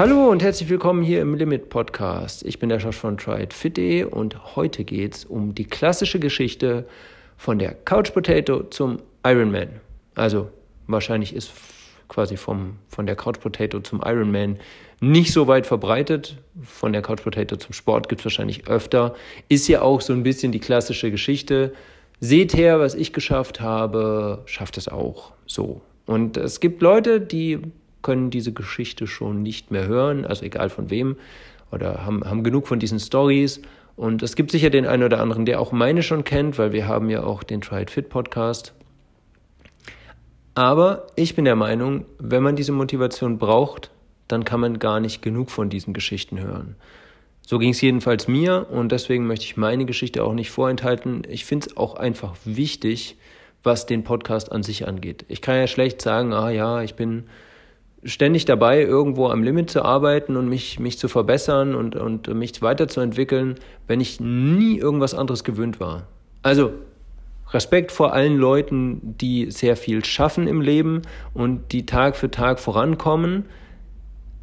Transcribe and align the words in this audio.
Hallo 0.00 0.30
und 0.30 0.42
herzlich 0.42 0.70
willkommen 0.70 1.02
hier 1.02 1.20
im 1.20 1.34
Limit 1.34 1.68
Podcast. 1.68 2.42
Ich 2.46 2.58
bin 2.58 2.70
der 2.70 2.78
Josh 2.78 2.96
von 2.96 3.18
TryItFit.de 3.18 4.04
und 4.04 4.56
heute 4.56 4.82
geht 4.82 5.14
es 5.14 5.24
um 5.26 5.54
die 5.54 5.66
klassische 5.66 6.18
Geschichte 6.18 6.86
von 7.36 7.58
der 7.58 7.74
Couch 7.74 8.14
Potato 8.14 8.62
zum 8.62 8.96
Ironman. 9.26 9.68
Also 10.14 10.48
wahrscheinlich 10.86 11.36
ist 11.36 11.52
quasi 12.08 12.38
vom, 12.38 12.78
von 12.88 13.04
der 13.04 13.14
Couch 13.14 13.40
Potato 13.40 13.80
zum 13.80 14.00
Ironman 14.02 14.58
nicht 15.02 15.34
so 15.34 15.46
weit 15.48 15.66
verbreitet. 15.66 16.38
Von 16.62 16.94
der 16.94 17.02
Couch 17.02 17.22
Potato 17.22 17.56
zum 17.56 17.74
Sport 17.74 18.08
gibt 18.08 18.22
es 18.22 18.24
wahrscheinlich 18.24 18.68
öfter. 18.68 19.14
Ist 19.50 19.68
ja 19.68 19.82
auch 19.82 20.00
so 20.00 20.14
ein 20.14 20.22
bisschen 20.22 20.50
die 20.50 20.60
klassische 20.60 21.10
Geschichte. 21.10 21.74
Seht 22.20 22.56
her, 22.56 22.80
was 22.80 22.94
ich 22.94 23.12
geschafft 23.12 23.60
habe, 23.60 24.44
schafft 24.46 24.78
es 24.78 24.88
auch 24.88 25.32
so. 25.44 25.82
Und 26.06 26.38
es 26.38 26.60
gibt 26.60 26.80
Leute, 26.80 27.20
die 27.20 27.60
können 28.02 28.30
diese 28.30 28.52
Geschichte 28.52 29.06
schon 29.06 29.42
nicht 29.42 29.70
mehr 29.70 29.86
hören, 29.86 30.24
also 30.24 30.44
egal 30.44 30.70
von 30.70 30.90
wem, 30.90 31.16
oder 31.70 32.04
haben, 32.04 32.24
haben 32.24 32.42
genug 32.42 32.66
von 32.66 32.78
diesen 32.78 32.98
Stories. 32.98 33.60
Und 33.96 34.22
es 34.22 34.36
gibt 34.36 34.50
sicher 34.50 34.70
den 34.70 34.86
einen 34.86 35.02
oder 35.02 35.20
anderen, 35.20 35.44
der 35.44 35.60
auch 35.60 35.72
meine 35.72 36.02
schon 36.02 36.24
kennt, 36.24 36.58
weil 36.58 36.72
wir 36.72 36.88
haben 36.88 37.10
ja 37.10 37.22
auch 37.22 37.42
den 37.42 37.60
Try 37.60 37.82
It 37.82 37.90
Fit 37.90 38.08
Podcast. 38.08 38.72
Aber 40.54 41.06
ich 41.16 41.34
bin 41.34 41.44
der 41.44 41.56
Meinung, 41.56 42.06
wenn 42.18 42.42
man 42.42 42.56
diese 42.56 42.72
Motivation 42.72 43.38
braucht, 43.38 43.90
dann 44.28 44.44
kann 44.44 44.60
man 44.60 44.78
gar 44.78 45.00
nicht 45.00 45.22
genug 45.22 45.50
von 45.50 45.70
diesen 45.70 45.92
Geschichten 45.92 46.40
hören. 46.40 46.76
So 47.46 47.58
ging 47.58 47.70
es 47.70 47.80
jedenfalls 47.80 48.28
mir 48.28 48.66
und 48.70 48.92
deswegen 48.92 49.26
möchte 49.26 49.44
ich 49.44 49.56
meine 49.56 49.84
Geschichte 49.84 50.22
auch 50.22 50.34
nicht 50.34 50.50
vorenthalten. 50.50 51.22
Ich 51.28 51.44
finde 51.44 51.68
es 51.68 51.76
auch 51.76 51.94
einfach 51.94 52.36
wichtig, 52.44 53.16
was 53.62 53.86
den 53.86 54.04
Podcast 54.04 54.52
an 54.52 54.62
sich 54.62 54.86
angeht. 54.86 55.24
Ich 55.28 55.42
kann 55.42 55.56
ja 55.56 55.66
schlecht 55.66 56.00
sagen, 56.00 56.32
ah 56.32 56.50
ja, 56.50 56.82
ich 56.82 56.94
bin 56.94 57.24
ständig 58.04 58.44
dabei, 58.44 58.82
irgendwo 58.82 59.28
am 59.28 59.42
Limit 59.42 59.70
zu 59.70 59.84
arbeiten 59.84 60.36
und 60.36 60.48
mich, 60.48 60.78
mich 60.78 60.98
zu 60.98 61.08
verbessern 61.08 61.74
und, 61.74 61.96
und 61.96 62.28
mich 62.34 62.62
weiterzuentwickeln, 62.62 63.56
wenn 63.86 64.00
ich 64.00 64.20
nie 64.20 64.78
irgendwas 64.78 65.14
anderes 65.14 65.44
gewöhnt 65.44 65.80
war. 65.80 66.06
Also 66.42 66.72
Respekt 67.52 67.92
vor 67.92 68.12
allen 68.12 68.36
Leuten, 68.36 69.16
die 69.18 69.50
sehr 69.50 69.76
viel 69.76 70.04
schaffen 70.04 70.46
im 70.46 70.60
Leben 70.60 71.02
und 71.34 71.72
die 71.72 71.84
Tag 71.84 72.16
für 72.16 72.30
Tag 72.30 72.60
vorankommen. 72.60 73.46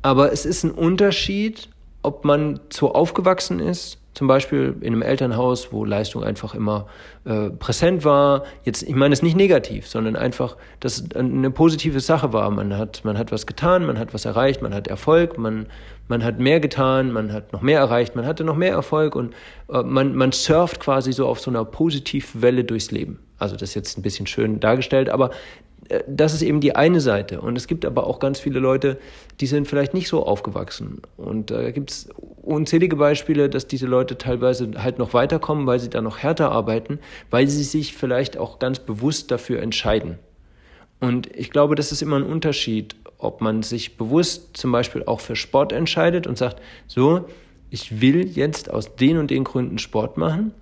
Aber 0.01 0.31
es 0.31 0.45
ist 0.45 0.63
ein 0.63 0.71
Unterschied, 0.71 1.69
ob 2.07 2.25
man 2.25 2.59
so 2.69 2.93
aufgewachsen 2.93 3.59
ist 3.59 3.99
zum 4.17 4.25
Beispiel 4.25 4.75
in 4.81 4.93
einem 4.93 5.03
Elternhaus, 5.03 5.71
wo 5.71 5.85
Leistung 5.85 6.23
einfach 6.23 6.55
immer 6.55 6.87
äh, 7.23 7.51
präsent 7.51 8.03
war. 8.03 8.45
Jetzt, 8.63 8.81
ich 8.81 8.95
meine 8.95 9.13
es 9.13 9.21
nicht 9.21 9.37
negativ, 9.37 9.87
sondern 9.87 10.15
einfach, 10.15 10.57
dass 10.79 10.97
es 10.97 11.15
eine 11.15 11.51
positive 11.51 11.99
Sache 11.99 12.33
war. 12.33 12.49
Man 12.49 12.75
hat, 12.75 13.05
man 13.05 13.15
hat 13.15 13.31
was 13.31 13.45
getan, 13.45 13.85
man 13.85 13.99
hat 13.99 14.15
was 14.15 14.25
erreicht, 14.25 14.63
man 14.63 14.73
hat 14.73 14.87
Erfolg, 14.87 15.37
man, 15.37 15.67
man 16.07 16.23
hat 16.23 16.39
mehr 16.39 16.59
getan, 16.59 17.11
man 17.11 17.31
hat 17.31 17.53
noch 17.53 17.61
mehr 17.61 17.77
erreicht, 17.77 18.15
man 18.15 18.25
hatte 18.25 18.43
noch 18.43 18.55
mehr 18.55 18.71
Erfolg 18.71 19.15
und 19.15 19.35
äh, 19.69 19.83
man, 19.83 20.15
man 20.15 20.31
surft 20.31 20.79
quasi 20.79 21.13
so 21.13 21.27
auf 21.27 21.39
so 21.39 21.51
einer 21.51 21.63
Positivwelle 21.63 22.63
durchs 22.63 22.89
Leben. 22.89 23.19
Also 23.37 23.55
das 23.55 23.69
ist 23.69 23.75
jetzt 23.75 23.99
ein 23.99 24.01
bisschen 24.01 24.25
schön 24.25 24.59
dargestellt, 24.59 25.09
aber 25.09 25.29
das 26.07 26.33
ist 26.33 26.41
eben 26.41 26.59
die 26.59 26.75
eine 26.75 26.99
Seite. 26.99 27.41
Und 27.41 27.57
es 27.57 27.67
gibt 27.67 27.85
aber 27.85 28.07
auch 28.07 28.19
ganz 28.19 28.39
viele 28.39 28.59
Leute, 28.59 28.97
die 29.39 29.47
sind 29.47 29.67
vielleicht 29.67 29.93
nicht 29.93 30.09
so 30.09 30.25
aufgewachsen. 30.25 31.01
Und 31.15 31.51
da 31.51 31.61
äh, 31.61 31.71
gibt 31.71 31.91
es 31.91 32.09
unzählige 32.41 32.95
Beispiele, 32.95 33.49
dass 33.49 33.67
diese 33.67 33.85
Leute 33.85 34.17
teilweise 34.17 34.71
halt 34.77 34.99
noch 34.99 35.13
weiterkommen, 35.13 35.65
weil 35.65 35.79
sie 35.79 35.89
da 35.89 36.01
noch 36.01 36.19
härter 36.19 36.51
arbeiten, 36.51 36.99
weil 37.29 37.47
sie 37.47 37.63
sich 37.63 37.93
vielleicht 37.93 38.37
auch 38.37 38.59
ganz 38.59 38.79
bewusst 38.79 39.31
dafür 39.31 39.61
entscheiden. 39.61 40.19
Und 40.99 41.33
ich 41.35 41.51
glaube, 41.51 41.75
das 41.75 41.91
ist 41.91 42.01
immer 42.01 42.17
ein 42.17 42.23
Unterschied, 42.23 42.95
ob 43.17 43.41
man 43.41 43.63
sich 43.63 43.97
bewusst 43.97 44.57
zum 44.57 44.71
Beispiel 44.71 45.03
auch 45.05 45.19
für 45.19 45.35
Sport 45.35 45.71
entscheidet 45.71 46.27
und 46.27 46.37
sagt, 46.37 46.61
so, 46.87 47.25
ich 47.69 48.01
will 48.01 48.27
jetzt 48.27 48.71
aus 48.71 48.95
den 48.95 49.17
und 49.17 49.31
den 49.31 49.43
Gründen 49.43 49.77
Sport 49.77 50.17
machen. 50.17 50.53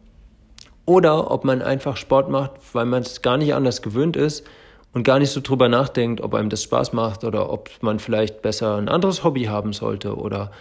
Oder 0.85 1.31
ob 1.31 1.45
man 1.45 1.61
einfach 1.61 1.97
Sport 1.97 2.29
macht, 2.29 2.51
weil 2.73 2.85
man 2.85 3.01
es 3.01 3.21
gar 3.21 3.37
nicht 3.37 3.53
anders 3.53 3.81
gewöhnt 3.81 4.15
ist 4.17 4.45
und 4.95 5.03
gar 5.03 5.19
nicht 5.19 5.31
so 5.31 5.41
drüber 5.41 5.67
nachdenkt, 5.67 6.21
ob 6.21 6.33
einem 6.33 6.49
das 6.49 6.63
Spaß 6.63 6.93
macht 6.93 7.25
oder 7.25 7.51
ob 7.51 7.69
man 7.81 7.99
vielleicht 7.99 8.41
besser 8.41 8.77
ein 8.77 8.87
anderes 8.87 9.25
Hobby 9.25 9.43
haben 9.43 9.73
sollte 9.73 10.15
oder 10.15 10.51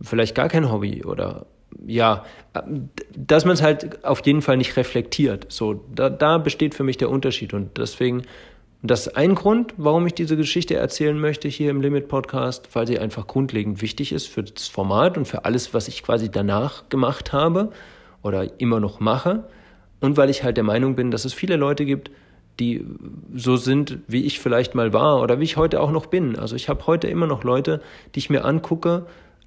vielleicht 0.00 0.34
gar 0.34 0.48
kein 0.48 0.70
Hobby 0.72 1.04
oder 1.04 1.46
ja, 1.86 2.24
dass 3.16 3.44
man 3.44 3.54
es 3.54 3.62
halt 3.62 4.04
auf 4.04 4.26
jeden 4.26 4.42
Fall 4.42 4.56
nicht 4.56 4.76
reflektiert. 4.76 5.46
So, 5.48 5.84
da, 5.94 6.10
da 6.10 6.38
besteht 6.38 6.74
für 6.74 6.82
mich 6.82 6.96
der 6.96 7.08
Unterschied 7.08 7.54
und 7.54 7.78
deswegen, 7.78 8.22
das 8.82 9.06
ist 9.06 9.16
ein 9.16 9.36
Grund, 9.36 9.74
warum 9.76 10.08
ich 10.08 10.14
diese 10.14 10.36
Geschichte 10.36 10.74
erzählen 10.74 11.18
möchte 11.18 11.46
hier 11.46 11.70
im 11.70 11.80
Limit 11.80 12.08
Podcast, 12.08 12.74
weil 12.74 12.88
sie 12.88 12.98
einfach 12.98 13.28
grundlegend 13.28 13.80
wichtig 13.80 14.10
ist 14.10 14.26
für 14.26 14.42
das 14.42 14.66
Format 14.66 15.16
und 15.16 15.26
für 15.28 15.44
alles, 15.44 15.72
was 15.72 15.86
ich 15.86 16.02
quasi 16.02 16.32
danach 16.32 16.88
gemacht 16.88 17.32
habe 17.32 17.70
oder 18.24 18.60
immer 18.60 18.80
noch 18.80 18.98
mache 18.98 19.44
und 20.00 20.16
weil 20.16 20.30
ich 20.30 20.42
halt 20.42 20.56
der 20.56 20.64
Meinung 20.64 20.96
bin, 20.96 21.12
dass 21.12 21.24
es 21.24 21.32
viele 21.32 21.54
Leute 21.54 21.84
gibt, 21.84 22.10
die 22.60 22.84
so 23.34 23.56
sind, 23.56 23.98
wie 24.08 24.24
ich 24.24 24.40
vielleicht 24.40 24.74
mal 24.74 24.92
war 24.92 25.22
oder 25.22 25.38
wie 25.38 25.44
ich 25.44 25.56
heute 25.56 25.80
auch 25.80 25.90
noch 25.90 26.06
bin. 26.06 26.36
Also 26.36 26.56
ich 26.56 26.68
habe 26.68 26.86
heute 26.86 27.06
immer 27.06 27.26
noch 27.26 27.44
Leute, 27.44 27.80
die 28.14 28.18
ich 28.18 28.30
mir 28.30 28.44
angucke, 28.44 29.06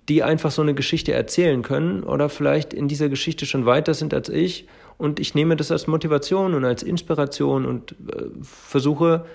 die 0.09 0.23
einfach 0.23 0.51
so 0.51 0.61
eine 0.61 0.73
Geschichte 0.73 1.13
erzählen 1.13 1.61
können 1.61 2.03
oder 2.03 2.29
vielleicht 2.29 2.73
in 2.73 2.87
dieser 2.87 3.09
Geschichte 3.09 3.45
schon 3.45 3.65
weiter 3.65 3.93
sind 3.93 4.13
als 4.13 4.29
ich 4.29 4.67
und 4.97 5.19
ich 5.19 5.35
nehme 5.35 5.55
das 5.55 5.71
als 5.71 5.87
Motivation 5.87 6.53
und 6.53 6.65
als 6.65 6.83
Inspiration 6.83 7.65
und 7.65 7.91
äh, 7.91 8.25
versuche 8.41 9.25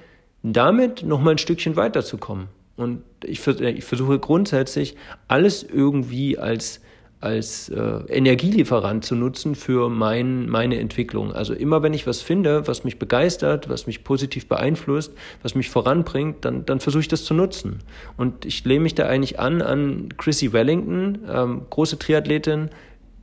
damit 0.42 1.02
noch 1.02 1.20
mal 1.20 1.32
ein 1.32 1.38
Stückchen 1.38 1.76
weiterzukommen. 1.76 2.48
Und 2.76 3.02
ich, 3.24 3.46
ich 3.46 3.84
versuche 3.84 4.18
grundsätzlich 4.18 4.96
alles 5.28 5.62
irgendwie 5.62 6.38
als 6.38 6.80
als 7.20 7.68
äh, 7.70 7.80
Energielieferant 8.08 9.04
zu 9.04 9.14
nutzen 9.14 9.54
für 9.54 9.88
mein, 9.88 10.48
meine 10.48 10.78
Entwicklung. 10.78 11.32
Also 11.32 11.54
immer 11.54 11.82
wenn 11.82 11.94
ich 11.94 12.06
was 12.06 12.20
finde, 12.20 12.68
was 12.68 12.84
mich 12.84 12.98
begeistert, 12.98 13.68
was 13.68 13.86
mich 13.86 14.04
positiv 14.04 14.48
beeinflusst, 14.48 15.12
was 15.42 15.54
mich 15.54 15.70
voranbringt, 15.70 16.44
dann, 16.44 16.66
dann 16.66 16.80
versuche 16.80 17.00
ich 17.00 17.08
das 17.08 17.24
zu 17.24 17.32
nutzen. 17.32 17.80
Und 18.16 18.44
ich 18.44 18.64
lehne 18.64 18.80
mich 18.80 18.94
da 18.94 19.06
eigentlich 19.06 19.40
an 19.40 19.62
an 19.62 20.10
Chrissy 20.18 20.52
Wellington, 20.52 21.20
ähm, 21.28 21.62
große 21.70 21.98
Triathletin, 21.98 22.70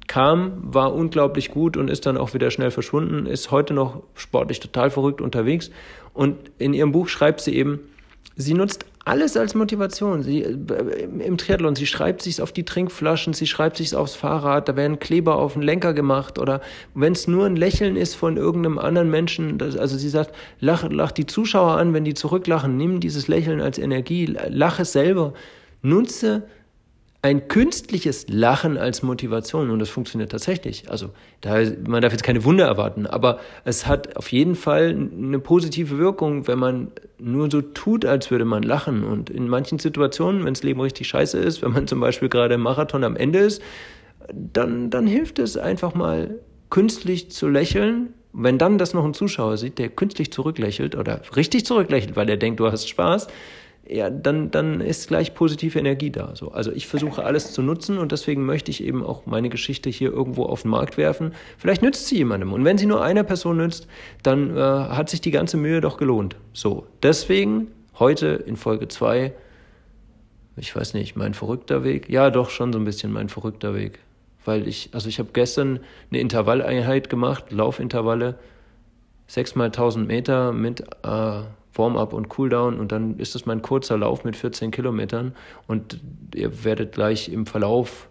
kam, 0.07 0.53
war 0.61 0.93
unglaublich 0.93 1.51
gut 1.51 1.77
und 1.77 1.89
ist 1.89 2.05
dann 2.05 2.17
auch 2.17 2.33
wieder 2.33 2.51
schnell 2.51 2.71
verschwunden, 2.71 3.25
ist 3.25 3.51
heute 3.51 3.73
noch 3.73 4.03
sportlich 4.15 4.59
total 4.59 4.89
verrückt 4.89 5.21
unterwegs. 5.21 5.71
Und 6.13 6.51
in 6.57 6.73
ihrem 6.73 6.91
Buch 6.91 7.07
schreibt 7.07 7.41
sie 7.41 7.55
eben, 7.55 7.79
sie 8.35 8.53
nutzt 8.53 8.85
alles 9.05 9.35
als 9.35 9.53
Motivation. 9.53 10.23
Sie, 10.23 10.41
äh, 10.43 11.03
Im 11.03 11.37
Triathlon, 11.37 11.75
sie 11.75 11.85
schreibt 11.85 12.21
sich 12.21 12.41
auf 12.41 12.51
die 12.51 12.63
Trinkflaschen, 12.63 13.33
sie 13.33 13.47
schreibt 13.47 13.77
sich 13.77 13.95
aufs 13.95 14.15
Fahrrad, 14.15 14.69
da 14.69 14.75
werden 14.75 14.99
Kleber 14.99 15.35
auf 15.35 15.53
den 15.53 15.61
Lenker 15.61 15.93
gemacht 15.93 16.39
oder 16.39 16.61
wenn 16.93 17.13
es 17.13 17.27
nur 17.27 17.45
ein 17.45 17.55
Lächeln 17.55 17.97
ist 17.97 18.15
von 18.15 18.37
irgendeinem 18.37 18.79
anderen 18.79 19.09
Menschen, 19.09 19.57
das, 19.57 19.75
also 19.75 19.97
sie 19.97 20.09
sagt, 20.09 20.33
lach, 20.59 20.85
lach 20.89 21.11
die 21.11 21.25
Zuschauer 21.25 21.77
an, 21.77 21.93
wenn 21.93 22.05
die 22.05 22.13
zurücklachen, 22.13 22.77
nimm 22.77 22.99
dieses 22.99 23.27
Lächeln 23.27 23.59
als 23.59 23.77
Energie, 23.77 24.25
lach 24.49 24.79
es 24.79 24.93
selber, 24.93 25.33
nutze 25.81 26.43
ein 27.23 27.47
künstliches 27.47 28.27
Lachen 28.27 28.77
als 28.77 29.01
Motivation 29.01 29.69
und 29.69 29.79
das 29.79 29.89
funktioniert 29.89 30.29
tatsächlich. 30.29 30.91
Also 30.91 31.11
da, 31.39 31.63
man 31.87 32.01
darf 32.01 32.11
jetzt 32.11 32.23
keine 32.23 32.43
Wunder 32.43 32.65
erwarten, 32.65 33.07
aber 33.07 33.39
es 33.63 33.87
hat 33.87 34.17
auf 34.17 34.29
jeden 34.33 34.55
Fall 34.55 34.89
eine 34.89 35.39
positive 35.39 35.97
Wirkung, 35.97 36.47
wenn 36.47 36.59
man 36.59 36.91
nur 37.17 37.49
so 37.49 37.61
tut, 37.61 38.03
als 38.03 38.29
würde 38.29 38.43
man 38.43 38.61
lachen. 38.61 39.05
Und 39.05 39.29
in 39.29 39.47
manchen 39.47 39.79
Situationen, 39.79 40.43
wenn 40.43 40.53
das 40.53 40.63
Leben 40.63 40.81
richtig 40.81 41.07
scheiße 41.07 41.39
ist, 41.39 41.61
wenn 41.61 41.71
man 41.71 41.87
zum 41.87 42.01
Beispiel 42.01 42.27
gerade 42.27 42.55
im 42.55 42.61
Marathon 42.61 43.05
am 43.05 43.15
Ende 43.15 43.39
ist, 43.39 43.61
dann, 44.29 44.89
dann 44.89 45.07
hilft 45.07 45.39
es 45.39 45.55
einfach 45.55 45.95
mal 45.95 46.41
künstlich 46.69 47.31
zu 47.31 47.47
lächeln. 47.47 48.13
Wenn 48.33 48.57
dann 48.57 48.77
das 48.77 48.93
noch 48.93 49.05
ein 49.05 49.13
Zuschauer 49.13 49.55
sieht, 49.55 49.79
der 49.79 49.87
künstlich 49.87 50.33
zurücklächelt 50.33 50.93
oder 50.93 51.21
richtig 51.37 51.65
zurücklächelt, 51.65 52.17
weil 52.17 52.29
er 52.29 52.35
denkt, 52.35 52.59
du 52.59 52.69
hast 52.69 52.89
Spaß, 52.89 53.27
ja, 53.87 54.09
dann, 54.09 54.49
dann 54.49 54.79
ist 54.79 55.09
gleich 55.09 55.33
positive 55.33 55.77
Energie 55.77 56.09
da. 56.09 56.35
So. 56.35 56.51
Also 56.51 56.71
ich 56.71 56.87
versuche 56.87 57.23
alles 57.23 57.51
zu 57.51 57.61
nutzen 57.61 57.97
und 57.97 58.11
deswegen 58.11 58.45
möchte 58.45 58.71
ich 58.71 58.83
eben 58.83 59.03
auch 59.03 59.25
meine 59.25 59.49
Geschichte 59.49 59.89
hier 59.89 60.11
irgendwo 60.11 60.45
auf 60.45 60.61
den 60.61 60.71
Markt 60.71 60.97
werfen. 60.97 61.33
Vielleicht 61.57 61.81
nützt 61.81 62.07
sie 62.07 62.17
jemandem. 62.17 62.53
Und 62.53 62.63
wenn 62.63 62.77
sie 62.77 62.85
nur 62.85 63.03
einer 63.03 63.23
Person 63.23 63.57
nützt, 63.57 63.87
dann 64.21 64.55
äh, 64.55 64.59
hat 64.59 65.09
sich 65.09 65.19
die 65.19 65.31
ganze 65.31 65.57
Mühe 65.57 65.81
doch 65.81 65.97
gelohnt. 65.97 66.37
So, 66.53 66.87
deswegen 67.01 67.67
heute 67.99 68.27
in 68.27 68.55
Folge 68.55 68.87
2, 68.87 69.33
ich 70.55 70.73
weiß 70.73 70.93
nicht, 70.93 71.17
mein 71.17 71.33
verrückter 71.33 71.83
Weg. 71.83 72.09
Ja, 72.09 72.29
doch 72.29 72.51
schon 72.51 72.71
so 72.71 72.79
ein 72.79 72.85
bisschen 72.85 73.11
mein 73.11 73.27
verrückter 73.27 73.75
Weg. 73.75 73.99
Weil 74.45 74.67
ich, 74.67 74.89
also 74.93 75.09
ich 75.09 75.19
habe 75.19 75.29
gestern 75.33 75.79
eine 76.09 76.21
Intervalleinheit 76.21 77.09
gemacht, 77.09 77.51
Laufintervalle, 77.51 78.35
6 79.27 79.55
mal 79.55 79.65
1000 79.65 80.07
Meter 80.07 80.53
mit 80.53 80.81
äh, 81.03 81.41
Warm-up 81.75 82.13
und 82.13 82.29
Cooldown 82.29 82.79
und 82.79 82.91
dann 82.91 83.17
ist 83.17 83.35
es 83.35 83.45
mein 83.45 83.61
kurzer 83.61 83.97
Lauf 83.97 84.23
mit 84.23 84.35
14 84.35 84.71
Kilometern 84.71 85.33
und 85.67 85.99
ihr 86.35 86.63
werdet 86.63 86.93
gleich 86.93 87.29
im 87.29 87.45
Verlauf 87.45 88.09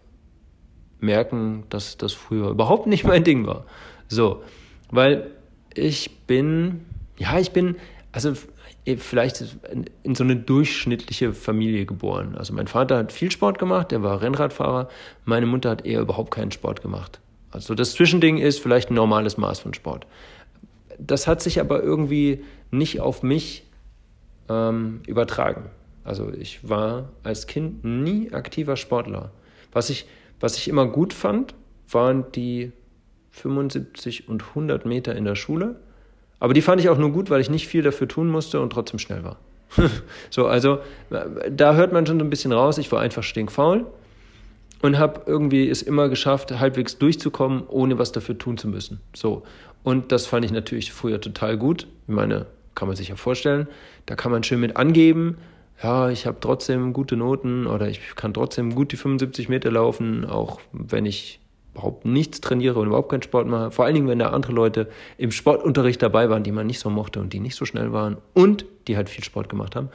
merken, 1.00 1.64
dass 1.69 1.97
das 1.97 2.12
früher 2.12 2.50
überhaupt 2.50 2.87
nicht 2.87 3.05
mein 3.05 3.25
Ding 3.25 3.47
war. 3.47 3.64
So, 4.09 4.43
weil 4.91 5.31
ich 5.75 6.19
bin, 6.26 6.85
ja, 7.19 7.38
ich 7.38 7.53
bin, 7.53 7.76
also 8.12 8.35
vielleicht 8.99 9.44
in 10.03 10.15
so 10.15 10.25
eine 10.25 10.37
durchschnittliche 10.37 11.32
Familie 11.32 11.87
geboren. 11.87 12.35
Also 12.37 12.53
mein 12.53 12.67
Vater 12.67 12.97
hat 12.99 13.12
viel 13.12 13.31
Sport 13.31 13.58
gemacht, 13.58 13.93
der 13.93 14.03
war 14.03 14.20
Rennradfahrer. 14.20 14.88
Meine 15.25 15.47
Mutter 15.47 15.70
hat 15.70 15.87
eher 15.87 16.00
überhaupt 16.00 16.32
keinen 16.32 16.50
Sport 16.50 16.82
gemacht. 16.82 17.20
Also 17.53 17.75
das 17.75 17.93
Zwischending 17.93 18.38
ist 18.38 18.61
vielleicht 18.61 18.91
ein 18.91 18.94
normales 18.94 19.37
Maß 19.37 19.61
von 19.61 19.73
Sport. 19.75 20.06
Das 21.07 21.27
hat 21.27 21.43
sich 21.43 21.61
aber 21.61 21.83
irgendwie 21.83 22.45
nicht 22.71 23.01
auf 23.01 23.23
mich 23.23 23.65
ähm, 24.49 25.01
übertragen. 25.07 25.71
Also 26.05 26.33
ich 26.33 26.69
war 26.69 27.11
als 27.23 27.47
Kind 27.47 27.85
nie 27.85 28.33
aktiver 28.33 28.77
Sportler. 28.77 29.31
Was 29.73 29.91
ich, 29.91 30.07
was 30.41 30.57
ich 30.57 30.69
immer 30.69 30.87
gut 30.87 31.13
fand, 31.13 31.55
waren 31.89 32.31
die 32.33 32.73
75 33.31 34.29
und 34.29 34.43
100 34.51 34.85
Meter 34.87 35.15
in 35.15 35.25
der 35.25 35.35
Schule. 35.35 35.77
Aber 36.39 36.55
die 36.55 36.63
fand 36.63 36.81
ich 36.81 36.89
auch 36.89 36.99
nur 36.99 37.13
gut, 37.13 37.31
weil 37.31 37.41
ich 37.41 37.51
nicht 37.51 37.69
viel 37.69 37.83
dafür 37.83 38.09
tun 38.09 38.29
musste 38.29 38.61
und 38.61 38.71
trotzdem 38.71 38.99
schnell 38.99 39.25
war. 39.25 39.39
so, 40.31 40.47
also 40.47 40.81
da 41.09 41.75
hört 41.75 41.93
man 41.93 42.07
schon 42.07 42.19
so 42.19 42.25
ein 42.27 42.31
bisschen 42.31 42.53
raus, 42.53 42.79
ich 42.79 42.93
war 42.93 43.01
einfach 43.01 43.23
stinkfaul 43.23 43.87
und 44.82 44.99
habe 44.99 45.23
irgendwie 45.26 45.69
es 45.69 45.82
immer 45.82 46.08
geschafft, 46.08 46.52
halbwegs 46.58 46.99
durchzukommen, 46.99 47.64
ohne 47.69 47.99
was 47.99 48.12
dafür 48.12 48.37
tun 48.37 48.58
zu 48.58 48.69
müssen. 48.69 49.00
So. 49.14 49.43
Und 49.82 50.12
das 50.12 50.26
fand 50.26 50.44
ich 50.44 50.52
natürlich 50.52 50.93
früher 50.93 51.20
total 51.20 51.56
gut. 51.56 51.87
Ich 52.06 52.14
meine, 52.14 52.46
kann 52.75 52.88
man 52.88 52.96
sich 52.96 53.08
ja 53.08 53.17
vorstellen. 53.17 53.67
Da 54.06 54.17
kann 54.17 54.31
man 54.31 54.43
schön 54.43 54.61
mit 54.61 54.76
angeben, 54.76 55.38
ja, 55.82 56.11
ich 56.11 56.26
habe 56.26 56.38
trotzdem 56.40 56.93
gute 56.93 57.17
Noten 57.17 57.67
oder 57.67 57.88
ich 57.88 58.14
kann 58.14 58.32
trotzdem 58.32 58.75
gut 58.75 58.93
die 58.93 58.96
75 58.96 59.49
Meter 59.49 59.70
laufen, 59.70 60.25
auch 60.25 60.61
wenn 60.73 61.06
ich 61.06 61.40
überhaupt 61.73 62.05
nichts 62.05 62.40
trainiere 62.40 62.79
und 62.79 62.87
überhaupt 62.87 63.11
keinen 63.11 63.23
Sport 63.23 63.49
mache. 63.49 63.70
Vor 63.73 63.84
allen 63.84 63.94
Dingen, 63.94 64.06
wenn 64.06 64.19
da 64.19 64.31
andere 64.31 64.52
Leute 64.52 64.88
im 65.19 65.32
Sportunterricht 65.32 66.00
dabei 66.00 66.31
waren, 66.31 66.44
die 66.44 66.52
man 66.52 66.67
nicht 66.67 66.79
so 66.79 66.90
mochte 66.90 67.19
und 67.19 67.32
die 67.32 67.40
nicht 67.40 67.56
so 67.56 67.64
schnell 67.64 67.93
waren 67.93 68.19
und 68.34 68.64
die 68.87 68.96
halt 68.96 69.08
viel 69.08 69.25
Sport 69.25 69.49
gemacht 69.49 69.75
haben. 69.75 69.88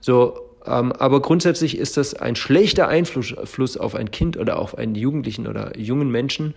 So, 0.00 0.40
aber 0.64 1.22
grundsätzlich 1.22 1.78
ist 1.78 1.96
das 1.96 2.14
ein 2.14 2.36
schlechter 2.36 2.88
Einfluss 2.88 3.76
auf 3.76 3.94
ein 3.94 4.10
Kind 4.10 4.36
oder 4.36 4.58
auf 4.58 4.76
einen 4.76 4.94
Jugendlichen 4.94 5.46
oder 5.46 5.78
jungen 5.78 6.10
Menschen, 6.10 6.54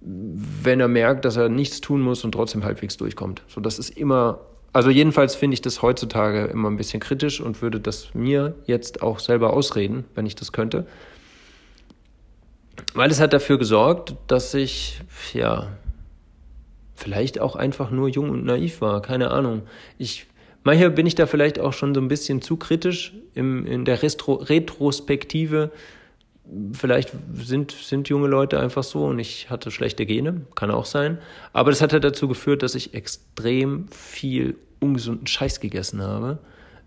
wenn 0.00 0.80
er 0.80 0.88
merkt, 0.88 1.24
dass 1.24 1.36
er 1.36 1.48
nichts 1.48 1.80
tun 1.80 2.00
muss 2.00 2.24
und 2.24 2.32
trotzdem 2.32 2.64
halbwegs 2.64 2.96
durchkommt. 2.96 3.42
So, 3.48 3.60
das 3.60 3.78
ist 3.78 3.90
immer, 3.90 4.40
also 4.72 4.90
jedenfalls 4.90 5.34
finde 5.34 5.54
ich 5.54 5.62
das 5.62 5.82
heutzutage 5.82 6.44
immer 6.46 6.70
ein 6.70 6.76
bisschen 6.76 7.00
kritisch 7.00 7.40
und 7.40 7.62
würde 7.62 7.80
das 7.80 8.14
mir 8.14 8.54
jetzt 8.66 9.02
auch 9.02 9.18
selber 9.18 9.52
ausreden, 9.52 10.04
wenn 10.14 10.26
ich 10.26 10.36
das 10.36 10.52
könnte. 10.52 10.86
Weil 12.94 13.10
es 13.10 13.20
hat 13.20 13.32
dafür 13.32 13.58
gesorgt, 13.58 14.14
dass 14.28 14.54
ich, 14.54 15.00
ja, 15.32 15.66
vielleicht 16.94 17.40
auch 17.40 17.56
einfach 17.56 17.90
nur 17.90 18.08
jung 18.08 18.30
und 18.30 18.44
naiv 18.44 18.80
war, 18.80 19.02
keine 19.02 19.30
Ahnung. 19.30 19.62
Ich, 19.98 20.26
manchmal 20.68 20.90
bin 20.90 21.06
ich 21.06 21.14
da 21.14 21.26
vielleicht 21.26 21.58
auch 21.58 21.72
schon 21.72 21.94
so 21.94 22.00
ein 22.00 22.08
bisschen 22.08 22.42
zu 22.42 22.58
kritisch 22.58 23.14
im, 23.34 23.66
in 23.66 23.86
der 23.86 24.02
Retro 24.02 24.34
Retrospektive. 24.34 25.70
Vielleicht 26.74 27.10
sind, 27.34 27.72
sind 27.72 28.10
junge 28.10 28.28
Leute 28.28 28.60
einfach 28.60 28.82
so 28.82 29.06
und 29.06 29.18
ich 29.18 29.48
hatte 29.48 29.70
schlechte 29.70 30.04
Gene, 30.04 30.42
kann 30.54 30.70
auch 30.70 30.84
sein. 30.84 31.16
Aber 31.54 31.70
das 31.70 31.80
hat 31.80 31.94
halt 31.94 32.04
dazu 32.04 32.28
geführt, 32.28 32.62
dass 32.62 32.74
ich 32.74 32.92
extrem 32.92 33.88
viel 33.88 34.56
ungesunden 34.78 35.26
Scheiß 35.26 35.60
gegessen 35.60 36.02
habe. 36.02 36.38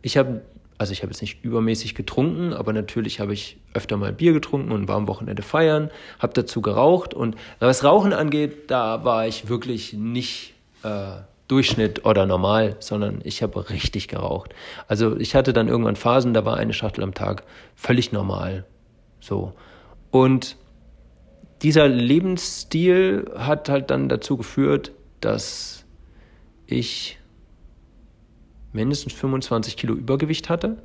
Ich 0.03 0.15
habe 0.15 0.41
also 0.77 0.93
ich 0.93 1.03
habe 1.03 1.11
jetzt 1.11 1.21
nicht 1.21 1.43
übermäßig 1.43 1.93
getrunken, 1.93 2.53
aber 2.53 2.73
natürlich 2.73 3.19
habe 3.19 3.33
ich 3.33 3.57
öfter 3.75 3.97
mal 3.97 4.13
Bier 4.13 4.33
getrunken 4.33 4.71
und 4.71 4.87
war 4.87 4.95
am 4.95 5.07
Wochenende 5.07 5.43
feiern, 5.43 5.91
habe 6.17 6.33
dazu 6.33 6.61
geraucht 6.61 7.13
und 7.13 7.35
was 7.59 7.83
Rauchen 7.83 8.13
angeht, 8.13 8.71
da 8.71 9.03
war 9.03 9.27
ich 9.27 9.47
wirklich 9.47 9.93
nicht 9.93 10.55
äh, 10.83 11.17
Durchschnitt 11.51 12.05
oder 12.05 12.25
normal, 12.25 12.77
sondern 12.79 13.19
ich 13.25 13.43
habe 13.43 13.69
richtig 13.69 14.07
geraucht. 14.07 14.55
Also 14.87 15.17
ich 15.17 15.35
hatte 15.35 15.51
dann 15.51 15.67
irgendwann 15.67 15.97
Phasen, 15.97 16.33
da 16.33 16.45
war 16.45 16.55
eine 16.55 16.71
Schachtel 16.71 17.03
am 17.03 17.13
Tag 17.13 17.43
völlig 17.75 18.13
normal. 18.13 18.65
So. 19.19 19.51
Und 20.11 20.55
dieser 21.61 21.89
Lebensstil 21.89 23.29
hat 23.35 23.67
halt 23.67 23.91
dann 23.91 24.07
dazu 24.07 24.37
geführt, 24.37 24.93
dass 25.19 25.83
ich 26.67 27.19
mindestens 28.71 29.11
25 29.11 29.75
Kilo 29.75 29.93
Übergewicht 29.93 30.49
hatte 30.49 30.77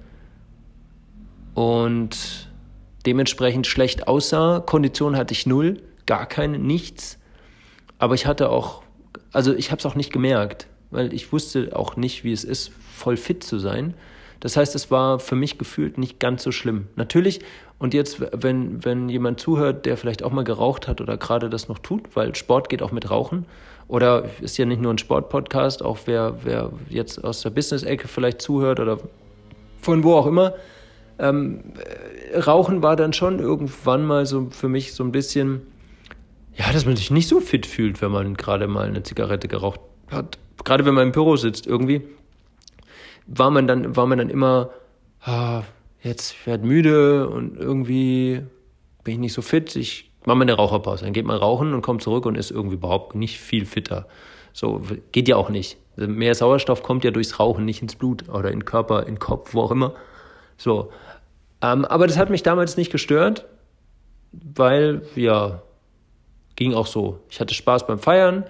und 1.55 2.51
dementsprechend 3.07 3.69
schlecht 3.69 4.09
aussah. 4.09 4.59
Kondition 4.59 5.17
hatte 5.17 5.33
ich 5.33 5.47
null, 5.47 5.81
gar 6.07 6.27
keine, 6.27 6.59
nichts. 6.59 7.21
Aber 7.99 8.17
ich 8.17 8.27
hatte 8.27 8.51
auch, 8.51 8.83
also 9.37 9.55
ich 9.55 9.71
habe 9.71 9.79
es 9.79 9.85
auch 9.85 9.95
nicht 9.95 10.15
gemerkt, 10.15 10.67
weil 10.91 11.13
ich 11.13 11.31
wusste 11.31 11.77
auch 11.77 11.97
nicht, 11.97 12.25
wie 12.25 12.33
es 12.33 12.43
ist, 12.43 12.73
voll 12.95 13.19
fit 13.19 13.45
zu 13.45 13.59
sein. 13.59 13.93
Das 14.41 14.57
heißt, 14.57 14.75
es 14.75 14.91
war 14.91 15.19
für 15.19 15.35
mich 15.37 15.59
gefühlt 15.59 15.99
nicht 15.99 16.19
ganz 16.19 16.43
so 16.43 16.53
schlimm. 16.53 16.87
Natürlich, 16.97 17.41
und 17.79 17.93
jetzt, 17.93 18.23
wenn, 18.33 18.83
wenn 18.83 19.11
jemand 19.11 19.39
zuhört, 19.39 19.85
der 19.85 19.99
vielleicht 19.99 20.23
auch 20.23 20.33
mal 20.33 20.45
geraucht 20.45 20.89
hat 20.89 21.03
oder 21.03 21.19
gerade 21.19 21.51
das 21.51 21.69
noch 21.69 21.79
tut, 21.79 22.17
weil 22.17 22.35
Sport 22.35 22.71
geht 22.71 22.81
auch 22.81 22.93
mit 22.93 23.11
Rauchen, 23.11 23.45
oder 23.89 24.25
ist 24.41 24.57
ja 24.57 24.65
nicht 24.65 24.81
nur 24.81 24.93
ein 24.95 24.99
Sportpodcast, 24.99 25.83
auch 25.83 25.99
wer, 26.07 26.39
wer 26.43 26.73
jetzt 26.89 27.23
aus 27.23 27.43
der 27.43 27.51
Business-Ecke 27.51 28.09
vielleicht 28.09 28.41
zuhört 28.41 28.81
oder 28.81 28.99
von 29.83 30.03
wo 30.03 30.15
auch 30.15 30.27
immer. 30.27 30.55
Ähm, 31.19 31.61
Rauchen 32.35 32.83
war 32.83 32.97
dann 32.97 33.13
schon 33.13 33.39
irgendwann 33.39 34.07
mal 34.07 34.25
so 34.25 34.49
für 34.51 34.69
mich 34.69 34.95
so 34.95 35.05
ein 35.05 35.13
bisschen, 35.13 35.61
ja, 36.57 36.73
dass 36.73 36.87
man 36.87 36.97
sich 36.97 37.11
nicht 37.11 37.29
so 37.29 37.41
fit 37.41 37.67
fühlt, 37.67 38.01
wenn 38.01 38.11
man 38.11 38.35
gerade 38.35 38.67
mal 38.67 38.87
eine 38.87 39.03
Zigarette 39.03 39.49
geraucht 39.49 39.81
hat. 40.11 40.39
Gerade 40.65 40.85
wenn 40.85 40.95
man 40.95 41.09
im 41.09 41.13
Büro 41.13 41.37
sitzt, 41.37 41.67
irgendwie 41.67 42.03
war 43.27 43.51
man 43.51 43.67
dann, 43.67 43.95
war 43.97 44.07
man 44.07 44.19
dann 44.19 44.31
immer, 44.31 44.71
ah, 45.23 45.63
jetzt 46.03 46.47
werde 46.47 46.67
müde 46.67 47.29
und 47.29 47.57
irgendwie 47.57 48.43
bin 49.05 49.15
ich 49.15 49.21
nicht 49.21 49.33
so 49.35 49.43
fit. 49.43 49.77
Ich 49.77 50.11
mache 50.25 50.37
mal 50.37 50.43
eine 50.43 50.55
Raucherpause. 50.55 51.05
Dann 51.05 51.13
geht 51.13 51.27
man 51.27 51.37
rauchen 51.37 51.75
und 51.75 51.83
kommt 51.83 52.03
zurück 52.03 52.25
und 52.27 52.37
ist 52.37 52.51
irgendwie 52.51 52.77
überhaupt 52.77 53.15
nicht 53.15 53.39
viel 53.39 53.67
fitter. 53.67 54.07
So, 54.53 54.81
geht 55.13 55.29
ja 55.29 55.37
auch 55.37 55.51
nicht. 55.51 55.77
Mehr 55.97 56.35
Sauerstoff 56.35 56.83
kommt 56.83 57.05
ja 57.05 57.11
durchs 57.11 57.39
Rauchen 57.39 57.65
nicht 57.65 57.83
ins 57.83 57.97
Blut 57.97 58.29
oder 58.29 58.51
in 58.51 58.61
den 58.61 58.65
Körper, 58.65 59.01
in 59.01 59.15
den 59.15 59.19
Kopf, 59.19 59.55
wo 59.55 59.61
auch 59.61 59.71
immer. 59.71 59.95
So. 60.57 60.91
Ähm, 61.63 61.85
aber 61.85 62.07
das 62.07 62.17
hat 62.17 62.31
mich 62.31 62.43
damals 62.43 62.77
nicht 62.77 62.91
gestört, 62.91 63.47
weil, 64.33 65.03
ja, 65.15 65.63
ging 66.57 66.75
auch 66.75 66.87
so. 66.87 67.21
Ich 67.31 67.41
hatte 67.41 67.55
Spaß 67.55 67.87
beim 67.87 67.99
Feiern. 67.99 68.45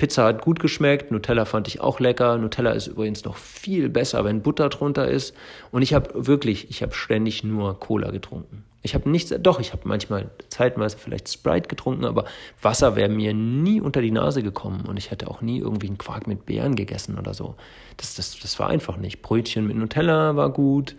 Pizza 0.00 0.24
hat 0.24 0.40
gut 0.40 0.60
geschmeckt, 0.60 1.10
Nutella 1.10 1.44
fand 1.44 1.68
ich 1.68 1.80
auch 1.80 2.00
lecker. 2.00 2.38
Nutella 2.38 2.70
ist 2.70 2.86
übrigens 2.86 3.24
noch 3.24 3.36
viel 3.36 3.90
besser, 3.90 4.24
wenn 4.24 4.40
Butter 4.40 4.70
drunter 4.70 5.06
ist. 5.06 5.36
Und 5.72 5.82
ich 5.82 5.92
habe 5.92 6.26
wirklich, 6.26 6.70
ich 6.70 6.82
habe 6.82 6.94
ständig 6.94 7.44
nur 7.44 7.78
Cola 7.78 8.10
getrunken. 8.10 8.64
Ich 8.82 8.94
habe 8.94 9.10
nichts, 9.10 9.34
doch, 9.40 9.60
ich 9.60 9.72
habe 9.72 9.82
manchmal 9.84 10.30
zeitweise 10.48 10.96
vielleicht 10.96 11.30
Sprite 11.30 11.68
getrunken, 11.68 12.06
aber 12.06 12.24
Wasser 12.62 12.96
wäre 12.96 13.10
mir 13.10 13.34
nie 13.34 13.78
unter 13.82 14.00
die 14.00 14.10
Nase 14.10 14.42
gekommen 14.42 14.86
und 14.88 14.96
ich 14.96 15.10
hätte 15.10 15.28
auch 15.28 15.42
nie 15.42 15.58
irgendwie 15.58 15.88
einen 15.88 15.98
Quark 15.98 16.26
mit 16.26 16.46
Beeren 16.46 16.76
gegessen 16.76 17.18
oder 17.18 17.34
so. 17.34 17.56
Das, 17.98 18.14
das, 18.14 18.38
das 18.38 18.58
war 18.58 18.70
einfach 18.70 18.96
nicht. 18.96 19.20
Brötchen 19.20 19.66
mit 19.66 19.76
Nutella 19.76 20.34
war 20.34 20.48
gut, 20.48 20.96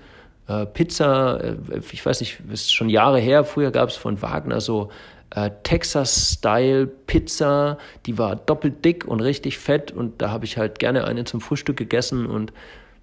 äh, 0.48 0.68
Pizza, 0.68 1.44
äh, 1.44 1.56
ich 1.92 2.06
weiß 2.06 2.20
nicht, 2.20 2.40
ist 2.52 2.72
schon 2.72 2.90
Jahre 2.90 3.20
her, 3.20 3.44
früher 3.44 3.72
gab 3.72 3.90
es 3.90 3.96
von 3.96 4.22
Wagner 4.22 4.62
so 4.62 4.92
Texas-Style-Pizza, 5.64 7.78
die 8.06 8.18
war 8.18 8.36
doppelt 8.36 8.84
dick 8.84 9.06
und 9.06 9.22
richtig 9.22 9.58
fett 9.58 9.92
und 9.92 10.22
da 10.22 10.30
habe 10.30 10.44
ich 10.46 10.58
halt 10.58 10.80
gerne 10.80 11.06
eine 11.06 11.24
zum 11.24 11.40
Frühstück 11.42 11.78
gegessen 11.78 12.26
und 12.26 12.52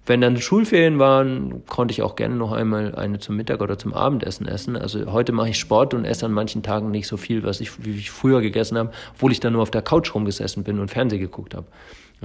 wenn 0.05 0.21
dann 0.21 0.37
Schulferien 0.37 0.97
waren, 0.97 1.65
konnte 1.67 1.91
ich 1.91 2.01
auch 2.01 2.15
gerne 2.15 2.35
noch 2.35 2.51
einmal 2.51 2.95
eine 2.95 3.19
zum 3.19 3.35
Mittag 3.35 3.61
oder 3.61 3.77
zum 3.77 3.93
Abendessen 3.93 4.47
essen. 4.47 4.75
Also 4.75 5.11
heute 5.11 5.33
mache 5.33 5.49
ich 5.49 5.59
Sport 5.59 5.93
und 5.93 6.03
esse 6.03 6.25
an 6.25 6.31
manchen 6.31 6.63
Tagen 6.63 6.89
nicht 6.89 7.05
so 7.05 7.15
viel, 7.15 7.43
was 7.43 7.61
ich, 7.61 7.85
wie 7.85 7.91
ich 7.91 8.09
früher 8.09 8.41
gegessen 8.41 8.75
habe, 8.77 8.91
obwohl 9.13 9.31
ich 9.31 9.39
dann 9.39 9.53
nur 9.53 9.61
auf 9.61 9.69
der 9.69 9.83
Couch 9.83 10.15
rumgesessen 10.15 10.63
bin 10.63 10.79
und 10.79 10.89
Fernsehen 10.89 11.19
geguckt 11.19 11.53
habe. 11.53 11.67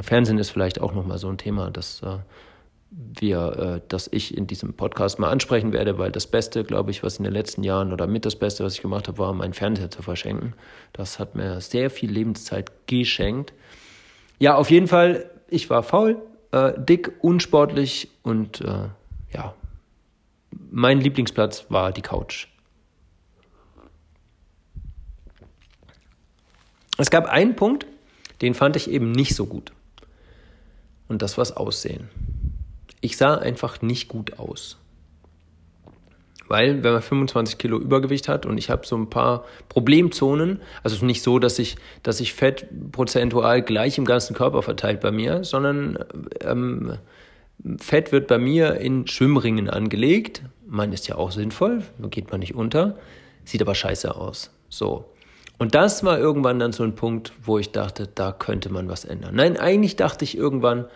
Fernsehen 0.01 0.39
ist 0.39 0.51
vielleicht 0.51 0.81
auch 0.81 0.95
nochmal 0.95 1.19
so 1.19 1.29
ein 1.29 1.37
Thema, 1.37 1.71
das 1.71 2.01
äh, 2.03 2.17
wir, 2.97 3.81
äh, 3.83 3.89
dass 3.89 4.09
ich 4.11 4.37
in 4.37 4.47
diesem 4.47 4.75
Podcast 4.75 5.19
mal 5.19 5.31
ansprechen 5.31 5.73
werde, 5.73 5.99
weil 5.99 6.13
das 6.13 6.27
Beste, 6.27 6.65
glaube 6.65 6.91
ich, 6.91 7.03
was 7.03 7.19
in 7.19 7.25
den 7.25 7.33
letzten 7.33 7.65
Jahren 7.65 7.93
oder 7.93 8.07
mit 8.07 8.25
das 8.25 8.37
Beste, 8.37 8.65
was 8.65 8.75
ich 8.75 8.83
gemacht 8.83 9.09
habe, 9.09 9.19
war, 9.19 9.33
meinen 9.33 9.55
Fernseher 9.55 9.91
zu 9.91 10.03
verschenken. 10.03 10.55
Das 10.93 11.19
hat 11.19 11.35
mir 11.35 11.61
sehr 11.61 11.91
viel 11.91 12.11
Lebenszeit 12.11 12.71
geschenkt. 12.87 13.53
Ja, 14.39 14.55
auf 14.55 14.71
jeden 14.71 14.87
Fall, 14.87 15.31
ich 15.49 15.71
war 15.71 15.83
faul, 15.83 16.23
äh, 16.53 16.73
dick, 16.77 17.13
unsportlich 17.21 18.09
und 18.23 18.61
äh, 18.61 18.89
ja, 19.33 19.55
mein 20.71 21.01
Lieblingsplatz 21.01 21.67
war 21.69 21.93
die 21.93 22.03
Couch. 22.03 22.47
Es 26.97 27.11
gab 27.11 27.27
einen 27.27 27.57
Punkt, 27.57 27.87
den 28.41 28.55
fand 28.55 28.77
ich 28.77 28.89
eben 28.89 29.11
nicht 29.11 29.35
so 29.35 29.47
gut. 29.47 29.73
Und 31.09 31.23
das 31.23 31.37
war 31.37 31.43
das 31.43 31.57
Aussehen. 31.57 32.09
Ich 33.05 33.19
sah 33.19 33.35
einfach 33.35 33.83
nicht 33.83 34.09
gut 34.09 34.39
aus. 34.39 34.79
Weil, 36.49 36.83
wenn 36.83 36.95
man 36.95 37.03
25 37.03 37.59
Kilo 37.59 37.79
Übergewicht 37.79 38.29
hat 38.29 38.47
und 38.47 38.57
ich 38.57 38.71
habe 38.71 38.87
so 38.87 38.97
ein 38.97 39.11
paar 39.11 39.45
Problemzonen, 39.69 40.63
also 40.83 41.05
nicht 41.05 41.23
so, 41.23 41.39
dass 41.39 41.59
ich, 41.59 41.77
dass 42.03 42.21
ich 42.21 42.33
Fett 42.33 42.67
prozentual 42.93 43.61
gleich 43.61 43.99
im 43.99 44.07
ganzen 44.07 44.35
Körper 44.35 44.63
verteilt 44.63 45.01
bei 45.01 45.11
mir, 45.11 45.45
sondern 45.45 45.99
ähm, 46.41 46.97
Fett 47.79 48.11
wird 48.11 48.27
bei 48.27 48.39
mir 48.39 48.77
in 48.77 49.07
Schwimmringen 49.07 49.69
angelegt. 49.69 50.43
Man 50.67 50.95
ist 50.95 51.07
ja 51.07 51.17
auch 51.17 51.31
sinnvoll, 51.31 51.83
so 52.01 52.09
geht 52.09 52.31
man 52.31 52.41
nicht 52.41 52.55
unter. 52.55 52.97
Sieht 53.45 53.61
aber 53.61 53.75
scheiße 53.75 54.15
aus. 54.15 54.51
So. 54.71 55.13
Und 55.59 55.75
das 55.75 56.05
war 56.05 56.19
irgendwann 56.19 56.59
dann 56.59 56.73
so 56.73 56.83
ein 56.85 56.95
Punkt, 56.95 57.35
wo 57.43 57.59
ich 57.59 57.71
dachte, 57.71 58.07
da 58.07 58.33
könnte 58.33 58.73
man 58.73 58.89
was 58.89 59.05
ändern. 59.05 59.35
Nein, 59.35 59.59
eigentlich 59.59 59.97
dachte 59.97 60.25
ich 60.25 60.39
irgendwann, 60.39 60.87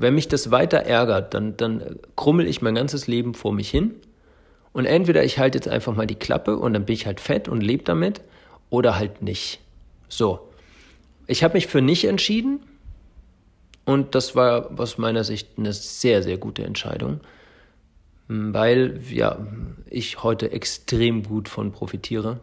wenn 0.00 0.14
mich 0.14 0.28
das 0.28 0.50
weiter 0.50 0.78
ärgert, 0.78 1.34
dann, 1.34 1.58
dann 1.58 1.98
krummel 2.16 2.46
ich 2.46 2.62
mein 2.62 2.74
ganzes 2.74 3.06
Leben 3.06 3.34
vor 3.34 3.52
mich 3.52 3.68
hin. 3.68 3.94
Und 4.72 4.86
entweder 4.86 5.24
ich 5.24 5.38
halte 5.38 5.58
jetzt 5.58 5.68
einfach 5.68 5.94
mal 5.94 6.06
die 6.06 6.14
Klappe 6.14 6.56
und 6.56 6.72
dann 6.72 6.86
bin 6.86 6.94
ich 6.94 7.04
halt 7.04 7.20
fett 7.20 7.48
und 7.48 7.60
lebe 7.60 7.84
damit, 7.84 8.22
oder 8.70 8.96
halt 8.96 9.20
nicht. 9.20 9.60
So. 10.08 10.48
Ich 11.26 11.44
habe 11.44 11.54
mich 11.54 11.66
für 11.66 11.82
nicht 11.82 12.06
entschieden. 12.06 12.60
Und 13.84 14.14
das 14.14 14.34
war 14.34 14.70
aus 14.80 14.96
meiner 14.96 15.22
Sicht 15.22 15.58
eine 15.58 15.72
sehr, 15.74 16.22
sehr 16.22 16.38
gute 16.38 16.64
Entscheidung, 16.64 17.20
weil 18.28 19.00
ja, 19.10 19.38
ich 19.86 20.22
heute 20.22 20.52
extrem 20.52 21.24
gut 21.24 21.48
von 21.48 21.72
profitiere. 21.72 22.40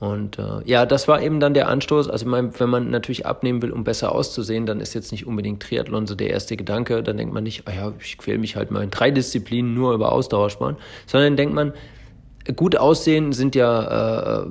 Und 0.00 0.38
äh, 0.38 0.62
ja, 0.64 0.86
das 0.86 1.08
war 1.08 1.20
eben 1.20 1.40
dann 1.40 1.52
der 1.52 1.68
Anstoß. 1.68 2.08
Also 2.08 2.26
mein, 2.26 2.58
wenn 2.58 2.70
man 2.70 2.90
natürlich 2.90 3.26
abnehmen 3.26 3.60
will, 3.60 3.70
um 3.70 3.84
besser 3.84 4.14
auszusehen, 4.14 4.64
dann 4.64 4.80
ist 4.80 4.94
jetzt 4.94 5.12
nicht 5.12 5.26
unbedingt 5.26 5.62
Triathlon 5.62 6.06
so 6.06 6.14
der 6.14 6.30
erste 6.30 6.56
Gedanke. 6.56 7.02
Dann 7.02 7.18
denkt 7.18 7.34
man 7.34 7.44
nicht, 7.44 7.68
ah 7.68 7.72
ja, 7.72 7.92
ich 8.00 8.16
quäle 8.16 8.38
mich 8.38 8.56
halt 8.56 8.70
mal 8.70 8.82
in 8.82 8.90
drei 8.90 9.10
Disziplinen 9.10 9.74
nur 9.74 9.92
über 9.92 10.10
Ausdauersport, 10.12 10.78
sondern 11.06 11.36
denkt 11.36 11.54
man, 11.54 11.74
gut 12.56 12.76
aussehen 12.76 13.34
sind 13.34 13.54
ja 13.54 14.42
äh, 14.42 14.46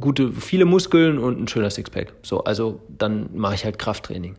gute, 0.00 0.32
viele 0.32 0.64
Muskeln 0.64 1.18
und 1.18 1.38
ein 1.38 1.46
schöner 1.46 1.68
Sixpack. 1.68 2.14
So, 2.22 2.44
also 2.44 2.80
dann 2.88 3.28
mache 3.34 3.56
ich 3.56 3.66
halt 3.66 3.78
Krafttraining. 3.78 4.36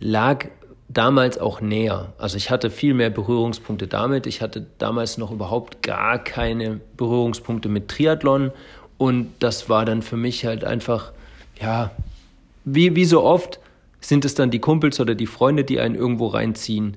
Lag 0.00 0.46
damals 0.88 1.38
auch 1.38 1.60
näher. 1.60 2.14
Also 2.16 2.38
ich 2.38 2.50
hatte 2.50 2.70
viel 2.70 2.94
mehr 2.94 3.10
Berührungspunkte 3.10 3.88
damit. 3.88 4.26
Ich 4.26 4.40
hatte 4.40 4.66
damals 4.78 5.18
noch 5.18 5.32
überhaupt 5.32 5.82
gar 5.82 6.18
keine 6.18 6.80
Berührungspunkte 6.96 7.68
mit 7.68 7.88
Triathlon 7.88 8.52
und 9.04 9.32
das 9.38 9.68
war 9.68 9.84
dann 9.84 10.00
für 10.00 10.16
mich 10.16 10.46
halt 10.46 10.64
einfach, 10.64 11.12
ja, 11.60 11.90
wie, 12.64 12.96
wie 12.96 13.04
so 13.04 13.22
oft 13.22 13.60
sind 14.00 14.24
es 14.24 14.34
dann 14.34 14.50
die 14.50 14.60
Kumpels 14.60 14.98
oder 14.98 15.14
die 15.14 15.26
Freunde, 15.26 15.62
die 15.62 15.78
einen 15.78 15.94
irgendwo 15.94 16.28
reinziehen. 16.28 16.94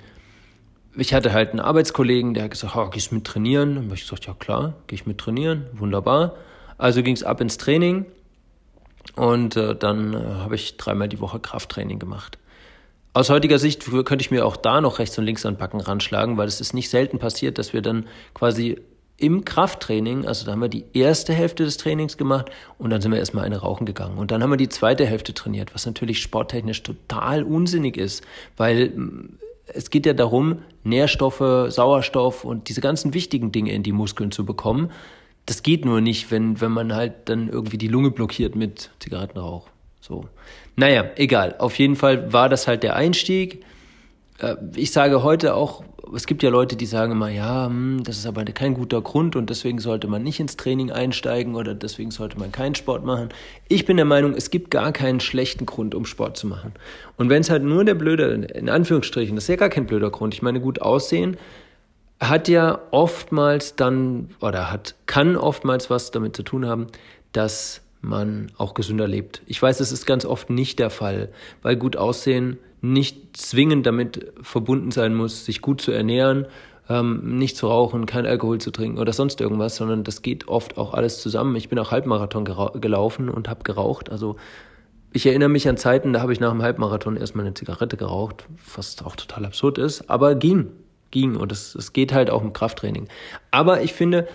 Ich 0.95 1.13
hatte 1.13 1.33
halt 1.33 1.49
einen 1.49 1.59
Arbeitskollegen, 1.59 2.33
der 2.33 2.45
hat 2.45 2.51
gesagt, 2.51 2.77
oh, 2.77 2.89
gehst 2.89 3.11
du 3.11 3.15
mit 3.15 3.25
trainieren? 3.25 3.75
Dann 3.75 3.83
habe 3.85 3.95
ich 3.95 4.03
gesagt, 4.03 4.25
ja 4.25 4.33
klar, 4.33 4.75
gehe 4.87 4.95
ich 4.95 5.05
mit 5.05 5.17
trainieren, 5.17 5.65
wunderbar. 5.73 6.35
Also 6.77 7.03
ging 7.03 7.13
es 7.13 7.23
ab 7.23 7.41
ins 7.41 7.57
Training 7.57 8.05
und 9.17 9.57
äh, 9.57 9.75
dann 9.75 10.13
äh, 10.13 10.17
habe 10.17 10.55
ich 10.55 10.77
dreimal 10.77 11.09
die 11.09 11.19
Woche 11.19 11.41
Krafttraining 11.41 11.99
gemacht. 11.99 12.37
Aus 13.11 13.29
heutiger 13.29 13.59
Sicht 13.59 13.83
könnte 13.83 14.21
ich 14.21 14.31
mir 14.31 14.45
auch 14.45 14.55
da 14.55 14.79
noch 14.79 14.99
rechts 14.99 15.17
und 15.17 15.25
links 15.25 15.45
an 15.45 15.57
Backen 15.57 15.81
ranschlagen, 15.81 16.37
weil 16.37 16.47
es 16.47 16.61
ist 16.61 16.73
nicht 16.73 16.89
selten 16.89 17.19
passiert, 17.19 17.57
dass 17.57 17.73
wir 17.73 17.81
dann 17.81 18.05
quasi 18.33 18.79
im 19.17 19.45
Krafttraining, 19.45 20.27
also 20.27 20.45
da 20.45 20.51
haben 20.51 20.61
wir 20.61 20.69
die 20.69 20.85
erste 20.93 21.33
Hälfte 21.33 21.63
des 21.63 21.77
Trainings 21.77 22.17
gemacht 22.17 22.51
und 22.77 22.91
dann 22.91 23.01
sind 23.01 23.11
wir 23.11 23.17
erstmal 23.17 23.45
eine 23.45 23.57
rauchen 23.57 23.85
gegangen. 23.85 24.17
Und 24.17 24.29
dann 24.29 24.43
haben 24.43 24.51
wir 24.51 24.57
die 24.57 24.69
zweite 24.69 25.05
Hälfte 25.05 25.33
trainiert, 25.33 25.73
was 25.73 25.85
natürlich 25.87 26.21
sporttechnisch 26.21 26.83
total 26.83 27.43
unsinnig 27.43 27.97
ist, 27.97 28.23
weil 28.57 28.89
mm, 28.89 29.39
es 29.73 29.89
geht 29.89 30.05
ja 30.05 30.13
darum, 30.13 30.59
Nährstoffe, 30.83 31.71
Sauerstoff 31.71 32.45
und 32.45 32.69
diese 32.69 32.79
ganzen 32.79 33.13
wichtigen 33.13 33.51
Dinge 33.51 33.71
in 33.73 33.83
die 33.83 33.91
Muskeln 33.91 34.31
zu 34.31 34.45
bekommen. 34.45 34.91
Das 35.45 35.63
geht 35.63 35.83
nur 35.83 35.99
nicht, 35.99 36.29
wenn, 36.29 36.61
wenn 36.61 36.71
man 36.71 36.93
halt 36.93 37.13
dann 37.25 37.49
irgendwie 37.49 37.77
die 37.77 37.87
Lunge 37.87 38.11
blockiert 38.11 38.55
mit 38.55 38.91
Zigarettenrauch. 38.99 39.67
So. 39.99 40.25
Naja, 40.75 41.05
egal. 41.15 41.55
Auf 41.57 41.77
jeden 41.79 41.95
Fall 41.95 42.31
war 42.31 42.49
das 42.49 42.67
halt 42.67 42.83
der 42.83 42.95
Einstieg. 42.95 43.63
Äh, 44.39 44.55
ich 44.75 44.91
sage 44.91 45.23
heute 45.23 45.55
auch, 45.55 45.83
es 46.15 46.25
gibt 46.25 46.41
ja 46.41 46.49
Leute, 46.49 46.75
die 46.75 46.85
sagen 46.85 47.11
immer, 47.11 47.29
ja, 47.29 47.65
hm, 47.65 48.03
das 48.03 48.17
ist 48.17 48.25
aber 48.25 48.45
kein 48.45 48.73
guter 48.73 49.01
Grund 49.01 49.35
und 49.35 49.49
deswegen 49.49 49.79
sollte 49.79 50.07
man 50.07 50.23
nicht 50.23 50.39
ins 50.39 50.57
Training 50.57 50.91
einsteigen 50.91 51.55
oder 51.55 51.75
deswegen 51.75 52.11
sollte 52.11 52.39
man 52.39 52.51
keinen 52.51 52.75
Sport 52.75 53.03
machen. 53.03 53.29
Ich 53.67 53.85
bin 53.85 53.97
der 53.97 54.05
Meinung, 54.05 54.33
es 54.33 54.49
gibt 54.49 54.71
gar 54.71 54.91
keinen 54.91 55.19
schlechten 55.19 55.65
Grund, 55.65 55.95
um 55.95 56.05
Sport 56.05 56.37
zu 56.37 56.47
machen. 56.47 56.73
Und 57.17 57.29
wenn 57.29 57.41
es 57.41 57.49
halt 57.49 57.63
nur 57.63 57.83
der 57.83 57.95
blöde, 57.95 58.47
in 58.53 58.69
Anführungsstrichen, 58.69 59.35
das 59.35 59.45
ist 59.45 59.49
ja 59.49 59.55
gar 59.55 59.69
kein 59.69 59.85
blöder 59.85 60.09
Grund. 60.09 60.33
Ich 60.33 60.41
meine, 60.41 60.61
gut 60.61 60.81
aussehen 60.81 61.37
hat 62.19 62.47
ja 62.47 62.79
oftmals 62.91 63.75
dann 63.75 64.29
oder 64.41 64.71
hat, 64.71 64.95
kann 65.05 65.35
oftmals 65.35 65.89
was 65.89 66.09
damit 66.09 66.35
zu 66.35 66.41
tun 66.41 66.65
haben, 66.65 66.87
dass 67.31 67.81
man 68.01 68.51
auch 68.57 68.73
gesünder 68.73 69.07
lebt. 69.07 69.41
Ich 69.45 69.61
weiß, 69.61 69.79
es 69.79 69.91
ist 69.91 70.05
ganz 70.05 70.25
oft 70.25 70.49
nicht 70.49 70.79
der 70.79 70.89
Fall, 70.89 71.29
weil 71.61 71.75
gut 71.75 71.95
aussehen 71.95 72.57
nicht 72.93 73.37
zwingend 73.37 73.85
damit 73.85 74.31
verbunden 74.41 74.91
sein 74.91 75.13
muss, 75.13 75.45
sich 75.45 75.61
gut 75.61 75.81
zu 75.81 75.91
ernähren, 75.91 76.47
ähm, 76.89 77.37
nicht 77.37 77.57
zu 77.57 77.67
rauchen, 77.67 78.05
kein 78.05 78.25
Alkohol 78.25 78.59
zu 78.59 78.71
trinken 78.71 78.97
oder 78.97 79.13
sonst 79.13 79.41
irgendwas, 79.41 79.75
sondern 79.75 80.03
das 80.03 80.21
geht 80.21 80.47
oft 80.47 80.77
auch 80.77 80.93
alles 80.93 81.21
zusammen. 81.21 81.55
Ich 81.55 81.69
bin 81.69 81.79
auch 81.79 81.91
Halbmarathon 81.91 82.45
gelaufen 82.45 83.29
und 83.29 83.49
habe 83.49 83.63
geraucht. 83.63 84.09
Also 84.09 84.37
ich 85.11 85.25
erinnere 85.25 85.49
mich 85.49 85.67
an 85.67 85.77
Zeiten, 85.77 86.13
da 86.13 86.21
habe 86.21 86.33
ich 86.33 86.39
nach 86.39 86.51
dem 86.51 86.61
Halbmarathon 86.61 87.17
erstmal 87.17 87.45
eine 87.45 87.53
Zigarette 87.53 87.97
geraucht, 87.97 88.45
was 88.75 89.03
auch 89.03 89.15
total 89.15 89.45
absurd 89.45 89.77
ist, 89.77 90.09
aber 90.09 90.35
ging, 90.35 90.67
ging 91.11 91.35
und 91.35 91.51
es, 91.51 91.93
geht 91.93 92.13
halt 92.13 92.29
auch 92.29 92.41
im 92.41 92.53
Krafttraining. 92.53 93.07
Aber 93.51 93.81
ich 93.81 93.93
finde, 93.93 94.27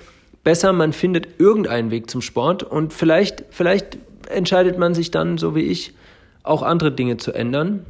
besser, 0.44 0.72
man 0.72 0.92
findet 0.92 1.40
irgendeinen 1.40 1.90
Weg 1.90 2.10
zum 2.10 2.20
Sport 2.20 2.62
und 2.62 2.92
vielleicht, 2.92 3.44
vielleicht 3.50 3.98
entscheidet 4.28 4.78
man 4.78 4.94
sich 4.94 5.10
dann, 5.10 5.38
so 5.38 5.54
wie 5.54 5.62
ich, 5.62 5.94
auch 6.42 6.62
andere 6.62 6.90
Dinge 6.90 7.18
zu 7.18 7.32
ändern 7.32 7.86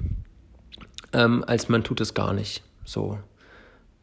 ähm, 1.12 1.44
als 1.46 1.68
man 1.68 1.84
tut 1.84 2.00
es 2.00 2.14
gar 2.14 2.32
nicht. 2.32 2.62
So. 2.84 3.18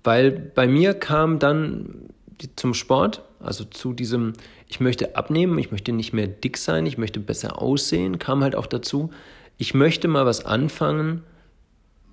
Weil 0.03 0.31
bei 0.31 0.67
mir 0.67 0.93
kam 0.93 1.39
dann 1.39 2.09
zum 2.55 2.73
Sport, 2.73 3.21
also 3.39 3.63
zu 3.65 3.93
diesem, 3.93 4.33
ich 4.67 4.79
möchte 4.79 5.15
abnehmen, 5.15 5.57
ich 5.59 5.71
möchte 5.71 5.91
nicht 5.91 6.13
mehr 6.13 6.27
dick 6.27 6.57
sein, 6.57 6.85
ich 6.85 6.97
möchte 6.97 7.19
besser 7.19 7.61
aussehen, 7.61 8.19
kam 8.19 8.43
halt 8.43 8.55
auch 8.55 8.67
dazu, 8.67 9.11
ich 9.57 9.73
möchte 9.73 10.07
mal 10.07 10.25
was 10.25 10.45
anfangen, 10.45 11.23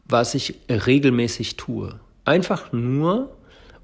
was 0.04 0.34
ich 0.34 0.58
regelmäßig 0.68 1.56
tue. 1.56 2.00
Einfach 2.24 2.72
nur, 2.72 3.36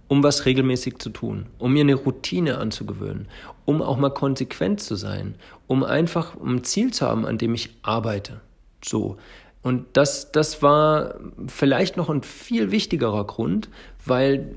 um 0.09 0.23
was 0.23 0.47
regelmäßig 0.47 0.99
zu 0.99 1.11
tun, 1.11 1.47
um 1.59 1.73
mir 1.73 1.83
eine 1.83 1.95
Routine 1.95 2.59
anzugewöhnen, 2.59 3.29
um 3.65 3.81
auch 3.81 3.97
mal 3.97 4.11
konsequent 4.11 4.81
zu 4.81 4.97
sein, 4.97 5.37
um 5.69 5.85
einfach 5.85 6.35
ein 6.41 6.65
Ziel 6.65 6.93
zu 6.93 7.07
haben, 7.07 7.25
an 7.25 7.39
dem 7.39 7.55
ich 7.55 7.71
arbeite. 7.83 8.41
So. 8.85 9.17
Und 9.63 9.87
das, 9.93 10.33
das 10.33 10.63
war 10.63 11.15
vielleicht 11.47 11.97
noch 11.97 12.11
ein 12.11 12.23
viel 12.23 12.71
wichtigerer 12.71 13.25
Grund, 13.27 13.69
weil 14.05 14.57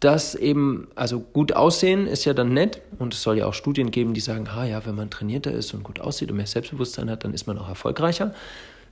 das 0.00 0.34
eben, 0.34 0.88
also 0.94 1.20
gut 1.20 1.54
aussehen 1.54 2.06
ist 2.06 2.24
ja 2.24 2.34
dann 2.34 2.52
nett 2.52 2.82
und 2.98 3.14
es 3.14 3.22
soll 3.22 3.38
ja 3.38 3.46
auch 3.46 3.54
Studien 3.54 3.90
geben, 3.90 4.14
die 4.14 4.20
sagen, 4.20 4.48
ah 4.48 4.64
ja, 4.64 4.84
wenn 4.86 4.94
man 4.94 5.10
trainierter 5.10 5.52
ist 5.52 5.72
und 5.74 5.82
gut 5.82 6.00
aussieht 6.00 6.30
und 6.30 6.36
mehr 6.36 6.46
Selbstbewusstsein 6.46 7.10
hat, 7.10 7.24
dann 7.24 7.34
ist 7.34 7.46
man 7.46 7.58
auch 7.58 7.68
erfolgreicher. 7.68 8.34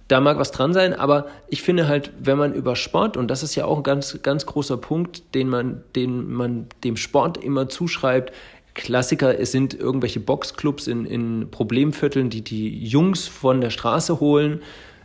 Da 0.08 0.20
mag 0.20 0.38
was 0.38 0.50
dran 0.50 0.74
sein, 0.74 0.92
aber 0.92 1.26
ich 1.48 1.62
finde 1.62 1.88
halt, 1.88 2.12
wenn 2.18 2.36
man 2.36 2.52
über 2.52 2.76
Sport, 2.76 3.16
und 3.16 3.28
das 3.28 3.42
ist 3.42 3.54
ja 3.54 3.64
auch 3.64 3.78
ein 3.78 3.82
ganz, 3.82 4.18
ganz 4.22 4.44
großer 4.44 4.76
Punkt, 4.76 5.22
den 5.34 5.48
man, 5.48 5.82
den 5.96 6.30
man 6.30 6.66
dem 6.82 6.96
Sport 6.96 7.42
immer 7.42 7.68
zuschreibt, 7.68 8.32
Klassiker, 8.74 9.38
es 9.38 9.52
sind 9.52 9.72
irgendwelche 9.72 10.20
Boxclubs 10.20 10.88
in, 10.88 11.06
in 11.06 11.48
Problemvierteln, 11.50 12.28
die 12.28 12.42
die 12.42 12.84
Jungs 12.84 13.26
von 13.28 13.60
der 13.60 13.70
Straße 13.70 14.20
holen 14.20 14.60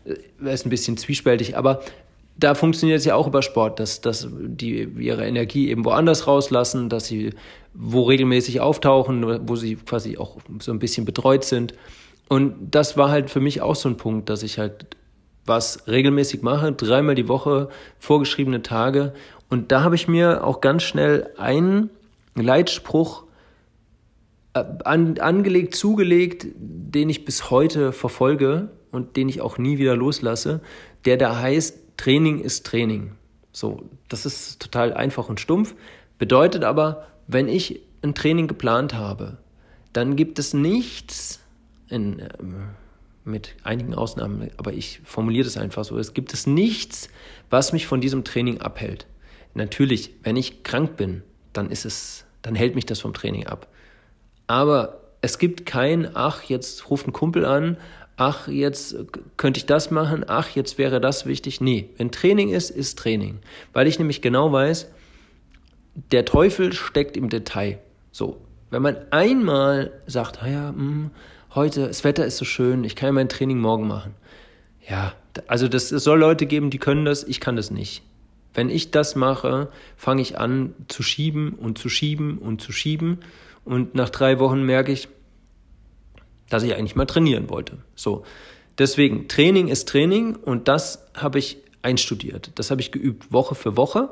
ist 0.05 0.65
ein 0.65 0.69
bisschen 0.69 0.97
zwiespältig, 0.97 1.57
aber 1.57 1.81
da 2.39 2.55
funktioniert 2.55 2.99
es 2.99 3.05
ja 3.05 3.15
auch 3.15 3.27
über 3.27 3.41
Sport, 3.41 3.79
dass, 3.79 4.01
dass 4.01 4.27
die 4.31 4.83
ihre 4.83 5.25
Energie 5.25 5.69
eben 5.69 5.83
woanders 5.83 6.25
rauslassen, 6.25 6.89
dass 6.89 7.05
sie 7.05 7.31
wo 7.73 8.03
regelmäßig 8.03 8.61
auftauchen, 8.61 9.47
wo 9.47 9.55
sie 9.55 9.75
quasi 9.75 10.17
auch 10.17 10.37
so 10.59 10.71
ein 10.71 10.79
bisschen 10.79 11.05
betreut 11.05 11.43
sind. 11.43 11.73
Und 12.29 12.55
das 12.71 12.95
war 12.95 13.09
halt 13.09 13.29
für 13.29 13.39
mich 13.39 13.61
auch 13.61 13.75
so 13.75 13.89
ein 13.89 13.97
Punkt, 13.97 14.29
dass 14.29 14.43
ich 14.43 14.57
halt 14.57 14.85
was 15.45 15.87
regelmäßig 15.87 16.41
mache, 16.41 16.71
dreimal 16.71 17.15
die 17.15 17.27
Woche, 17.27 17.69
vorgeschriebene 17.99 18.61
Tage. 18.61 19.13
Und 19.49 19.71
da 19.71 19.83
habe 19.83 19.95
ich 19.95 20.07
mir 20.07 20.45
auch 20.45 20.61
ganz 20.61 20.83
schnell 20.83 21.31
einen 21.37 21.89
Leitspruch 22.35 23.23
äh, 24.53 24.63
an, 24.85 25.17
angelegt, 25.19 25.75
zugelegt, 25.75 26.47
den 26.55 27.09
ich 27.09 27.25
bis 27.25 27.49
heute 27.49 27.91
verfolge 27.91 28.69
und 28.91 29.15
den 29.15 29.29
ich 29.29 29.41
auch 29.41 29.57
nie 29.57 29.77
wieder 29.77 29.95
loslasse, 29.95 30.61
der 31.05 31.17
da 31.17 31.39
heißt, 31.39 31.77
Training 31.97 32.39
ist 32.39 32.65
Training. 32.65 33.11
So, 33.51 33.83
das 34.07 34.25
ist 34.25 34.61
total 34.61 34.93
einfach 34.93 35.29
und 35.29 35.39
stumpf, 35.39 35.75
bedeutet 36.17 36.63
aber, 36.63 37.07
wenn 37.27 37.47
ich 37.47 37.81
ein 38.01 38.15
Training 38.15 38.47
geplant 38.47 38.93
habe, 38.93 39.37
dann 39.93 40.15
gibt 40.15 40.39
es 40.39 40.53
nichts, 40.53 41.39
in, 41.89 42.19
äh, 42.19 42.29
mit 43.25 43.55
einigen 43.63 43.93
Ausnahmen, 43.93 44.49
aber 44.57 44.73
ich 44.73 45.01
formuliere 45.03 45.45
das 45.45 45.57
einfach 45.57 45.83
so, 45.83 45.97
es 45.97 46.13
gibt 46.13 46.33
es 46.33 46.47
nichts, 46.47 47.09
was 47.49 47.73
mich 47.73 47.87
von 47.87 48.01
diesem 48.01 48.23
Training 48.23 48.61
abhält. 48.61 49.07
Natürlich, 49.53 50.13
wenn 50.23 50.35
ich 50.35 50.63
krank 50.63 50.95
bin, 50.95 51.23
dann 51.53 51.71
ist 51.71 51.85
es, 51.85 52.25
dann 52.41 52.55
hält 52.55 52.75
mich 52.75 52.85
das 52.85 52.99
vom 52.99 53.13
Training 53.13 53.47
ab. 53.47 53.67
Aber 54.47 55.01
es 55.21 55.37
gibt 55.37 55.65
kein, 55.65 56.15
ach, 56.15 56.43
jetzt 56.43 56.89
ruft 56.89 57.07
ein 57.07 57.13
Kumpel 57.13 57.45
an, 57.45 57.77
ach, 58.19 58.49
jetzt 58.49 58.95
könnte 59.37 59.59
ich 59.59 59.65
das 59.65 59.91
machen, 59.91 60.25
ach, 60.27 60.49
jetzt 60.49 60.77
wäre 60.77 60.99
das 60.99 61.25
wichtig. 61.25 61.61
Nee, 61.61 61.89
wenn 61.97 62.11
Training 62.11 62.49
ist, 62.49 62.69
ist 62.69 62.99
Training. 62.99 63.39
Weil 63.71 63.87
ich 63.87 63.97
nämlich 63.97 64.21
genau 64.21 64.51
weiß, 64.51 64.91
der 66.11 66.25
Teufel 66.25 66.73
steckt 66.73 67.15
im 67.15 67.29
Detail. 67.29 67.79
So, 68.11 68.41
wenn 68.71 68.81
man 68.81 68.97
einmal 69.11 69.91
sagt, 70.05 70.39
ja, 70.45 70.71
mh, 70.71 70.77
hm, 70.77 71.11
heute, 71.55 71.87
das 71.87 72.03
Wetter 72.03 72.25
ist 72.25 72.37
so 72.37 72.45
schön, 72.45 72.83
ich 72.83 72.97
kann 72.97 73.07
ja 73.07 73.13
mein 73.13 73.29
Training 73.29 73.59
morgen 73.59 73.87
machen. 73.87 74.13
Ja, 74.87 75.13
also 75.47 75.69
das, 75.69 75.91
es 75.91 76.03
soll 76.03 76.19
Leute 76.19 76.45
geben, 76.45 76.71
die 76.71 76.77
können 76.77 77.05
das, 77.05 77.23
ich 77.23 77.39
kann 77.39 77.55
das 77.55 77.71
nicht. 77.71 78.03
Wenn 78.53 78.69
ich 78.69 78.91
das 78.91 79.15
mache, 79.15 79.69
fange 79.95 80.21
ich 80.21 80.37
an 80.37 80.73
zu 80.89 81.03
schieben 81.03 81.53
und 81.53 81.77
zu 81.77 81.87
schieben 81.87 82.37
und 82.37 82.59
zu 82.59 82.73
schieben 82.73 83.19
und 83.63 83.95
nach 83.95 84.09
drei 84.09 84.39
Wochen 84.39 84.63
merke 84.63 84.91
ich, 84.91 85.07
dass 86.49 86.63
ich 86.63 86.75
eigentlich 86.75 86.95
mal 86.95 87.05
trainieren 87.05 87.49
wollte. 87.49 87.77
So. 87.95 88.23
Deswegen, 88.77 89.27
Training 89.27 89.67
ist 89.67 89.87
Training 89.89 90.35
und 90.35 90.67
das 90.67 91.05
habe 91.15 91.39
ich 91.39 91.57
einstudiert. 91.81 92.51
Das 92.55 92.71
habe 92.71 92.81
ich 92.81 92.91
geübt, 92.91 93.31
Woche 93.31 93.55
für 93.55 93.77
Woche. 93.77 94.09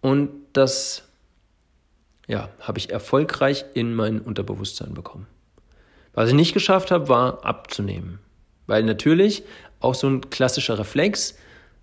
Und 0.00 0.30
das, 0.52 1.04
ja, 2.26 2.48
habe 2.60 2.78
ich 2.78 2.90
erfolgreich 2.90 3.64
in 3.74 3.94
mein 3.94 4.20
Unterbewusstsein 4.20 4.94
bekommen. 4.94 5.26
Was 6.14 6.28
ich 6.28 6.34
nicht 6.34 6.54
geschafft 6.54 6.90
habe, 6.90 7.08
war 7.08 7.44
abzunehmen. 7.44 8.18
Weil 8.66 8.82
natürlich 8.82 9.44
auch 9.80 9.94
so 9.94 10.08
ein 10.08 10.30
klassischer 10.30 10.78
Reflex, 10.78 11.36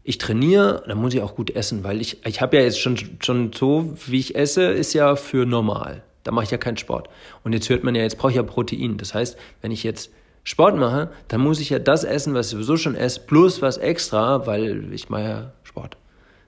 ich 0.03 0.18
trainiere, 0.18 0.84
dann 0.86 0.98
muss 0.98 1.13
ich 1.13 1.22
auch 1.22 1.36
gut 1.36 1.51
essen, 1.51 1.84
weil 1.84 2.01
ich, 2.01 2.25
ich 2.25 2.42
habe 2.42 2.58
ja 2.58 2.63
jetzt 2.63 2.80
schon, 2.80 2.98
schon 3.22 3.53
so, 3.53 3.96
wie 4.06 4.20
ich 4.20 4.36
esse, 4.36 4.63
ist 4.63 4.94
ja 4.94 5.15
für 5.15 5.46
normal. 5.46 6.03
Da 6.24 6.32
mache 6.32 6.46
ich 6.46 6.51
ja 6.51 6.58
keinen 6.58 6.77
Sport. 6.77 7.10
Und 7.44 7.53
jetzt 7.53 7.70
hört 7.70 7.84
man 7.84 7.96
ja, 7.96 8.01
jetzt 8.01 8.18
brauche 8.18 8.32
ich 8.32 8.38
ja 8.38 8.44
Protein. 8.44 8.98
Das 8.98 9.13
heißt, 9.13 9.38
wenn 9.62 9.72
ich 9.72 9.84
jetzt 9.84 10.12
Sport 10.44 10.77
mache, 10.77 11.12
dann 11.27 11.42
muss 11.42 11.60
ich 11.60 11.70
ja 11.70 11.80
das 11.80 12.03
essen, 12.03 12.34
was 12.34 12.48
ich 12.48 12.51
sowieso 12.53 12.77
schon 12.77 12.96
esse, 12.96 13.20
plus 13.22 13.62
was 13.62 13.77
extra, 13.77 14.46
weil 14.46 14.94
ich 14.94 15.10
mache 15.10 15.24
ja 15.24 15.53
Sport. 15.63 15.98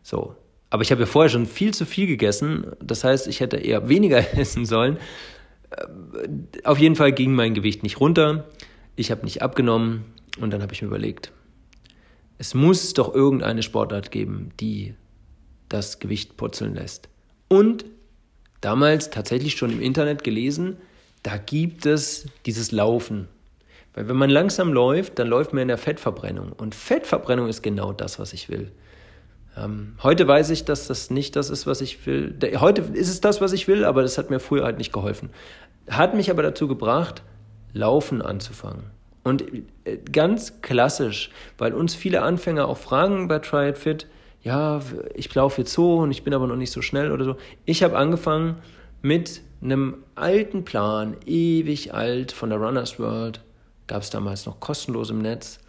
So. 0.04 0.36
Aber 0.70 0.82
ich 0.82 0.92
habe 0.92 1.02
ja 1.02 1.08
vorher 1.08 1.30
schon 1.30 1.46
viel 1.46 1.74
zu 1.74 1.86
viel 1.86 2.08
gegessen. 2.08 2.72
Das 2.82 3.04
heißt, 3.04 3.28
ich 3.28 3.40
hätte 3.40 3.58
eher 3.58 3.88
weniger 3.88 4.18
essen 4.38 4.66
sollen. 4.66 4.98
Äh, 5.72 5.86
auf 6.64 6.80
jeden 6.80 6.96
Fall 6.96 7.12
ging 7.12 7.34
mein 7.34 7.54
Gewicht 7.54 7.84
nicht 7.84 8.00
runter. 8.00 8.46
Ich 8.96 9.12
habe 9.12 9.24
nicht 9.24 9.42
abgenommen. 9.42 10.06
Und 10.40 10.52
dann 10.52 10.62
habe 10.62 10.74
ich 10.74 10.82
mir 10.82 10.90
überlegt, 10.90 11.32
es 12.38 12.54
muss 12.54 12.94
doch 12.94 13.14
irgendeine 13.14 13.64
Sportart 13.64 14.12
geben, 14.12 14.52
die 14.60 14.96
das 15.70 16.00
Gewicht 16.00 16.36
purzeln 16.36 16.76
lässt. 16.76 17.08
Und 17.48 17.86
damals 18.62 19.10
tatsächlich 19.10 19.56
schon 19.56 19.72
im 19.72 19.82
Internet 19.82 20.24
gelesen, 20.24 20.78
da 21.24 21.38
gibt 21.38 21.86
es 21.86 22.28
dieses 22.46 22.72
Laufen. 22.72 23.28
Weil 23.94 24.08
wenn 24.10 24.18
man 24.18 24.30
langsam 24.30 24.74
läuft, 24.74 25.20
dann 25.20 25.28
läuft 25.28 25.54
man 25.54 25.64
in 25.64 25.68
der 25.70 25.78
Fettverbrennung. 25.78 26.52
Und 26.52 26.76
Fettverbrennung 26.76 27.48
ist 27.48 27.64
genau 27.64 27.94
das, 27.94 28.20
was 28.20 28.34
ich 28.34 28.50
will. 28.50 28.72
Ähm, 29.58 29.96
heute 30.04 30.28
weiß 30.28 30.50
ich, 30.50 30.66
dass 30.66 30.88
das 30.88 31.10
nicht 31.10 31.36
das 31.36 31.50
ist, 31.50 31.66
was 31.66 31.82
ich 31.82 32.06
will. 32.06 32.38
Heute 32.60 32.82
ist 32.82 33.10
es 33.10 33.22
das, 33.22 33.40
was 33.40 33.54
ich 33.54 33.68
will, 33.68 33.86
aber 33.86 34.02
das 34.02 34.18
hat 34.18 34.30
mir 34.30 34.40
früher 34.40 34.66
halt 34.66 34.78
nicht 34.78 34.92
geholfen. 34.92 35.30
Hat 35.90 36.14
mich 36.14 36.30
aber 36.30 36.44
dazu 36.44 36.68
gebracht, 36.68 37.24
Laufen 37.74 38.22
anzufangen. 38.22 38.84
Und 39.24 39.44
äh, 39.86 39.98
ganz 40.12 40.62
klassisch, 40.62 41.32
weil 41.58 41.74
uns 41.74 41.96
viele 41.96 42.22
Anfänger 42.22 42.68
auch 42.68 42.78
fragen 42.78 43.28
bei 43.28 43.40
Try 43.40 43.70
It 43.70 43.78
Fit, 43.78 44.08
ja, 44.46 44.80
ich 45.16 45.34
laufe 45.34 45.62
jetzt 45.62 45.74
so 45.74 45.98
und 45.98 46.12
ich 46.12 46.24
bin 46.24 46.34
aber 46.34 46.46
noch 46.46 46.56
nicht 46.56 46.72
so 46.72 46.84
schnell 46.84 47.12
oder 47.12 47.26
so. 47.26 47.36
Ich 47.66 47.82
habe 47.82 47.98
angefangen 47.98 48.60
mit 49.02 49.42
einem 49.60 50.04
alten 50.14 50.64
Plan, 50.64 51.18
ewig 51.26 51.96
alt, 51.96 52.32
von 52.32 52.52
der 52.52 52.60
Runners 52.60 53.00
World, 53.00 53.42
gab 53.88 54.04
es 54.04 54.12
damals 54.12 54.46
noch 54.46 54.60
kostenlos 54.60 55.10
im 55.10 55.18
Netz. 55.18 55.60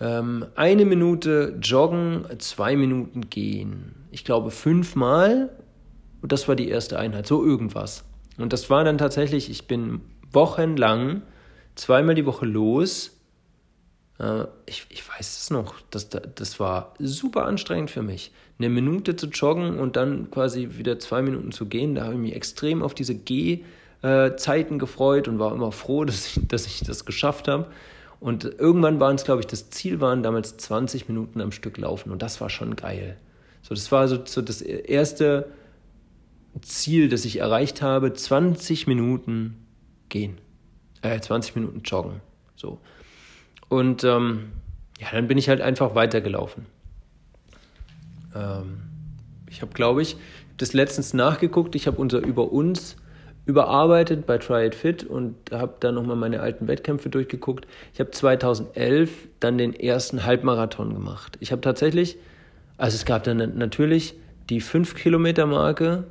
Ähm, 0.00 0.46
eine 0.54 0.86
Minute 0.86 1.58
joggen, 1.60 2.24
zwei 2.38 2.74
Minuten 2.74 3.28
gehen. 3.28 4.06
Ich 4.10 4.24
glaube 4.24 4.50
fünfmal 4.50 5.50
und 6.22 6.32
das 6.32 6.48
war 6.48 6.56
die 6.56 6.70
erste 6.70 6.98
Einheit, 6.98 7.26
so 7.26 7.44
irgendwas. 7.44 8.04
Und 8.38 8.54
das 8.54 8.70
war 8.70 8.82
dann 8.82 8.96
tatsächlich, 8.96 9.50
ich 9.50 9.66
bin 9.66 10.00
wochenlang 10.32 11.20
zweimal 11.74 12.14
die 12.14 12.24
Woche 12.24 12.46
los 12.46 13.21
ich, 14.66 14.86
ich 14.90 15.08
weiß 15.08 15.38
es 15.38 15.50
noch, 15.50 15.74
das, 15.90 16.08
das 16.08 16.60
war 16.60 16.94
super 16.98 17.46
anstrengend 17.46 17.90
für 17.90 18.02
mich. 18.02 18.30
Eine 18.58 18.68
Minute 18.68 19.16
zu 19.16 19.26
joggen 19.26 19.78
und 19.78 19.96
dann 19.96 20.30
quasi 20.30 20.70
wieder 20.72 20.98
zwei 20.98 21.22
Minuten 21.22 21.50
zu 21.50 21.66
gehen, 21.66 21.94
da 21.94 22.04
habe 22.04 22.14
ich 22.14 22.20
mich 22.20 22.36
extrem 22.36 22.82
auf 22.82 22.94
diese 22.94 23.16
Gehzeiten 23.16 24.78
gefreut 24.78 25.26
und 25.26 25.38
war 25.38 25.52
immer 25.52 25.72
froh, 25.72 26.04
dass 26.06 26.26
ich, 26.26 26.46
dass 26.46 26.66
ich 26.66 26.80
das 26.80 27.04
geschafft 27.04 27.48
habe. 27.48 27.66
Und 28.20 28.44
irgendwann 28.44 29.00
waren 29.00 29.16
es, 29.16 29.24
glaube 29.24 29.40
ich, 29.40 29.48
das 29.48 29.70
Ziel 29.70 30.00
waren 30.00 30.22
damals 30.22 30.56
20 30.56 31.08
Minuten 31.08 31.40
am 31.40 31.50
Stück 31.50 31.76
laufen 31.78 32.12
und 32.12 32.22
das 32.22 32.40
war 32.40 32.50
schon 32.50 32.76
geil. 32.76 33.16
So, 33.62 33.74
das 33.74 33.90
war 33.90 34.06
so, 34.06 34.24
so 34.24 34.42
das 34.42 34.62
erste 34.62 35.48
Ziel, 36.60 37.08
das 37.08 37.24
ich 37.24 37.40
erreicht 37.40 37.82
habe, 37.82 38.12
20 38.12 38.86
Minuten 38.86 39.66
gehen, 40.08 40.38
äh, 41.00 41.18
20 41.18 41.56
Minuten 41.56 41.82
joggen. 41.84 42.20
So. 42.54 42.78
Und 43.72 44.04
ähm, 44.04 44.52
ja, 45.00 45.06
dann 45.12 45.28
bin 45.28 45.38
ich 45.38 45.48
halt 45.48 45.62
einfach 45.62 45.94
weitergelaufen. 45.94 46.66
Ähm, 48.34 48.82
ich 49.48 49.62
habe, 49.62 49.72
glaube 49.72 50.02
ich, 50.02 50.18
das 50.58 50.74
letztens 50.74 51.14
nachgeguckt. 51.14 51.74
Ich 51.74 51.86
habe 51.86 51.96
unser 51.96 52.18
Über 52.18 52.52
uns 52.52 52.96
überarbeitet 53.46 54.26
bei 54.26 54.36
Try 54.36 54.66
It 54.66 54.74
Fit 54.74 55.04
und 55.04 55.36
habe 55.50 55.76
dann 55.80 55.94
nochmal 55.94 56.16
meine 56.16 56.40
alten 56.40 56.68
Wettkämpfe 56.68 57.08
durchgeguckt. 57.08 57.66
Ich 57.94 58.00
habe 58.00 58.10
2011 58.10 59.10
dann 59.40 59.56
den 59.56 59.72
ersten 59.72 60.26
Halbmarathon 60.26 60.92
gemacht. 60.92 61.38
Ich 61.40 61.50
habe 61.50 61.62
tatsächlich, 61.62 62.18
also 62.76 62.94
es 62.94 63.06
gab 63.06 63.24
dann 63.24 63.56
natürlich 63.56 64.16
die 64.50 64.60
5-Kilometer-Marke. 64.60 66.04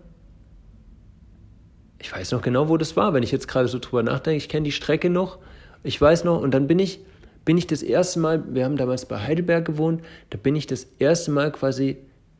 Ich 1.99 2.11
weiß 2.11 2.31
noch 2.31 2.41
genau, 2.41 2.69
wo 2.69 2.77
das 2.77 2.97
war, 2.97 3.13
wenn 3.13 3.21
ich 3.21 3.31
jetzt 3.31 3.47
gerade 3.47 3.67
so 3.67 3.77
drüber 3.77 4.01
nachdenke. 4.01 4.37
Ich 4.37 4.49
kenne 4.49 4.63
die 4.63 4.71
Strecke 4.71 5.11
noch. 5.11 5.37
Ich 5.83 6.01
weiß 6.01 6.23
noch, 6.23 6.41
und 6.41 6.55
dann 6.55 6.65
bin 6.65 6.79
ich 6.79 7.01
bin 7.45 7.57
ich 7.57 7.67
das 7.67 7.81
erste 7.83 8.19
Mal, 8.19 8.43
wir 8.53 8.65
haben 8.65 8.77
damals 8.77 9.05
bei 9.05 9.19
Heidelberg 9.19 9.65
gewohnt, 9.65 10.03
da 10.29 10.37
bin 10.37 10.55
ich 10.55 10.67
das 10.67 10.87
erste 10.99 11.31
Mal 11.31 11.51
quasi 11.51 11.97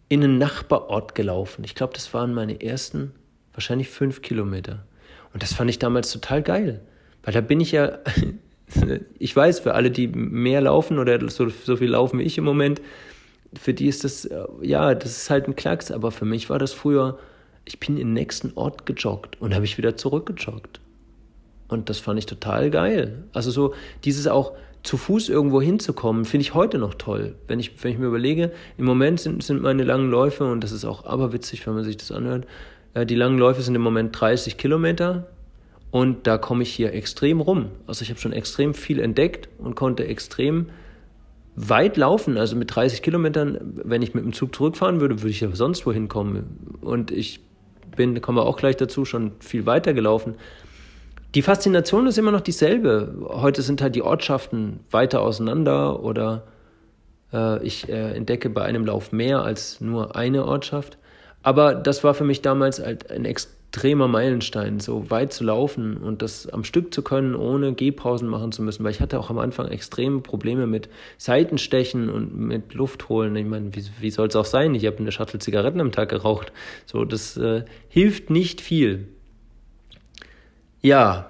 in 0.10 0.24
einen 0.24 0.38
Nachbarort 0.38 1.16
gelaufen. 1.16 1.64
Ich 1.64 1.76
glaube, 1.76 1.94
das 1.94 2.14
waren 2.14 2.34
meine 2.34 2.62
ersten, 2.62 3.12
wahrscheinlich 3.54 3.90
fünf 3.90 4.22
Kilometer. 4.22 4.86
Und 5.34 5.42
das 5.42 5.54
fand 5.54 5.70
ich 5.70 5.80
damals 5.80 6.12
total 6.12 6.42
geil. 6.42 6.82
Weil 7.24 7.34
da 7.34 7.42
bin 7.42 7.60
ich 7.60 7.72
ja, 7.72 8.00
ich 9.20 9.36
weiß, 9.36 9.60
für 9.60 9.74
alle, 9.74 9.90
die 9.90 10.08
mehr 10.08 10.62
laufen 10.62 11.00
oder 11.00 11.30
so, 11.30 11.50
so 11.50 11.78
viel 11.78 11.90
laufen 11.90 12.20
wie 12.20 12.24
ich 12.24 12.38
im 12.38 12.44
Moment, 12.44 12.82
für 13.60 13.74
die 13.74 13.88
ist 13.88 14.04
das, 14.04 14.30
ja, 14.62 14.96
das 14.96 15.18
ist 15.18 15.30
halt 15.30 15.48
ein 15.48 15.56
Klacks. 15.56 15.92
Aber 15.92 16.12
für 16.12 16.26
mich 16.26 16.50
war 16.50 16.60
das 16.60 16.74
früher, 16.74 17.18
ich 17.66 17.80
bin 17.80 17.98
in 17.98 18.08
den 18.08 18.14
nächsten 18.14 18.54
Ort 18.56 18.86
gejoggt 18.86 19.40
und 19.42 19.54
habe 19.54 19.66
ich 19.66 19.78
wieder 19.78 19.96
zurückgejoggt. 19.96 20.80
Und 21.68 21.90
das 21.90 22.00
fand 22.00 22.20
ich 22.20 22.26
total 22.26 22.70
geil. 22.70 23.24
Also 23.32 23.50
so 23.50 23.74
dieses 24.04 24.28
auch, 24.28 24.54
zu 24.84 24.98
Fuß 24.98 25.30
irgendwo 25.30 25.62
hinzukommen, 25.62 26.26
finde 26.26 26.42
ich 26.42 26.54
heute 26.54 26.78
noch 26.78 26.96
toll. 26.96 27.36
Wenn 27.48 27.60
ich, 27.60 27.84
wenn 27.84 27.92
ich 27.92 28.00
mir 28.00 28.08
überlege, 28.08 28.52
im 28.78 28.86
Moment 28.86 29.20
sind, 29.20 29.44
sind 29.44 29.62
meine 29.62 29.84
langen 29.84 30.10
Läufe, 30.10 30.46
und 30.46 30.64
das 30.64 30.72
ist 30.72 30.86
auch 30.86 31.06
aberwitzig, 31.06 31.66
wenn 31.68 31.76
man 31.76 31.84
sich 31.84 31.98
das 31.98 32.12
anhört, 32.12 32.48
äh, 32.94 33.06
die 33.06 33.16
langen 33.16 33.38
Läufe 33.38 33.62
sind 33.62 33.76
im 33.76 33.82
Moment 33.82 34.20
30 34.20 34.58
Kilometer 34.58 35.28
und 35.92 36.26
da 36.26 36.38
komme 36.38 36.64
ich 36.64 36.74
hier 36.74 36.94
extrem 36.94 37.42
rum. 37.42 37.68
Also 37.86 38.04
ich 38.04 38.10
habe 38.10 38.20
schon 38.20 38.34
extrem 38.34 38.74
viel 38.74 39.00
entdeckt 39.00 39.50
und 39.60 39.76
konnte 39.76 40.08
extrem 40.08 40.68
weit 41.56 41.98
laufen. 41.98 42.38
Also 42.38 42.56
mit 42.56 42.74
30 42.74 43.02
Kilometern, 43.02 43.60
wenn 43.84 44.02
ich 44.02 44.14
mit 44.14 44.24
dem 44.24 44.34
Zug 44.34 44.56
zurückfahren 44.56 45.02
würde, 45.02 45.22
würde 45.22 45.32
ich 45.32 45.42
ja 45.42 45.50
sonst 45.54 45.86
wohin 45.86 46.08
kommen. 46.08 46.78
Und 46.82 47.12
ich 47.12 47.42
bin, 47.96 48.20
kommen 48.22 48.38
wir 48.38 48.46
auch 48.46 48.58
gleich 48.58 48.78
dazu, 48.78 49.04
schon 49.04 49.34
viel 49.40 49.66
weiter 49.66 49.94
gelaufen. 49.94 50.36
Die 51.34 51.42
Faszination 51.42 52.08
ist 52.08 52.18
immer 52.18 52.32
noch 52.32 52.42
dieselbe. 52.42 53.16
Heute 53.30 53.62
sind 53.62 53.82
halt 53.82 53.96
die 53.96 54.02
Ortschaften 54.02 54.82
weiter 54.92 55.22
auseinander 55.22 56.04
oder 56.04 56.44
äh, 57.32 57.66
ich 57.66 57.88
äh, 57.88 58.12
entdecke 58.12 58.50
bei 58.50 58.64
einem 58.64 58.86
Lauf 58.86 59.14
mehr 59.14 59.42
als 59.42 59.80
nur 59.80 60.18
eine 60.18 60.46
Ortschaft. 60.46 60.98
Aber 61.42 61.74
das 61.74 62.04
war 62.04 62.14
für 62.16 62.26
mich 62.26 62.42
damals 62.42 62.80
halt 62.80 63.10
ein 63.10 63.24
extremer 63.24 64.10
Meilenstein, 64.10 64.82
so 64.82 65.10
weit 65.10 65.32
zu 65.32 65.46
laufen 65.46 65.96
und 65.96 66.22
das 66.22 66.50
am 66.50 66.66
Stück 66.66 66.94
zu 66.94 67.02
können, 67.02 67.34
ohne 67.34 67.74
Gehpausen 67.76 68.28
machen 68.28 68.52
zu 68.52 68.62
müssen, 68.62 68.84
weil 68.84 68.92
ich 68.92 69.00
hatte 69.00 69.18
auch 69.18 69.30
am 69.30 69.40
Anfang 69.40 69.70
extreme 69.70 70.20
Probleme 70.20 70.68
mit 70.68 70.90
Seitenstechen 71.18 72.10
und 72.10 72.38
mit 72.38 72.74
Luft 72.74 73.08
holen. 73.08 73.38
Ich 73.38 73.46
meine, 73.46 73.74
wie, 73.74 73.86
wie 74.02 74.12
soll 74.12 74.28
es 74.28 74.36
auch 74.36 74.44
sein? 74.44 74.76
Ich 74.76 74.86
habe 74.86 74.98
eine 74.98 75.14
Schachtel 75.14 75.40
Zigaretten 75.40 75.80
am 75.80 75.94
Tag 75.94 76.10
geraucht. 76.10 76.52
So, 76.86 77.06
das 77.06 77.38
äh, 77.38 77.64
hilft 77.88 78.30
nicht 78.30 78.60
viel. 78.60 79.08
Ja, 80.82 81.30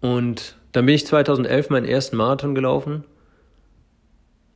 und 0.00 0.56
dann 0.72 0.86
bin 0.86 0.94
ich 0.94 1.06
2011 1.06 1.70
meinen 1.70 1.86
ersten 1.86 2.16
Marathon 2.16 2.54
gelaufen. 2.54 3.04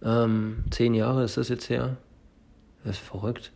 Ähm, 0.03 0.65
zehn 0.71 0.95
Jahre 0.95 1.25
ist 1.25 1.37
das 1.37 1.49
jetzt 1.49 1.69
her. 1.71 1.97
Das 2.85 2.97
ist 2.97 3.05
verrückt. 3.05 3.53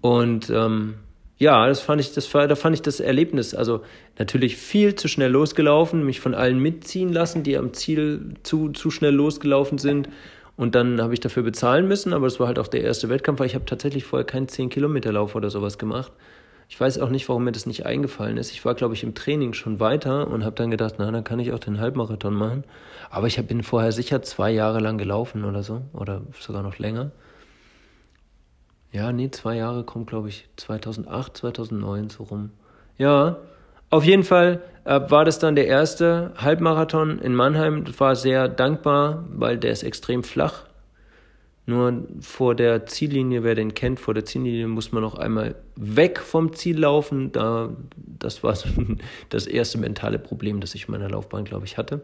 Und 0.00 0.48
ähm, 0.50 0.94
ja, 1.38 1.66
das 1.66 1.80
fand 1.80 2.00
ich, 2.00 2.12
das 2.12 2.32
war, 2.34 2.48
da 2.48 2.54
fand 2.54 2.74
ich 2.74 2.82
das 2.82 3.00
Erlebnis, 3.00 3.54
also 3.54 3.82
natürlich 4.18 4.56
viel 4.56 4.94
zu 4.94 5.08
schnell 5.08 5.30
losgelaufen, 5.30 6.04
mich 6.04 6.20
von 6.20 6.34
allen 6.34 6.58
mitziehen 6.58 7.12
lassen, 7.12 7.42
die 7.42 7.56
am 7.56 7.72
Ziel 7.72 8.34
zu, 8.42 8.70
zu 8.70 8.90
schnell 8.90 9.14
losgelaufen 9.14 9.78
sind. 9.78 10.08
Und 10.56 10.74
dann 10.74 11.00
habe 11.00 11.14
ich 11.14 11.20
dafür 11.20 11.42
bezahlen 11.42 11.88
müssen, 11.88 12.12
aber 12.12 12.26
das 12.26 12.38
war 12.38 12.46
halt 12.46 12.58
auch 12.58 12.68
der 12.68 12.82
erste 12.82 13.08
Wettkampf, 13.08 13.40
weil 13.40 13.46
ich 13.46 13.54
habe 13.54 13.64
tatsächlich 13.64 14.04
vorher 14.04 14.26
keinen 14.26 14.46
10-Kilometer-Lauf 14.46 15.34
oder 15.34 15.48
sowas 15.48 15.78
gemacht. 15.78 16.12
Ich 16.70 16.80
weiß 16.80 17.00
auch 17.00 17.08
nicht, 17.10 17.28
warum 17.28 17.42
mir 17.42 17.52
das 17.52 17.66
nicht 17.66 17.84
eingefallen 17.84 18.36
ist. 18.36 18.52
Ich 18.52 18.64
war, 18.64 18.74
glaube 18.74 18.94
ich, 18.94 19.02
im 19.02 19.12
Training 19.12 19.54
schon 19.54 19.80
weiter 19.80 20.28
und 20.28 20.44
habe 20.44 20.54
dann 20.54 20.70
gedacht, 20.70 20.94
na, 20.98 21.10
dann 21.10 21.24
kann 21.24 21.40
ich 21.40 21.52
auch 21.52 21.58
den 21.58 21.80
Halbmarathon 21.80 22.32
machen. 22.32 22.62
Aber 23.10 23.26
ich 23.26 23.44
bin 23.44 23.64
vorher 23.64 23.90
sicher 23.90 24.22
zwei 24.22 24.52
Jahre 24.52 24.78
lang 24.78 24.96
gelaufen 24.96 25.44
oder 25.44 25.64
so, 25.64 25.82
oder 25.92 26.22
sogar 26.38 26.62
noch 26.62 26.78
länger. 26.78 27.10
Ja, 28.92 29.10
nee, 29.12 29.32
zwei 29.32 29.56
Jahre 29.56 29.82
kommt, 29.82 30.06
glaube 30.06 30.28
ich, 30.28 30.48
2008, 30.56 31.38
2009 31.38 32.08
so 32.08 32.22
rum. 32.22 32.50
Ja, 32.98 33.38
auf 33.90 34.04
jeden 34.04 34.22
Fall 34.22 34.62
äh, 34.84 35.00
war 35.08 35.24
das 35.24 35.40
dann 35.40 35.56
der 35.56 35.66
erste 35.66 36.32
Halbmarathon 36.36 37.18
in 37.18 37.34
Mannheim. 37.34 37.84
Das 37.84 37.98
war 37.98 38.14
sehr 38.14 38.48
dankbar, 38.48 39.24
weil 39.32 39.58
der 39.58 39.72
ist 39.72 39.82
extrem 39.82 40.22
flach. 40.22 40.66
Nur 41.70 42.02
vor 42.20 42.56
der 42.56 42.86
Ziellinie, 42.86 43.44
wer 43.44 43.54
den 43.54 43.74
kennt, 43.74 44.00
vor 44.00 44.12
der 44.12 44.24
Ziellinie 44.24 44.66
muss 44.66 44.90
man 44.90 45.02
noch 45.02 45.14
einmal 45.14 45.54
weg 45.76 46.18
vom 46.18 46.52
Ziel 46.52 46.80
laufen. 46.80 47.30
Da, 47.30 47.70
das 47.96 48.42
war 48.42 48.58
das 49.28 49.46
erste 49.46 49.78
mentale 49.78 50.18
Problem, 50.18 50.60
das 50.60 50.74
ich 50.74 50.88
in 50.88 50.90
meiner 50.90 51.08
Laufbahn, 51.08 51.44
glaube 51.44 51.66
ich, 51.66 51.78
hatte. 51.78 52.00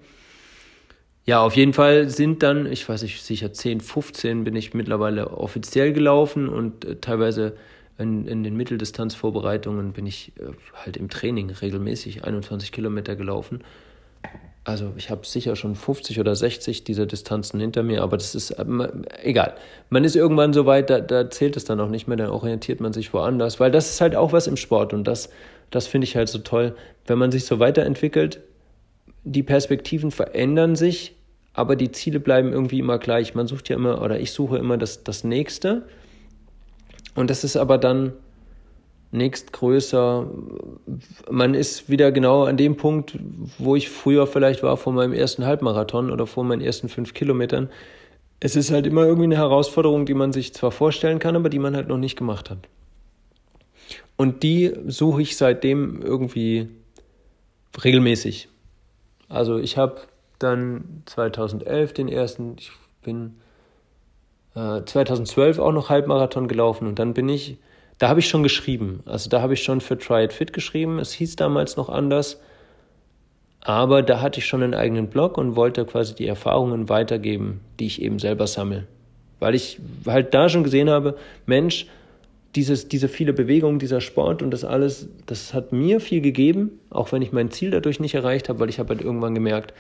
Ja, 1.24 1.40
auf 1.40 1.57
jeden 1.57 1.72
Fall 1.72 2.09
sind 2.09 2.44
dann, 2.44 2.70
ich 2.70 2.88
weiß 2.88 3.02
nicht, 3.02 3.20
sicher 3.20 3.52
10, 3.52 3.81
15 3.81 4.44
bin 4.44 4.55
ich 4.55 4.72
mittlerweile 4.72 5.33
offiziell 5.33 5.92
gelaufen 5.92 6.48
und 6.48 6.85
äh, 6.85 6.96
teilweise 7.00 7.57
in, 7.98 8.29
in 8.29 8.44
den 8.44 8.57
Mitteldistanzvorbereitungen 8.57 9.92
bin 9.94 10.07
ich 10.07 10.33
äh, 10.38 10.52
halt 10.74 10.96
im 10.96 11.09
Training 11.11 11.50
regelmäßig 11.50 12.22
21 12.22 12.70
Kilometer 12.70 13.16
gelaufen. 13.16 13.64
Also 14.66 14.92
ich 14.96 15.11
habe 15.11 15.24
sicher 15.24 15.55
schon 15.55 15.76
50 15.76 16.18
oder 16.18 16.35
60 16.35 16.83
dieser 16.83 17.07
Distanzen 17.07 17.61
hinter 17.61 17.85
mir, 17.85 18.02
aber 18.02 18.16
das 18.16 18.35
ist 18.35 18.50
äh, 18.50 18.64
egal. 19.22 19.55
Man 19.90 20.02
ist 20.02 20.16
irgendwann 20.16 20.52
so 20.52 20.66
weit, 20.66 20.90
da, 20.90 20.98
da 20.98 21.31
zählt 21.31 21.57
es 21.57 21.64
dann 21.64 21.79
auch 21.79 21.88
nicht 21.88 22.09
mehr, 22.09 22.16
dann 22.16 22.31
orientiert 22.31 22.81
man 22.81 22.92
sich 22.92 23.14
woanders, 23.14 23.61
weil 23.61 23.70
das 23.70 23.88
ist 23.90 24.00
halt 24.00 24.16
auch 24.16 24.33
was 24.33 24.48
im 24.48 24.57
Sport 24.57 24.92
und 24.92 25.05
das, 25.05 25.31
das 25.70 25.87
finde 25.87 26.07
ich 26.07 26.16
halt 26.16 26.29
so 26.29 26.38
toll, 26.38 26.74
wenn 27.07 27.16
man 27.16 27.31
sich 27.31 27.44
so 27.44 27.61
weiterentwickelt, 27.61 28.40
die 29.22 29.44
Perspektiven 29.44 30.11
verändern 30.11 30.74
sich, 30.74 31.14
aber 31.52 31.76
die 31.76 31.92
Ziele 31.92 32.18
bleiben 32.18 32.52
irgendwie 32.52 32.81
immer 32.81 32.98
gleich. 32.98 33.37
Man 33.37 33.46
sucht 33.46 33.68
ja 33.68 33.76
immer, 33.76 34.02
oder 34.02 34.18
ich 34.18 34.33
suche 34.33 34.59
immer 34.59 34.79
das, 34.79 35.05
das 35.05 35.22
Nächste. 35.22 35.85
Und 37.14 37.31
das 37.31 37.44
ist 37.44 37.57
aber 37.57 37.79
dann 37.79 38.14
nächstgrößer. 39.16 40.26
Man 41.31 41.55
ist 41.55 41.88
wieder 41.90 42.12
genau 42.12 42.44
an 42.44 42.57
dem 42.57 42.76
Punkt, 42.76 43.18
wo 43.59 43.76
ich 43.76 43.90
früher 43.90 44.26
vielleicht 44.26 44.62
war 44.62 44.76
vor 44.76 44.92
meinem 44.92 45.12
ersten 45.12 45.44
Halbmarathon 45.44 46.11
oder 46.11 46.26
vor 46.26 46.44
meinen 46.44 46.62
ersten 46.62 46.88
fünf 46.88 47.14
Kilometern. 47.14 47.70
Es 48.40 48.55
ist 48.55 48.70
halt 48.70 48.87
immer 48.87 49.05
irgendwie 49.05 49.24
eine 49.24 49.37
Herausforderung, 49.37 50.07
die 50.07 50.14
man 50.14 50.33
sich 50.33 50.55
zwar 50.55 50.70
vorstellen 50.70 51.18
kann, 51.18 51.37
aber 51.37 51.48
die 51.48 51.59
man 51.59 51.74
halt 51.74 51.88
noch 51.88 51.98
nicht 51.98 52.16
gemacht 52.16 52.50
hat. 52.50 52.59
Und 54.16 54.42
die 54.42 54.72
suche 54.87 55.22
ich 55.22 55.37
seitdem 55.37 56.02
irgendwie 56.02 56.68
regelmäßig. 57.83 58.48
Also 59.29 59.59
ich 59.59 59.76
habe 59.76 60.02
dann 60.38 61.02
2011 61.07 61.92
den 61.92 62.09
ersten, 62.09 62.57
ich 62.59 62.70
bin 63.02 63.37
äh, 64.55 64.83
2012 64.85 65.59
auch 65.59 65.72
noch 65.72 65.90
Halbmarathon 65.90 66.48
gelaufen 66.48 66.87
und 66.87 66.98
dann 66.98 67.14
bin 67.14 67.29
ich, 67.29 67.59
da 67.98 68.09
habe 68.09 68.20
ich 68.20 68.28
schon 68.28 68.42
geschrieben. 68.42 69.00
Also 69.06 69.30
da 69.30 69.40
habe 69.40 69.54
ich 69.54 69.62
schon 69.62 69.80
für 69.80 69.98
Try 69.98 70.24
It 70.24 70.32
Fit 70.32 70.52
geschrieben. 70.52 70.98
Es 70.98 71.12
hieß 71.12 71.37
damals 71.37 71.76
noch 71.76 71.88
anders. 71.88 72.40
Aber 73.61 74.02
da 74.02 74.20
hatte 74.20 74.38
ich 74.38 74.46
schon 74.46 74.62
einen 74.62 74.74
eigenen 74.74 75.09
Blog 75.09 75.38
und 75.38 75.56
wollte 75.56 75.85
quasi 75.87 76.14
die 76.14 76.26
Erfahrungen 76.26 76.88
weitergeben, 76.88 77.61
die 77.80 77.87
ich 77.87 78.00
eben 78.00 78.18
selber 78.18 78.46
sammle. 78.46 78.87
Weil 79.40 79.54
ich 79.54 79.80
halt 80.06 80.35
da 80.35 80.48
schon 80.48 80.62
gesehen 80.62 80.88
habe, 80.88 81.16
Mensch, 81.46 81.87
dieses, 82.54 82.88
diese 82.88 83.09
viele 83.09 83.32
Bewegungen, 83.32 83.78
dieser 83.78 84.00
Sport 84.00 84.42
und 84.42 84.50
das 84.50 84.64
alles, 84.64 85.09
das 85.26 85.52
hat 85.52 85.72
mir 85.72 86.00
viel 86.00 86.20
gegeben, 86.20 86.78
auch 86.90 87.12
wenn 87.12 87.22
ich 87.22 87.32
mein 87.32 87.50
Ziel 87.50 87.70
dadurch 87.70 88.00
nicht 88.00 88.14
erreicht 88.14 88.48
habe, 88.48 88.61
weil 88.61 88.70
ich 88.70 88.78
habe 88.78 88.90
halt 88.90 89.02
irgendwann 89.02 89.35
gemerkt, 89.35 89.74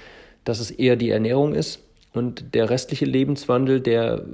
dass 0.44 0.60
es 0.60 0.70
eher 0.70 0.96
die 0.96 1.10
Ernährung 1.10 1.54
ist 1.54 1.80
und 2.12 2.54
der 2.54 2.68
restliche 2.68 3.04
Lebenswandel, 3.04 3.80
der 3.80 4.24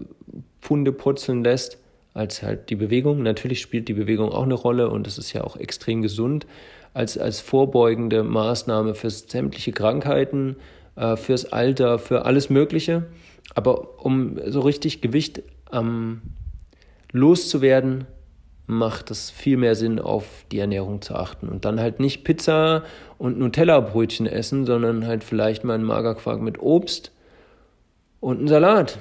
Pfunde 0.60 0.92
purzeln 0.92 1.44
lässt, 1.44 1.78
als 2.14 2.42
halt 2.42 2.70
die 2.70 2.76
Bewegung. 2.76 3.22
Natürlich 3.22 3.60
spielt 3.60 3.88
die 3.88 3.94
Bewegung 3.94 4.30
auch 4.30 4.42
eine 4.42 4.54
Rolle 4.54 4.88
und 4.90 5.06
es 5.06 5.18
ist 5.18 5.32
ja 5.32 5.44
auch 5.44 5.56
extrem 5.56 6.02
gesund 6.02 6.46
als, 6.94 7.16
als 7.16 7.40
vorbeugende 7.40 8.22
Maßnahme 8.22 8.94
für 8.94 9.10
sämtliche 9.10 9.72
Krankheiten, 9.72 10.56
äh, 10.96 11.16
fürs 11.16 11.52
Alter, 11.52 11.98
für 11.98 12.26
alles 12.26 12.50
Mögliche. 12.50 13.04
Aber 13.54 14.04
um 14.04 14.38
so 14.46 14.60
richtig 14.60 15.00
Gewicht 15.00 15.42
ähm, 15.72 16.22
loszuwerden, 17.12 18.06
macht 18.66 19.10
es 19.10 19.30
viel 19.30 19.56
mehr 19.56 19.74
Sinn, 19.74 19.98
auf 19.98 20.44
die 20.50 20.58
Ernährung 20.58 21.02
zu 21.02 21.14
achten. 21.14 21.48
Und 21.48 21.64
dann 21.64 21.80
halt 21.80 22.00
nicht 22.00 22.24
Pizza 22.24 22.84
und 23.18 23.38
Nutella-Brötchen 23.38 24.26
essen, 24.26 24.66
sondern 24.66 25.06
halt 25.06 25.24
vielleicht 25.24 25.64
mal 25.64 25.74
einen 25.74 25.84
Magerquark 25.84 26.40
mit 26.40 26.60
Obst 26.60 27.12
und 28.20 28.38
einen 28.38 28.48
Salat. 28.48 28.98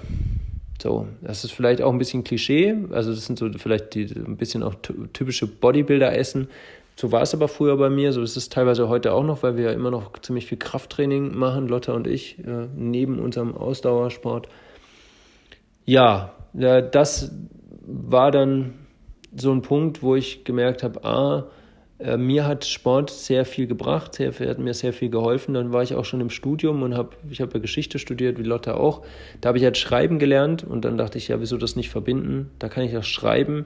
So, 0.82 1.08
das 1.22 1.44
ist 1.44 1.52
vielleicht 1.52 1.82
auch 1.82 1.92
ein 1.92 2.00
bisschen 2.00 2.24
Klischee. 2.24 2.76
Also, 2.92 3.12
das 3.12 3.26
sind 3.26 3.38
so 3.38 3.50
vielleicht 3.58 3.94
die, 3.94 4.06
ein 4.06 4.38
bisschen 4.38 4.64
auch 4.64 4.76
typische 5.14 5.46
Bodybuilder-Essen. 5.48 6.48
So 6.96 7.12
war 7.12 7.22
es 7.22 7.34
aber 7.34 7.48
früher 7.48 7.78
bei 7.78 7.90
mir. 7.90 8.14
So 8.14 8.22
ist 8.22 8.36
es 8.36 8.50
teilweise 8.50 8.90
heute 8.90 9.14
auch 9.14 9.24
noch, 9.24 9.44
weil 9.44 9.58
wir 9.58 9.66
ja 9.66 9.72
immer 9.72 9.92
noch 9.92 10.18
ziemlich 10.20 10.48
viel 10.48 10.58
Krafttraining 10.58 11.38
machen, 11.38 11.68
Lotta 11.68 11.94
und 11.94 12.08
ich, 12.08 12.40
äh, 12.40 12.68
neben 12.76 13.20
unserem 13.20 13.56
Ausdauersport. 13.56 14.48
Ja, 15.86 16.34
das 16.54 17.32
war 17.86 18.32
dann 18.32 18.74
so 19.36 19.52
ein 19.52 19.62
Punkt, 19.62 20.04
wo 20.04 20.16
ich 20.16 20.44
gemerkt 20.44 20.84
habe, 20.84 21.04
ah, 21.04 21.46
äh, 22.04 22.18
mir 22.18 22.46
hat 22.46 22.66
Sport 22.66 23.10
sehr 23.10 23.46
viel 23.46 23.68
gebracht, 23.68 24.16
sehr, 24.16 24.34
hat 24.34 24.60
mir 24.60 24.74
sehr 24.74 24.94
viel 24.94 25.10
geholfen. 25.10 25.54
Dann 25.54 25.72
war 25.72 25.84
ich 25.84 25.96
auch 25.96 26.06
schon 26.06 26.22
im 26.22 26.30
Studium 26.30 26.84
und 26.84 26.96
habe, 26.96 27.10
ich 27.30 27.42
habe 27.42 27.54
ja 27.54 27.60
Geschichte 27.60 28.00
studiert, 28.00 28.38
wie 28.40 28.44
Lotte 28.44 28.76
auch. 28.76 29.04
Da 29.40 29.50
habe 29.50 29.58
ich 29.58 29.64
halt 29.64 29.78
Schreiben 29.78 30.20
gelernt 30.20 30.64
und 30.64 30.86
dann 30.86 30.98
dachte 30.98 31.18
ich, 31.18 31.28
ja, 31.28 31.40
wieso 31.40 31.58
das 31.58 31.76
nicht 31.76 31.90
verbinden? 31.90 32.50
Da 32.60 32.70
kann 32.70 32.84
ich 32.84 32.96
auch 32.98 33.04
Schreiben 33.04 33.66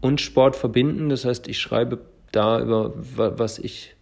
und 0.00 0.20
Sport 0.20 0.56
verbinden. 0.56 1.08
Das 1.08 1.24
heißt, 1.24 1.48
ich 1.48 1.58
schreibe 1.58 2.00
da 2.32 2.60
über, 2.60 2.92
was 2.94 3.58
ich 3.58 3.94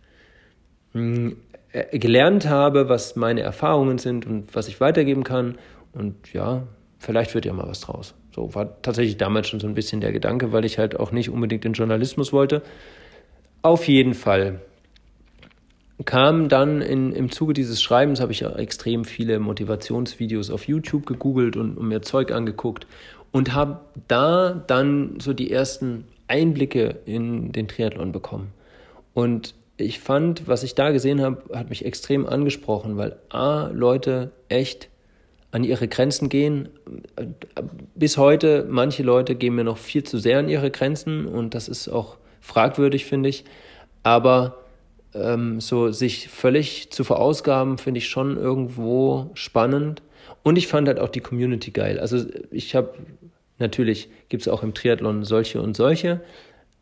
hm, 0.92 1.36
äh, 1.72 1.98
gelernt 1.98 2.48
habe, 2.48 2.88
was 2.88 3.16
meine 3.16 3.42
Erfahrungen 3.42 3.98
sind 3.98 4.26
und 4.26 4.54
was 4.54 4.68
ich 4.68 4.80
weitergeben 4.80 5.24
kann. 5.24 5.58
Und 5.92 6.32
ja, 6.32 6.64
vielleicht 6.98 7.34
wird 7.34 7.44
ja 7.44 7.52
mal 7.52 7.68
was 7.68 7.80
draus. 7.80 8.14
So 8.34 8.54
war 8.54 8.80
tatsächlich 8.82 9.16
damals 9.16 9.48
schon 9.48 9.60
so 9.60 9.66
ein 9.66 9.74
bisschen 9.74 10.00
der 10.00 10.12
Gedanke, 10.12 10.52
weil 10.52 10.64
ich 10.64 10.78
halt 10.78 10.98
auch 10.98 11.12
nicht 11.12 11.30
unbedingt 11.30 11.64
den 11.64 11.72
Journalismus 11.72 12.32
wollte. 12.32 12.62
Auf 13.62 13.88
jeden 13.88 14.14
Fall 14.14 14.60
kam 16.04 16.48
dann 16.48 16.80
in, 16.80 17.12
im 17.12 17.30
Zuge 17.30 17.54
dieses 17.54 17.82
Schreibens, 17.82 18.20
habe 18.20 18.32
ich 18.32 18.44
extrem 18.44 19.04
viele 19.04 19.40
Motivationsvideos 19.40 20.50
auf 20.50 20.68
YouTube 20.68 21.06
gegoogelt 21.06 21.56
und, 21.56 21.76
und 21.76 21.88
mir 21.88 22.02
Zeug 22.02 22.30
angeguckt 22.30 22.86
und 23.32 23.54
habe 23.54 23.80
da 24.06 24.62
dann 24.66 25.18
so 25.20 25.32
die 25.32 25.50
ersten 25.50 26.04
Einblicke 26.28 27.00
in 27.04 27.52
den 27.52 27.68
Triathlon 27.68 28.12
bekommen. 28.12 28.52
Und 29.12 29.54
ich 29.76 29.98
fand, 29.98 30.46
was 30.46 30.62
ich 30.62 30.74
da 30.74 30.90
gesehen 30.90 31.20
habe, 31.20 31.42
hat 31.56 31.70
mich 31.70 31.84
extrem 31.84 32.26
angesprochen, 32.26 32.96
weil 32.96 33.16
A, 33.28 33.68
Leute 33.72 34.30
echt 34.48 34.88
an 35.50 35.64
ihre 35.64 35.88
Grenzen 35.88 36.28
gehen. 36.28 36.68
Bis 37.94 38.18
heute, 38.18 38.66
manche 38.68 39.02
Leute 39.02 39.34
gehen 39.34 39.54
mir 39.54 39.64
noch 39.64 39.78
viel 39.78 40.04
zu 40.04 40.18
sehr 40.18 40.38
an 40.38 40.48
ihre 40.48 40.70
Grenzen 40.70 41.26
und 41.26 41.54
das 41.54 41.68
ist 41.68 41.88
auch 41.88 42.18
fragwürdig, 42.48 43.04
finde 43.04 43.28
ich. 43.28 43.44
Aber 44.02 44.64
ähm, 45.14 45.60
so 45.60 45.90
sich 45.90 46.28
völlig 46.28 46.90
zu 46.90 47.04
verausgaben, 47.04 47.78
finde 47.78 47.98
ich 47.98 48.08
schon 48.08 48.36
irgendwo 48.36 49.30
spannend. 49.34 50.02
Und 50.42 50.56
ich 50.56 50.66
fand 50.66 50.88
halt 50.88 50.98
auch 50.98 51.08
die 51.08 51.20
Community 51.20 51.70
geil. 51.70 52.00
Also 52.00 52.24
ich 52.50 52.74
habe, 52.74 52.94
natürlich 53.58 54.08
gibt 54.28 54.42
es 54.42 54.48
auch 54.48 54.62
im 54.62 54.74
Triathlon 54.74 55.24
solche 55.24 55.60
und 55.60 55.76
solche, 55.76 56.20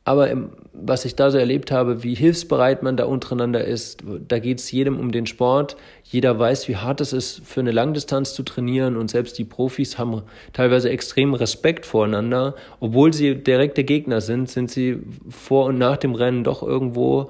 aber 0.06 0.30
im, 0.30 0.50
was 0.72 1.04
ich 1.04 1.16
da 1.16 1.32
so 1.32 1.36
erlebt 1.36 1.72
habe, 1.72 2.04
wie 2.04 2.14
hilfsbereit 2.14 2.84
man 2.84 2.96
da 2.96 3.06
untereinander 3.06 3.64
ist, 3.64 4.04
da 4.28 4.38
geht 4.38 4.60
es 4.60 4.70
jedem 4.70 5.00
um 5.00 5.10
den 5.10 5.26
Sport. 5.26 5.76
Jeder 6.04 6.38
weiß, 6.38 6.68
wie 6.68 6.76
hart 6.76 7.00
es 7.00 7.12
ist, 7.12 7.44
für 7.44 7.58
eine 7.58 7.72
Langdistanz 7.72 8.32
zu 8.32 8.44
trainieren. 8.44 8.96
Und 8.96 9.10
selbst 9.10 9.36
die 9.36 9.44
Profis 9.44 9.98
haben 9.98 10.22
teilweise 10.52 10.90
extrem 10.90 11.34
Respekt 11.34 11.86
voreinander. 11.86 12.54
Obwohl 12.78 13.12
sie 13.12 13.34
direkte 13.34 13.82
Gegner 13.82 14.20
sind, 14.20 14.48
sind 14.48 14.70
sie 14.70 15.00
vor 15.28 15.66
und 15.66 15.78
nach 15.78 15.96
dem 15.96 16.14
Rennen 16.14 16.44
doch 16.44 16.62
irgendwo 16.62 17.28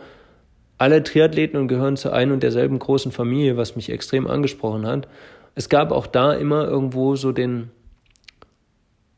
alle 0.76 1.02
Triathleten 1.02 1.58
und 1.58 1.68
gehören 1.68 1.96
zu 1.96 2.12
einer 2.12 2.34
und 2.34 2.42
derselben 2.42 2.78
großen 2.78 3.10
Familie, 3.10 3.56
was 3.56 3.74
mich 3.74 3.88
extrem 3.88 4.26
angesprochen 4.26 4.86
hat. 4.86 5.08
Es 5.54 5.70
gab 5.70 5.92
auch 5.92 6.06
da 6.06 6.34
immer 6.34 6.68
irgendwo 6.68 7.16
so 7.16 7.32
den, 7.32 7.70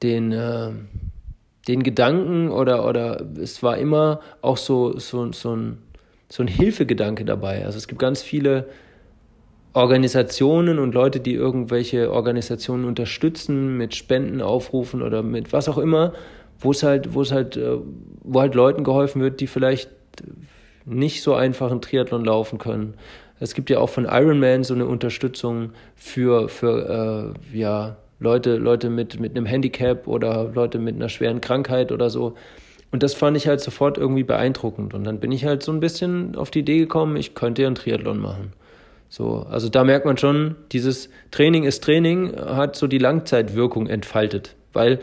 den, 0.00 0.30
äh, 0.30 0.70
den 1.68 1.82
Gedanken 1.82 2.50
oder, 2.50 2.86
oder 2.86 3.22
es 3.40 3.62
war 3.62 3.76
immer 3.76 4.20
auch 4.40 4.56
so, 4.56 4.98
so, 4.98 5.30
so, 5.32 5.54
ein, 5.54 5.78
so 6.28 6.42
ein 6.42 6.48
Hilfegedanke 6.48 7.24
dabei. 7.24 7.64
Also 7.64 7.76
es 7.76 7.86
gibt 7.86 8.00
ganz 8.00 8.22
viele 8.22 8.66
Organisationen 9.74 10.78
und 10.78 10.94
Leute, 10.94 11.20
die 11.20 11.34
irgendwelche 11.34 12.10
Organisationen 12.10 12.86
unterstützen 12.86 13.76
mit 13.76 13.94
Spenden 13.94 14.40
aufrufen 14.40 15.02
oder 15.02 15.22
mit 15.22 15.52
was 15.52 15.68
auch 15.68 15.78
immer, 15.78 16.14
wo 16.58 16.70
es 16.70 16.82
halt, 16.82 17.14
wo 17.14 17.20
es 17.20 17.32
halt, 17.32 17.56
äh, 17.56 17.76
wo 18.24 18.40
halt 18.40 18.54
Leuten 18.54 18.82
geholfen 18.82 19.20
wird, 19.20 19.40
die 19.40 19.46
vielleicht 19.46 19.90
nicht 20.86 21.22
so 21.22 21.34
einfach 21.34 21.70
einen 21.70 21.82
Triathlon 21.82 22.24
laufen 22.24 22.58
können. 22.58 22.94
Es 23.40 23.54
gibt 23.54 23.70
ja 23.70 23.78
auch 23.78 23.90
von 23.90 24.06
Ironman 24.06 24.64
so 24.64 24.74
eine 24.74 24.86
Unterstützung 24.86 25.70
für, 25.94 26.48
für 26.48 27.34
äh, 27.52 27.56
ja, 27.56 27.96
Leute, 28.20 28.56
Leute 28.56 28.90
mit, 28.90 29.20
mit 29.20 29.36
einem 29.36 29.46
Handicap 29.46 30.06
oder 30.08 30.50
Leute 30.54 30.78
mit 30.78 30.96
einer 30.96 31.08
schweren 31.08 31.40
Krankheit 31.40 31.92
oder 31.92 32.10
so. 32.10 32.34
Und 32.90 33.02
das 33.02 33.14
fand 33.14 33.36
ich 33.36 33.46
halt 33.46 33.60
sofort 33.60 33.98
irgendwie 33.98 34.24
beeindruckend. 34.24 34.94
Und 34.94 35.04
dann 35.04 35.20
bin 35.20 35.30
ich 35.30 35.44
halt 35.44 35.62
so 35.62 35.72
ein 35.72 35.80
bisschen 35.80 36.34
auf 36.36 36.50
die 36.50 36.60
Idee 36.60 36.78
gekommen, 36.78 37.16
ich 37.16 37.34
könnte 37.34 37.62
ja 37.62 37.68
einen 37.68 37.74
Triathlon 37.74 38.18
machen. 38.18 38.52
So, 39.10 39.46
also 39.50 39.68
da 39.68 39.84
merkt 39.84 40.04
man 40.04 40.18
schon, 40.18 40.56
dieses 40.72 41.08
Training 41.30 41.64
ist 41.64 41.82
Training 41.82 42.36
hat 42.36 42.76
so 42.76 42.86
die 42.86 42.98
Langzeitwirkung 42.98 43.86
entfaltet, 43.86 44.54
weil 44.72 45.00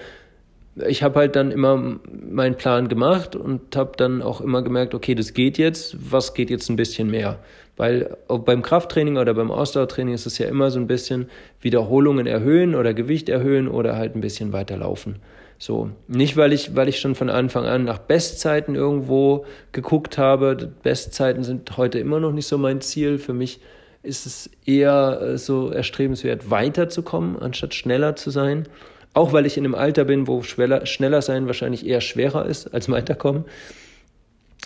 ich 0.88 1.04
habe 1.04 1.20
halt 1.20 1.36
dann 1.36 1.52
immer 1.52 2.00
meinen 2.30 2.56
Plan 2.56 2.88
gemacht 2.88 3.36
und 3.36 3.76
habe 3.76 3.94
dann 3.98 4.22
auch 4.22 4.42
immer 4.42 4.62
gemerkt, 4.62 4.94
okay, 4.94 5.16
das 5.16 5.34
geht 5.34 5.58
jetzt, 5.58 5.96
was 6.12 6.34
geht 6.34 6.50
jetzt 6.50 6.70
ein 6.70 6.76
bisschen 6.76 7.10
mehr? 7.10 7.40
Weil 7.78 8.18
beim 8.28 8.62
Krafttraining 8.62 9.18
oder 9.18 9.34
beim 9.34 9.52
Ausdauertraining 9.52 10.14
ist 10.14 10.26
es 10.26 10.38
ja 10.38 10.48
immer 10.48 10.72
so 10.72 10.80
ein 10.80 10.88
bisschen 10.88 11.30
Wiederholungen 11.62 12.26
erhöhen 12.26 12.76
oder 12.76 12.94
Gewicht 12.94 13.30
erhöhen 13.30 13.68
oder 13.68 13.98
halt 13.98 14.16
ein 14.16 14.22
bisschen 14.22 14.54
weiter 14.54 14.78
laufen. 14.78 15.18
So, 15.58 15.90
nicht 16.08 16.36
weil 16.36 16.52
ich, 16.52 16.76
weil 16.76 16.90
ich 16.90 17.00
schon 17.00 17.16
von 17.16 17.30
Anfang 17.30 17.66
an 17.66 17.86
nach 17.86 18.00
Bestzeiten 18.00 18.76
irgendwo 18.76 19.46
geguckt 19.72 20.18
habe. 20.18 20.72
Bestzeiten 20.84 21.44
sind 21.44 21.78
heute 21.78 22.00
immer 22.00 22.20
noch 22.20 22.34
nicht 22.34 22.48
so 22.48 22.58
mein 22.58 22.82
Ziel. 22.82 23.18
Für 23.18 23.34
mich 23.34 23.62
ist 24.04 24.26
es 24.26 24.50
eher 24.66 25.20
äh, 25.22 25.38
so 25.38 25.70
erstrebenswert, 25.70 26.52
weiterzukommen, 26.52 27.40
anstatt 27.40 27.74
schneller 27.74 28.16
zu 28.16 28.30
sein. 28.30 28.68
Auch 29.16 29.32
weil 29.32 29.46
ich 29.46 29.58
in 29.58 29.64
einem 29.64 29.76
Alter 29.76 30.04
bin, 30.04 30.28
wo 30.28 30.44
schneller, 30.44 30.86
schneller 30.86 31.22
sein 31.22 31.48
wahrscheinlich 31.48 31.86
eher 31.88 32.02
schwerer 32.02 32.46
ist 32.46 32.74
als 32.74 32.90
weiterkommen. 32.90 33.46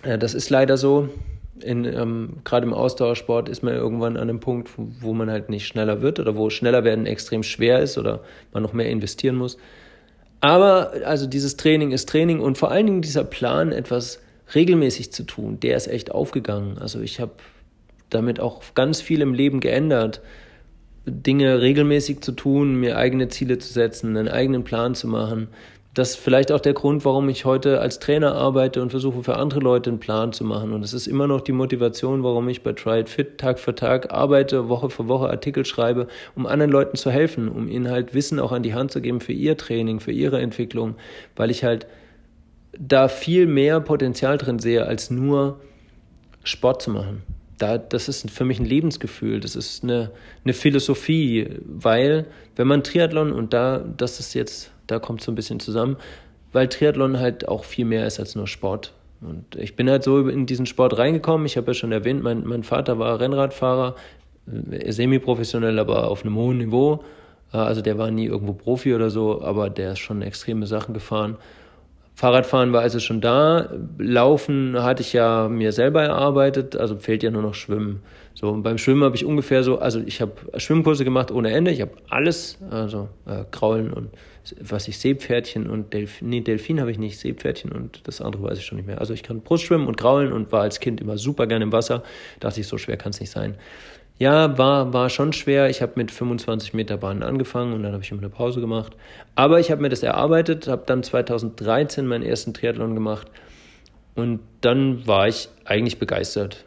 Ja, 0.03 0.17
das 0.17 0.33
ist 0.33 0.49
leider 0.49 0.75
so. 0.75 1.09
In, 1.62 1.85
ähm, 1.85 2.38
gerade 2.45 2.65
im 2.65 2.73
Ausdauersport 2.73 3.47
ist 3.47 3.62
man 3.62 3.75
irgendwann 3.75 4.17
an 4.17 4.23
einem 4.23 4.39
Punkt, 4.39 4.69
wo, 4.75 4.88
wo 5.01 5.13
man 5.13 5.29
halt 5.29 5.49
nicht 5.49 5.67
schneller 5.67 6.01
wird 6.01 6.19
oder 6.19 6.35
wo 6.35 6.49
schneller 6.49 6.83
werden 6.83 7.05
extrem 7.05 7.43
schwer 7.43 7.79
ist 7.79 7.99
oder 7.99 8.21
man 8.51 8.63
noch 8.63 8.73
mehr 8.73 8.89
investieren 8.89 9.35
muss. 9.35 9.57
Aber 10.41 10.93
also 11.05 11.27
dieses 11.27 11.55
Training 11.55 11.91
ist 11.91 12.09
Training 12.09 12.39
und 12.39 12.57
vor 12.57 12.71
allen 12.71 12.88
Dingen 12.88 13.01
dieser 13.03 13.25
Plan, 13.25 13.71
etwas 13.71 14.19
regelmäßig 14.55 15.12
zu 15.13 15.23
tun, 15.23 15.59
der 15.59 15.77
ist 15.77 15.88
echt 15.88 16.09
aufgegangen. 16.12 16.79
Also 16.79 17.01
ich 17.01 17.19
habe 17.19 17.33
damit 18.09 18.39
auch 18.39 18.63
ganz 18.73 18.99
viel 18.99 19.21
im 19.21 19.35
Leben 19.35 19.59
geändert. 19.59 20.21
Dinge 21.11 21.61
regelmäßig 21.61 22.21
zu 22.21 22.31
tun, 22.31 22.75
mir 22.75 22.97
eigene 22.97 23.27
Ziele 23.27 23.57
zu 23.57 23.71
setzen, 23.71 24.15
einen 24.15 24.27
eigenen 24.27 24.63
Plan 24.63 24.95
zu 24.95 25.07
machen. 25.07 25.47
Das 25.93 26.11
ist 26.11 26.17
vielleicht 26.17 26.51
auch 26.51 26.59
der 26.59 26.73
Grund, 26.73 27.03
warum 27.03 27.27
ich 27.29 27.45
heute 27.45 27.81
als 27.81 27.99
Trainer 27.99 28.35
arbeite 28.35 28.81
und 28.81 28.91
versuche 28.91 29.23
für 29.23 29.37
andere 29.37 29.59
Leute 29.59 29.89
einen 29.89 29.99
Plan 29.99 30.31
zu 30.31 30.43
machen. 30.43 30.71
Und 30.71 30.83
es 30.83 30.93
ist 30.93 31.07
immer 31.07 31.27
noch 31.27 31.41
die 31.41 31.51
Motivation, 31.51 32.23
warum 32.23 32.47
ich 32.47 32.63
bei 32.63 32.73
Try 32.73 33.01
It 33.01 33.09
Fit 33.09 33.37
Tag 33.37 33.59
für 33.59 33.73
Tag 33.73 34.13
arbeite, 34.13 34.69
Woche 34.69 34.89
für 34.89 35.07
Woche 35.07 35.29
Artikel 35.29 35.65
schreibe, 35.65 36.07
um 36.35 36.45
anderen 36.45 36.71
Leuten 36.71 36.95
zu 36.95 37.09
helfen, 37.09 37.49
um 37.49 37.67
ihnen 37.67 37.89
halt 37.89 38.13
Wissen 38.13 38.39
auch 38.39 38.51
an 38.51 38.63
die 38.63 38.75
Hand 38.75 38.91
zu 38.91 39.01
geben 39.01 39.19
für 39.19 39.33
ihr 39.33 39.57
Training, 39.57 39.99
für 39.99 40.11
ihre 40.11 40.39
Entwicklung, 40.39 40.95
weil 41.35 41.49
ich 41.49 41.63
halt 41.63 41.87
da 42.77 43.07
viel 43.07 43.47
mehr 43.47 43.79
Potenzial 43.79 44.37
drin 44.37 44.59
sehe, 44.59 44.85
als 44.85 45.09
nur 45.09 45.59
Sport 46.43 46.83
zu 46.83 46.91
machen 46.91 47.23
da, 47.59 47.77
das 47.77 48.09
ist 48.09 48.29
für 48.31 48.45
mich 48.45 48.59
ein 48.59 48.65
Lebensgefühl, 48.65 49.39
das 49.39 49.55
ist 49.55 49.83
eine, 49.83 50.11
eine 50.43 50.53
Philosophie, 50.53 51.47
weil 51.65 52.25
wenn 52.55 52.67
man 52.67 52.83
Triathlon 52.83 53.31
und 53.31 53.53
da, 53.53 53.79
das 53.79 54.19
ist 54.19 54.33
jetzt, 54.33 54.71
da 54.87 54.99
kommt 54.99 55.21
so 55.21 55.31
ein 55.31 55.35
bisschen 55.35 55.59
zusammen, 55.59 55.97
weil 56.51 56.67
Triathlon 56.67 57.19
halt 57.19 57.47
auch 57.47 57.63
viel 57.63 57.85
mehr 57.85 58.07
ist 58.07 58.19
als 58.19 58.35
nur 58.35 58.47
Sport. 58.47 58.93
Und 59.21 59.55
ich 59.55 59.75
bin 59.75 59.89
halt 59.89 60.03
so 60.03 60.27
in 60.27 60.45
diesen 60.45 60.65
Sport 60.65 60.97
reingekommen. 60.97 61.45
Ich 61.45 61.57
habe 61.57 61.67
ja 61.67 61.73
schon 61.73 61.91
erwähnt, 61.91 62.23
mein, 62.23 62.45
mein 62.45 62.63
Vater 62.63 62.99
war 62.99 63.19
Rennradfahrer, 63.19 63.95
äh, 64.71 64.91
semi-professionell, 64.91 65.77
aber 65.77 66.09
auf 66.09 66.23
einem 66.23 66.35
hohen 66.35 66.57
Niveau. 66.57 67.03
Äh, 67.53 67.57
also 67.57 67.81
der 67.81 67.97
war 67.97 68.11
nie 68.11 68.25
irgendwo 68.25 68.53
Profi 68.53 68.95
oder 68.95 69.09
so, 69.09 69.41
aber 69.41 69.69
der 69.69 69.93
ist 69.93 69.99
schon 69.99 70.21
extreme 70.21 70.67
Sachen 70.67 70.93
gefahren. 70.93 71.37
Fahrradfahren 72.19 72.73
war 72.73 72.82
also 72.82 72.99
schon 72.99 73.21
da. 73.21 73.69
Laufen 73.97 74.84
hatte 74.84 75.01
ich 75.03 75.13
ja 75.13 75.47
mir 75.47 75.71
selber 75.71 76.03
erarbeitet, 76.03 76.75
also 76.75 76.97
fehlt 76.97 77.23
ja 77.23 77.32
nur 77.32 77.41
noch 77.41 77.53
Schwimmen. 77.53 78.01
So, 78.34 78.49
und 78.49 78.62
beim 78.62 78.77
Schwimmen 78.77 79.05
habe 79.05 79.15
ich 79.15 79.23
ungefähr 79.23 79.63
so, 79.63 79.79
also 79.79 80.01
ich 80.05 80.19
habe 80.19 80.34
Schwimmkurse 80.58 81.05
gemacht 81.05 81.32
ohne 81.32 81.51
Ende. 81.51 81.71
Ich 81.71 81.79
habe 81.79 81.91
alles, 82.10 82.58
also 82.71 83.08
äh, 83.25 83.45
Kraulen 83.51 83.93
und 83.93 84.10
was 84.60 84.89
ich 84.89 84.97
Seepferdchen 84.97 85.69
und 85.69 85.93
Delfin, 85.93 86.27
nee, 86.27 86.41
Delfin 86.41 86.82
habe 86.82 86.91
ich 86.91 86.97
nicht, 86.97 87.17
Seepferdchen 87.19 87.71
und 87.71 88.05
das 88.05 88.19
andere 88.19 88.43
weiß 88.43 88.58
ich 88.58 88.65
schon 88.65 88.79
nicht 88.79 88.88
mehr. 88.88 88.99
Also 88.99 89.13
ich 89.13 89.23
kann 89.23 89.39
Brustschwimmen 89.39 89.88
und 89.88 89.95
Kraulen 89.95 90.34
und 90.34 90.51
war 90.51 90.63
als 90.63 90.82
Kind 90.82 90.99
immer 90.99 91.17
super 91.17 91.47
gerne 91.47 91.63
im 91.63 91.71
Wasser. 91.71 92.03
Dachte 92.41 92.60
ich, 92.60 92.67
so 92.67 92.77
schwer 92.77 92.97
kann 92.97 93.12
es 93.12 93.21
nicht 93.21 93.32
sein. 93.32 93.55
Ja, 94.19 94.58
war, 94.58 94.91
war 94.91 95.10
schon 95.10 95.32
schwer. 95.32 95.69
Ich 95.69 95.82
habe 95.82 95.93
mit 95.95 96.12
25 96.12 96.73
Meter 96.73 96.97
Bahnen 96.97 97.23
angefangen 97.23 97.71
und 97.71 97.84
dann 97.84 97.93
habe 97.93 98.03
ich 98.03 98.12
immer 98.12 98.19
eine 98.19 98.29
Pause 98.29 98.60
gemacht. 98.60 98.97
Aber 99.34 99.62
ich 99.62 99.71
habe 99.71 99.82
mir 99.82 99.88
das 99.88 100.03
erarbeitet, 100.03 100.67
habe 100.67 100.84
dann 100.86 101.03
2013 101.03 102.05
meinen 102.05 102.23
ersten 102.23 102.53
Triathlon 102.53 102.95
gemacht 102.95 103.27
und 104.15 104.41
dann 104.60 105.08
war 105.08 105.29
ich 105.29 105.47
eigentlich 105.63 105.99
begeistert. 105.99 106.65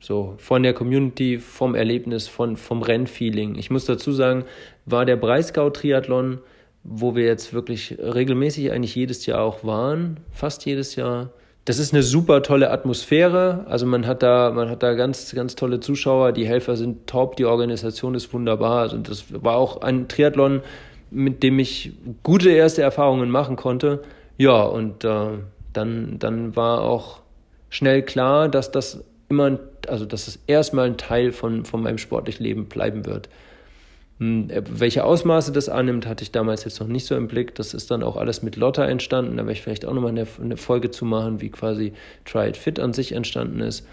So 0.00 0.34
von 0.38 0.64
der 0.64 0.74
Community, 0.74 1.38
vom 1.38 1.76
Erlebnis, 1.76 2.26
von, 2.26 2.56
vom 2.56 2.82
Rennfeeling. 2.82 3.54
Ich 3.54 3.70
muss 3.70 3.84
dazu 3.84 4.10
sagen, 4.10 4.44
war 4.84 5.04
der 5.04 5.16
Breisgau-Triathlon, 5.16 6.40
wo 6.82 7.14
wir 7.14 7.26
jetzt 7.26 7.52
wirklich 7.54 7.96
regelmäßig 8.00 8.72
eigentlich 8.72 8.96
jedes 8.96 9.24
Jahr 9.24 9.42
auch 9.42 9.62
waren, 9.62 10.18
fast 10.32 10.66
jedes 10.66 10.96
Jahr, 10.96 11.30
das 11.68 11.78
ist 11.78 11.92
eine 11.92 12.02
super 12.02 12.42
tolle 12.42 12.70
Atmosphäre. 12.70 13.66
Also 13.68 13.84
man 13.84 14.06
hat 14.06 14.22
da, 14.22 14.50
man 14.52 14.70
hat 14.70 14.82
da 14.82 14.94
ganz, 14.94 15.34
ganz 15.34 15.54
tolle 15.54 15.80
Zuschauer. 15.80 16.32
Die 16.32 16.46
Helfer 16.46 16.76
sind 16.76 17.06
top, 17.06 17.36
die 17.36 17.44
Organisation 17.44 18.14
ist 18.14 18.32
wunderbar. 18.32 18.80
Also 18.80 18.96
das 18.96 19.26
war 19.30 19.56
auch 19.56 19.82
ein 19.82 20.08
Triathlon, 20.08 20.62
mit 21.10 21.42
dem 21.42 21.58
ich 21.58 21.92
gute 22.22 22.48
erste 22.48 22.80
Erfahrungen 22.80 23.28
machen 23.28 23.56
konnte. 23.56 24.02
Ja, 24.38 24.62
und 24.62 25.04
äh, 25.04 25.26
dann, 25.74 26.18
dann 26.18 26.56
war 26.56 26.80
auch 26.80 27.20
schnell 27.68 28.00
klar, 28.00 28.48
dass 28.48 28.70
das 28.70 29.04
immer, 29.28 29.58
also 29.88 30.06
dass 30.06 30.24
das 30.24 30.38
erstmal 30.46 30.86
ein 30.86 30.96
Teil 30.96 31.32
von, 31.32 31.66
von 31.66 31.82
meinem 31.82 31.98
sportlichen 31.98 32.44
Leben 32.44 32.64
bleiben 32.64 33.04
wird. 33.04 33.28
Hm, 34.18 34.50
äh, 34.50 34.62
welche 34.68 35.04
Ausmaße 35.04 35.52
das 35.52 35.68
annimmt, 35.68 36.06
hatte 36.06 36.22
ich 36.22 36.32
damals 36.32 36.64
jetzt 36.64 36.80
noch 36.80 36.88
nicht 36.88 37.06
so 37.06 37.16
im 37.16 37.28
Blick. 37.28 37.54
Das 37.54 37.74
ist 37.74 37.90
dann 37.90 38.02
auch 38.02 38.16
alles 38.16 38.42
mit 38.42 38.56
Lotta 38.56 38.84
entstanden. 38.84 39.36
Da 39.36 39.44
werde 39.44 39.52
ich 39.52 39.62
vielleicht 39.62 39.86
auch 39.86 39.94
nochmal 39.94 40.10
eine, 40.10 40.26
eine 40.42 40.56
Folge 40.56 40.90
zu 40.90 41.04
machen, 41.04 41.40
wie 41.40 41.50
quasi 41.50 41.92
Try 42.24 42.48
It 42.48 42.56
Fit 42.56 42.80
an 42.80 42.92
sich 42.92 43.12
entstanden 43.12 43.60
ist. 43.60 43.86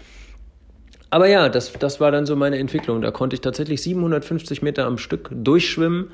Aber 1.10 1.28
ja, 1.28 1.48
das, 1.48 1.72
das 1.72 2.00
war 2.00 2.10
dann 2.10 2.26
so 2.26 2.34
meine 2.34 2.58
Entwicklung. 2.58 3.00
Da 3.00 3.12
konnte 3.12 3.34
ich 3.34 3.40
tatsächlich 3.40 3.80
750 3.82 4.62
Meter 4.62 4.86
am 4.86 4.98
Stück 4.98 5.30
durchschwimmen, 5.32 6.10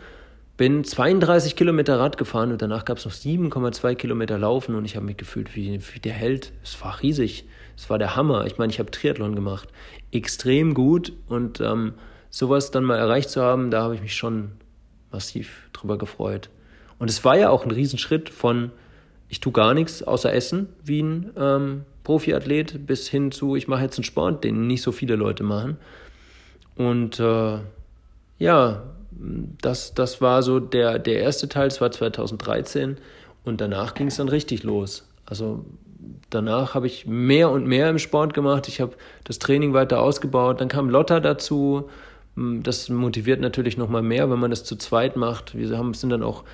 bin 0.59 0.85
32 0.85 1.57
Kilometer 1.57 1.99
Rad 1.99 2.19
gefahren 2.19 2.53
und 2.53 2.61
danach 2.61 2.85
gab 2.85 2.99
es 2.99 3.07
noch 3.07 3.13
7,2 3.13 3.95
Kilometer 3.95 4.37
Laufen 4.39 4.75
und 4.75 4.85
ich 4.85 4.97
habe 4.97 5.07
mich 5.07 5.17
gefühlt 5.17 5.57
wie, 5.57 5.81
wie 5.95 6.01
der 6.01 6.13
Held. 6.13 6.53
Es 6.63 6.81
war 6.83 7.01
riesig. 7.03 7.47
Es 7.75 7.89
war 7.89 7.99
der 7.99 8.17
Hammer. 8.17 8.45
Ich 8.45 8.59
meine, 8.59 8.71
ich 8.71 8.79
habe 8.79 8.91
Triathlon 8.91 9.35
gemacht. 9.35 9.71
Extrem 10.13 10.75
gut 10.75 11.15
und 11.27 11.61
ähm, 11.63 11.95
sowas 12.33 12.71
dann 12.73 12.83
mal 12.83 12.99
erreicht 12.99 13.31
zu 13.31 13.43
haben, 13.43 13.71
da 13.71 13.83
habe 13.83 13.95
ich 13.95 14.01
mich 14.01 14.17
schon 14.17 14.53
massiv 15.13 15.69
drüber 15.73 15.99
gefreut. 15.99 16.49
Und 16.99 17.11
es 17.11 17.25
war 17.25 17.37
ja 17.37 17.51
auch 17.51 17.65
ein 17.65 17.71
Riesenschritt 17.71 18.31
von 18.31 18.73
ich 19.29 19.41
tue 19.41 19.53
gar 19.53 19.73
nichts 19.75 20.03
außer 20.03 20.33
Essen 20.33 20.69
wie 20.85 21.03
ein 21.03 21.31
ähm, 21.37 21.83
Profiathlet 22.05 22.87
bis 22.87 23.09
hin 23.09 23.31
zu 23.33 23.55
ich 23.55 23.69
mache 23.69 23.83
jetzt 23.83 23.99
einen 23.99 24.05
Sport, 24.05 24.45
den 24.45 24.67
nicht 24.67 24.83
so 24.83 24.93
viele 24.93 25.15
Leute 25.15 25.45
machen. 25.45 25.77
Und 26.75 27.21
äh, 27.21 27.59
ja, 28.39 28.83
das, 29.61 29.95
das 29.95 30.21
war 30.21 30.43
so 30.43 30.59
der, 30.59 30.99
der 30.99 31.21
erste 31.21 31.49
Teil, 31.49 31.69
es 31.69 31.81
war 31.81 31.91
2013 31.91 32.97
und 33.45 33.61
danach 33.61 33.95
ging 33.95 34.07
es 34.07 34.17
dann 34.17 34.29
richtig 34.29 34.63
los. 34.63 35.07
Also 35.27 35.67
danach 36.31 36.75
habe 36.75 36.87
ich 36.87 37.07
mehr 37.07 37.51
und 37.51 37.67
mehr 37.67 37.91
im 37.91 37.99
Sport 37.99 38.33
gemacht, 38.33 38.69
ich 38.69 38.81
habe 38.81 38.97
das 39.25 39.39
Training 39.39 39.75
weiter 39.75 40.01
ausgebaut, 40.01 40.61
dann 40.61 40.69
kam 40.69 40.89
Lotta 40.89 41.21
dazu, 41.21 41.91
das 42.37 42.89
motiviert 42.89 43.41
natürlich 43.41 43.77
nochmal 43.77 44.03
mehr, 44.03 44.31
wenn 44.31 44.39
man 44.39 44.51
das 44.51 44.65
zu 44.65 44.77
zweit 44.77 45.17
macht. 45.17 45.57
Wir 45.57 45.77
haben, 45.77 45.93
sind 45.95 46.11
dann 46.11 46.23
auch 46.23 46.45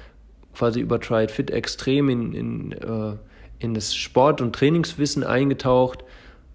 quasi 0.55 0.81
über 0.81 0.97
It 0.97 1.31
Fit 1.31 1.51
extrem 1.51 2.09
in, 2.09 2.33
in, 2.33 2.73
äh, 2.73 3.17
in 3.61 3.75
das 3.75 3.95
Sport- 3.95 4.41
und 4.41 4.55
Trainingswissen 4.55 5.23
eingetaucht, 5.23 6.05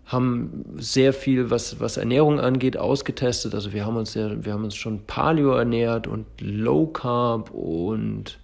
haben 0.05 0.65
sehr 0.75 1.13
viel, 1.13 1.49
was, 1.49 1.79
was 1.79 1.95
Ernährung 1.95 2.39
angeht, 2.41 2.75
ausgetestet. 2.75 3.55
Also 3.55 3.71
wir 3.71 3.85
haben 3.85 3.95
uns 3.95 4.13
ja, 4.13 4.43
wir 4.43 4.51
haben 4.51 4.65
uns 4.65 4.75
schon 4.75 5.05
Paleo 5.05 5.51
ernährt 5.51 6.07
und 6.07 6.25
Low 6.41 6.87
Carb 6.87 7.51
und 7.51 8.39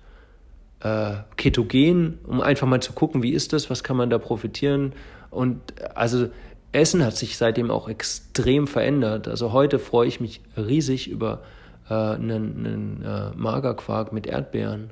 äh, 0.79 1.15
ketogen, 1.35 2.19
um 2.25 2.39
einfach 2.39 2.67
mal 2.67 2.81
zu 2.81 2.93
gucken, 2.93 3.21
wie 3.21 3.33
ist 3.33 3.51
das, 3.51 3.69
was 3.69 3.83
kann 3.83 3.97
man 3.97 4.09
da 4.09 4.17
profitieren. 4.17 4.93
Und 5.29 5.59
also 5.95 6.29
Essen 6.71 7.03
hat 7.03 7.17
sich 7.17 7.37
seitdem 7.37 7.71
auch 7.71 7.89
extrem 7.89 8.67
verändert. 8.67 9.27
Also 9.27 9.53
heute 9.53 9.79
freue 9.79 10.07
ich 10.07 10.19
mich 10.19 10.41
riesig 10.55 11.09
über 11.09 11.41
äh, 11.89 11.93
einen, 11.93 12.65
einen 12.65 13.03
äh, 13.03 13.35
Magerquark 13.35 14.13
mit 14.13 14.27
Erdbeeren. 14.27 14.91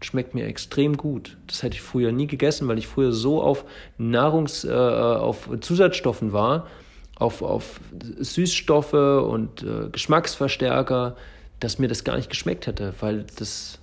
Schmeckt 0.00 0.34
mir 0.34 0.46
extrem 0.46 0.96
gut. 0.96 1.36
Das 1.46 1.62
hätte 1.62 1.76
ich 1.76 1.82
früher 1.82 2.10
nie 2.10 2.26
gegessen, 2.26 2.66
weil 2.66 2.78
ich 2.78 2.88
früher 2.88 3.12
so 3.12 3.40
auf 3.40 3.64
Nahrungs-, 3.98 4.64
äh, 4.64 4.72
auf 4.72 5.48
Zusatzstoffen 5.60 6.32
war, 6.32 6.66
auf, 7.14 7.40
auf 7.42 7.80
Süßstoffe 8.18 8.94
und 8.94 9.62
äh, 9.62 9.90
Geschmacksverstärker, 9.92 11.16
dass 11.60 11.78
mir 11.78 11.86
das 11.86 12.02
gar 12.02 12.16
nicht 12.16 12.30
geschmeckt 12.30 12.66
hätte, 12.66 12.94
weil 12.98 13.24
das 13.38 13.78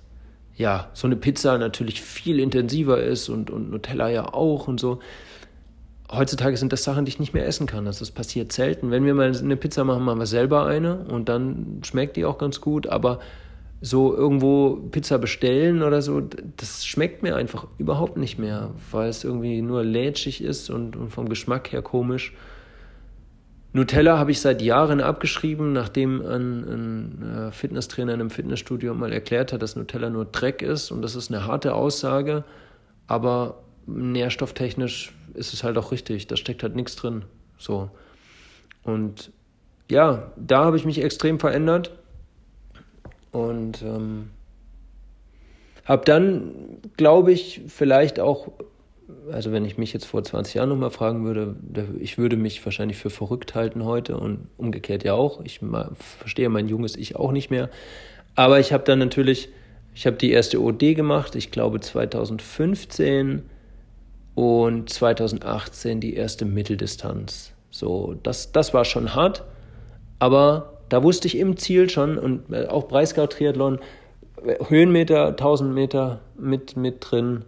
ja 0.56 0.90
so 0.92 1.06
eine 1.06 1.16
Pizza 1.16 1.56
natürlich 1.56 2.02
viel 2.02 2.38
intensiver 2.38 3.02
ist 3.02 3.30
und, 3.30 3.50
und 3.50 3.70
Nutella 3.70 4.10
ja 4.10 4.34
auch 4.34 4.68
und 4.68 4.78
so 4.78 5.00
heutzutage 6.12 6.56
sind 6.56 6.72
das 6.72 6.84
Sachen, 6.84 7.04
die 7.04 7.10
ich 7.10 7.20
nicht 7.20 7.34
mehr 7.34 7.46
essen 7.46 7.66
kann. 7.66 7.86
Also 7.86 8.00
das 8.00 8.10
passiert 8.10 8.52
selten. 8.52 8.90
Wenn 8.90 9.04
wir 9.04 9.14
mal 9.14 9.34
eine 9.36 9.56
Pizza 9.56 9.84
machen, 9.84 10.04
machen 10.04 10.18
wir 10.18 10.26
selber 10.26 10.66
eine 10.66 11.04
und 11.04 11.28
dann 11.28 11.80
schmeckt 11.84 12.16
die 12.16 12.24
auch 12.24 12.38
ganz 12.38 12.60
gut. 12.60 12.86
Aber 12.86 13.20
so 13.80 14.14
irgendwo 14.14 14.76
Pizza 14.90 15.18
bestellen 15.18 15.82
oder 15.82 16.02
so, 16.02 16.20
das 16.56 16.84
schmeckt 16.84 17.22
mir 17.22 17.36
einfach 17.36 17.66
überhaupt 17.78 18.18
nicht 18.18 18.38
mehr, 18.38 18.70
weil 18.90 19.08
es 19.08 19.24
irgendwie 19.24 19.62
nur 19.62 19.82
lätschig 19.84 20.42
ist 20.42 20.68
und, 20.68 20.96
und 20.96 21.10
vom 21.10 21.28
Geschmack 21.28 21.72
her 21.72 21.80
komisch. 21.80 22.34
Nutella 23.72 24.18
habe 24.18 24.32
ich 24.32 24.40
seit 24.40 24.62
Jahren 24.62 25.00
abgeschrieben, 25.00 25.72
nachdem 25.72 26.20
ein, 26.20 26.64
ein 26.64 27.22
äh, 27.22 27.52
Fitnesstrainer 27.52 28.12
in 28.14 28.20
einem 28.20 28.30
Fitnessstudio 28.30 28.94
mal 28.94 29.12
erklärt 29.12 29.52
hat, 29.52 29.62
dass 29.62 29.76
Nutella 29.76 30.10
nur 30.10 30.24
Dreck 30.24 30.60
ist 30.60 30.90
und 30.90 31.02
das 31.02 31.14
ist 31.14 31.32
eine 31.32 31.46
harte 31.46 31.74
Aussage, 31.74 32.44
aber 33.06 33.62
nährstofftechnisch 33.86 35.12
ist 35.34 35.52
es 35.52 35.64
halt 35.64 35.78
auch 35.78 35.92
richtig. 35.92 36.26
Da 36.26 36.36
steckt 36.36 36.62
halt 36.62 36.76
nichts 36.76 36.96
drin. 36.96 37.24
So. 37.58 37.90
Und 38.82 39.32
ja, 39.90 40.32
da 40.36 40.64
habe 40.64 40.76
ich 40.76 40.84
mich 40.84 41.02
extrem 41.02 41.40
verändert 41.40 41.90
und 43.32 43.82
ähm, 43.82 44.30
habe 45.84 46.04
dann, 46.04 46.52
glaube 46.96 47.32
ich, 47.32 47.62
vielleicht 47.66 48.20
auch, 48.20 48.52
also 49.32 49.52
wenn 49.52 49.64
ich 49.64 49.76
mich 49.76 49.92
jetzt 49.92 50.06
vor 50.06 50.22
20 50.22 50.54
Jahren 50.54 50.68
nochmal 50.68 50.90
fragen 50.90 51.24
würde, 51.24 51.56
ich 51.98 52.16
würde 52.16 52.36
mich 52.36 52.64
wahrscheinlich 52.64 52.96
für 52.96 53.10
verrückt 53.10 53.54
halten 53.54 53.84
heute 53.84 54.16
und 54.16 54.46
umgekehrt 54.56 55.04
ja 55.04 55.14
auch. 55.14 55.40
Ich 55.44 55.60
verstehe 56.18 56.48
mein 56.48 56.68
junges 56.68 56.96
Ich 56.96 57.16
auch 57.16 57.32
nicht 57.32 57.50
mehr. 57.50 57.70
Aber 58.36 58.60
ich 58.60 58.72
habe 58.72 58.84
dann 58.84 59.00
natürlich, 59.00 59.48
ich 59.94 60.06
habe 60.06 60.16
die 60.16 60.30
erste 60.30 60.62
OD 60.62 60.94
gemacht, 60.94 61.34
ich 61.34 61.50
glaube 61.50 61.80
2015 61.80 63.42
und 64.40 64.88
2018 64.88 66.00
die 66.00 66.14
erste 66.14 66.46
Mitteldistanz. 66.46 67.52
So, 67.70 68.14
das, 68.22 68.52
das 68.52 68.72
war 68.72 68.86
schon 68.86 69.14
hart, 69.14 69.44
aber 70.18 70.78
da 70.88 71.02
wusste 71.02 71.28
ich 71.28 71.36
im 71.36 71.58
Ziel 71.58 71.90
schon 71.90 72.16
und 72.16 72.50
äh, 72.50 72.66
auch 72.66 72.88
Breisgau-Triathlon, 72.88 73.80
Höhenmeter, 74.68 75.28
1000 75.28 75.74
Meter 75.74 76.20
mit, 76.38 76.74
mit 76.74 76.96
drin, 77.00 77.44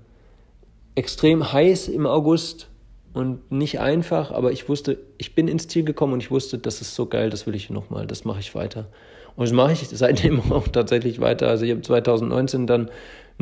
extrem 0.95 1.51
heiß 1.51 1.89
im 1.89 2.07
August 2.07 2.69
und 3.15 3.51
nicht 3.51 3.81
einfach, 3.81 4.31
aber 4.31 4.53
ich 4.53 4.69
wusste, 4.69 4.99
ich 5.17 5.35
bin 5.35 5.49
ins 5.49 5.69
Ziel 5.69 5.85
gekommen 5.85 6.13
und 6.13 6.23
ich 6.23 6.31
wusste, 6.31 6.59
das 6.59 6.83
ist 6.83 6.95
so 6.95 7.07
geil, 7.07 7.31
das 7.31 7.47
will 7.47 7.55
ich 7.55 7.71
nochmal, 7.71 8.07
das 8.07 8.27
mache 8.27 8.41
ich 8.41 8.55
weiter. 8.55 8.89
Und 9.35 9.47
das 9.47 9.55
mache 9.55 9.73
ich 9.73 9.89
seitdem 9.89 10.41
auch 10.53 10.69
tatsächlich 10.69 11.23
weiter. 11.23 11.49
Also 11.49 11.65
ich 11.65 11.71
habe 11.71 11.81
2019 11.81 12.67
dann 12.67 12.91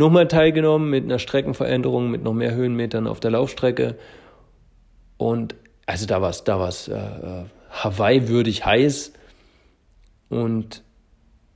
nochmal 0.01 0.27
teilgenommen 0.27 0.91
mit 0.91 1.05
einer 1.05 1.21
Streckenveränderung, 1.21 2.11
mit 2.11 2.25
noch 2.25 2.33
mehr 2.33 2.55
Höhenmetern 2.55 3.07
auf 3.07 3.21
der 3.21 3.31
Laufstrecke. 3.31 3.97
Und 5.17 5.55
also 5.87 6.07
da 6.07 6.21
war 6.21 6.31
es 6.31 6.43
da 6.43 6.69
äh, 6.69 6.93
äh, 6.93 7.45
Hawaii-würdig 7.71 8.65
heiß 8.65 9.13
und 10.31 10.83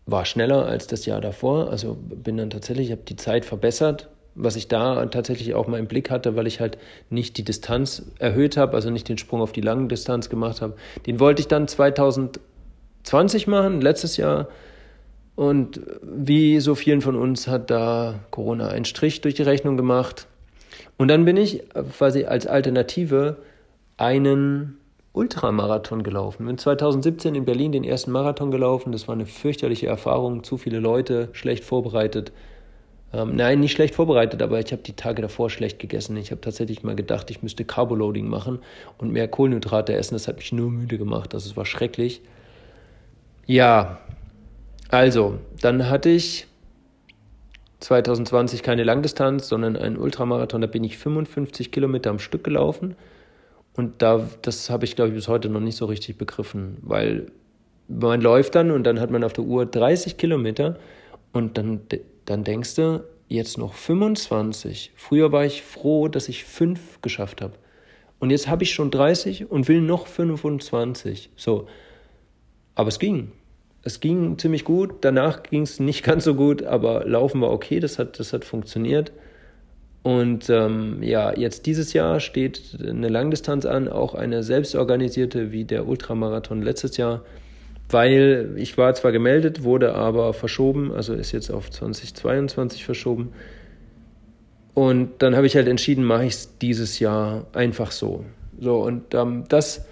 war 0.07 0.25
schneller 0.27 0.67
als 0.67 0.87
das 0.87 1.07
Jahr 1.07 1.21
davor. 1.21 1.71
Also 1.71 1.97
bin 1.99 2.37
dann 2.37 2.51
tatsächlich, 2.51 2.89
ich 2.89 2.93
habe 2.93 3.03
die 3.03 3.17
Zeit 3.17 3.45
verbessert, 3.45 4.11
was 4.35 4.57
ich 4.57 4.69
da 4.69 5.07
tatsächlich 5.07 5.55
auch 5.55 5.67
mal 5.67 5.79
im 5.79 5.87
Blick 5.87 6.11
hatte, 6.11 6.37
weil 6.37 6.47
ich 6.47 6.61
halt 6.61 6.77
nicht 7.09 7.39
die 7.39 7.45
Distanz 7.45 8.11
erhöht 8.19 8.57
habe, 8.57 8.75
also 8.75 8.91
nicht 8.91 9.09
den 9.09 9.19
Sprung 9.19 9.41
auf 9.41 9.53
die 9.53 9.63
lange 9.63 9.89
Distanz 9.89 10.29
gemacht 10.29 10.61
habe. 10.61 10.77
Den 11.07 11.19
wollte 11.21 11.41
ich 11.41 11.49
dann 11.49 11.67
2020 11.67 13.47
machen, 13.47 13.81
letztes 13.81 14.17
Jahr 14.17 14.49
und 15.37 15.81
wie 16.03 16.61
so 16.61 16.75
vielen 16.75 17.01
von 17.01 17.17
uns 17.17 17.49
hat 17.49 17.71
da 17.71 18.21
Corona 18.31 18.69
einen 18.69 18.85
Strich 18.85 19.21
durch 19.21 19.35
die 19.35 19.43
Rechnung 19.43 19.77
gemacht. 19.77 20.27
Und 20.97 21.09
dann 21.09 21.25
bin 21.25 21.37
ich 21.37 21.63
quasi 21.97 22.25
als 22.25 22.47
Alternative 22.47 23.37
einen 23.97 24.79
Ultramarathon 25.13 26.03
gelaufen. 26.03 26.47
Bin 26.47 26.59
2017 26.59 27.35
in 27.35 27.45
Berlin 27.45 27.73
den 27.73 27.85
ersten 27.85 28.11
Marathon 28.11 28.51
gelaufen. 28.51 28.93
Das 28.93 29.09
war 29.09 29.15
eine 29.15 29.27
fürchterliche 29.27 29.87
Erfahrung. 29.87 30.45
Zu 30.45 30.57
viele 30.57 30.79
Leute, 30.79 31.29
schlecht 31.33 31.65
vorbereitet. 31.65 32.33
Ähm, 33.13 33.37
nein, 33.37 33.61
nicht 33.61 33.73
schlecht 33.73 33.95
vorbereitet, 33.95 34.43
aber 34.43 34.59
ich 34.59 34.73
habe 34.73 34.83
die 34.83 34.95
Tage 34.95 35.23
davor 35.23 35.51
schlecht 35.51 35.79
gegessen. 35.79 36.17
Ich 36.17 36.33
habe 36.33 36.41
tatsächlich 36.41 36.83
mal 36.83 36.97
gedacht, 36.97 37.31
ich 37.31 37.43
müsste 37.43 37.65
Carboloading 37.65 38.29
machen 38.29 38.59
und 38.99 39.13
mehr 39.13 39.29
Kohlenhydrate 39.29 39.95
essen. 39.95 40.15
Das 40.15 40.27
hat 40.27 40.37
mich 40.37 40.53
nur 40.53 40.71
müde 40.71 40.99
gemacht. 40.99 41.33
Das 41.33 41.45
also 41.45 41.57
war 41.57 41.65
schrecklich. 41.65 42.21
Ja, 43.47 44.01
also, 44.97 45.39
dann 45.61 45.89
hatte 45.89 46.11
ich 46.11 46.47
2020 47.81 48.63
keine 48.63 48.85
Langdistanz, 48.85 49.49
sondern 49.49 49.77
einen 49.77 49.97
Ultramarathon. 49.97 50.61
Da 50.61 50.67
bin 50.67 50.85
ich 50.85 50.99
55 50.99 51.71
Kilometer 51.71 52.11
am 52.11 52.19
Stück 52.19 52.45
gelaufen. 52.45 52.97
Und 53.77 54.03
da, 54.03 54.29
das 54.43 54.71
habe 54.71 54.85
ich, 54.85 54.97
glaube 54.97 55.11
ich, 55.11 55.17
bis 55.17 55.29
heute 55.29 55.49
noch 55.49 55.61
nicht 55.61 55.77
so 55.77 55.87
richtig 55.87 56.17
begriffen, 56.17 56.79
weil 56.83 57.27
man 57.89 58.21
läuft 58.21 58.55
dann 58.55 58.71
und 58.71 58.85
dann 58.85 59.01
hat 59.01 59.11
man 59.11 59.25
auf 59.25 59.33
der 59.33 59.45
Uhr 59.45 59.67
30 59.67 60.17
Kilometer 60.17 60.79
und 61.33 61.59
dann, 61.59 61.81
dann 62.25 62.45
denkst 62.45 62.77
du, 62.77 63.05
jetzt 63.29 63.59
noch 63.59 63.75
25. 63.75 64.93
Früher 64.97 65.33
war 65.33 65.45
ich 65.45 65.63
froh, 65.63 66.09
dass 66.09 66.29
ich 66.29 66.45
fünf 66.45 67.03
geschafft 67.03 67.43
habe. 67.43 67.55
Und 68.21 68.31
jetzt 68.31 68.49
habe 68.49 68.63
ich 68.63 68.73
schon 68.73 68.91
30 68.91 69.51
und 69.51 69.69
will 69.69 69.81
noch 69.81 70.07
25. 70.07 71.31
So. 71.37 71.67
Aber 72.75 72.89
es 72.89 72.99
ging 72.99 73.33
es 73.85 74.01
ging 74.01 74.39
ziemlich 74.39 74.65
gut, 74.65 74.97
danach 75.03 75.43
ging 75.43 75.63
es 75.63 75.79
nicht 75.79 76.03
ganz 76.03 76.25
so 76.25 76.35
gut, 76.35 76.63
aber 76.63 77.05
Laufen 77.07 77.41
war 77.43 77.51
okay, 77.51 77.81
das 77.81 77.99
hat, 77.99 78.19
das 78.19 78.33
hat 78.33 78.45
funktioniert. 78.45 79.13
Und 80.03 80.51
ähm, 80.51 81.03
ja, 81.03 81.35
jetzt 81.37 81.67
dieses 81.67 81.93
Jahr 81.93 82.21
steht 82.21 82.79
eine 82.87 83.09
Langdistanz 83.09 83.65
an, 83.65 83.89
auch 83.89 84.15
eine 84.15 84.43
selbstorganisierte 84.43 85.53
wie 85.53 85.65
der 85.65 85.87
Ultramarathon 85.87 86.63
letztes 86.63 86.97
Jahr, 86.97 87.23
weil 87.89 88.53
ich 88.57 88.77
war 88.77 88.95
zwar 88.95 89.13
gemeldet, 89.13 89.63
wurde 89.63 89.95
aber 89.95 90.33
verschoben, 90.35 90.93
also 90.93 91.15
ist 91.15 91.33
jetzt 91.33 91.51
auf 91.51 91.71
2022 91.71 92.85
verschoben. 92.85 93.33
Und 94.75 95.23
dann 95.23 95.37
habe 95.37 95.47
ich 95.47 95.57
halt 95.57 95.69
entschieden, 95.69 96.05
mache 96.05 96.25
ich 96.25 96.35
es 96.35 96.59
dieses 96.59 96.99
Jahr 96.99 97.47
einfach 97.53 97.91
so. 97.91 98.25
So, 98.61 98.83
und 98.83 99.15
ähm, 99.15 99.45
das, 99.49 99.87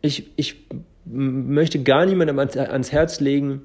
ich, 0.00 0.30
ich 0.36 0.56
möchte 1.04 1.82
gar 1.82 2.06
niemandem 2.06 2.38
ans 2.38 2.92
Herz 2.92 3.20
legen, 3.20 3.62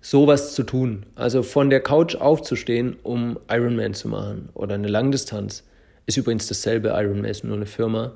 sowas 0.00 0.54
zu 0.54 0.62
tun. 0.62 1.06
Also 1.14 1.42
von 1.42 1.70
der 1.70 1.80
Couch 1.80 2.16
aufzustehen, 2.16 2.96
um 3.02 3.38
Ironman 3.50 3.94
zu 3.94 4.08
machen 4.08 4.48
oder 4.54 4.74
eine 4.74 4.88
Langdistanz. 4.88 5.64
Ist 6.06 6.16
übrigens 6.16 6.46
dasselbe 6.46 6.88
Ironman, 6.88 7.26
ist 7.26 7.44
nur 7.44 7.56
eine 7.56 7.66
Firma, 7.66 8.12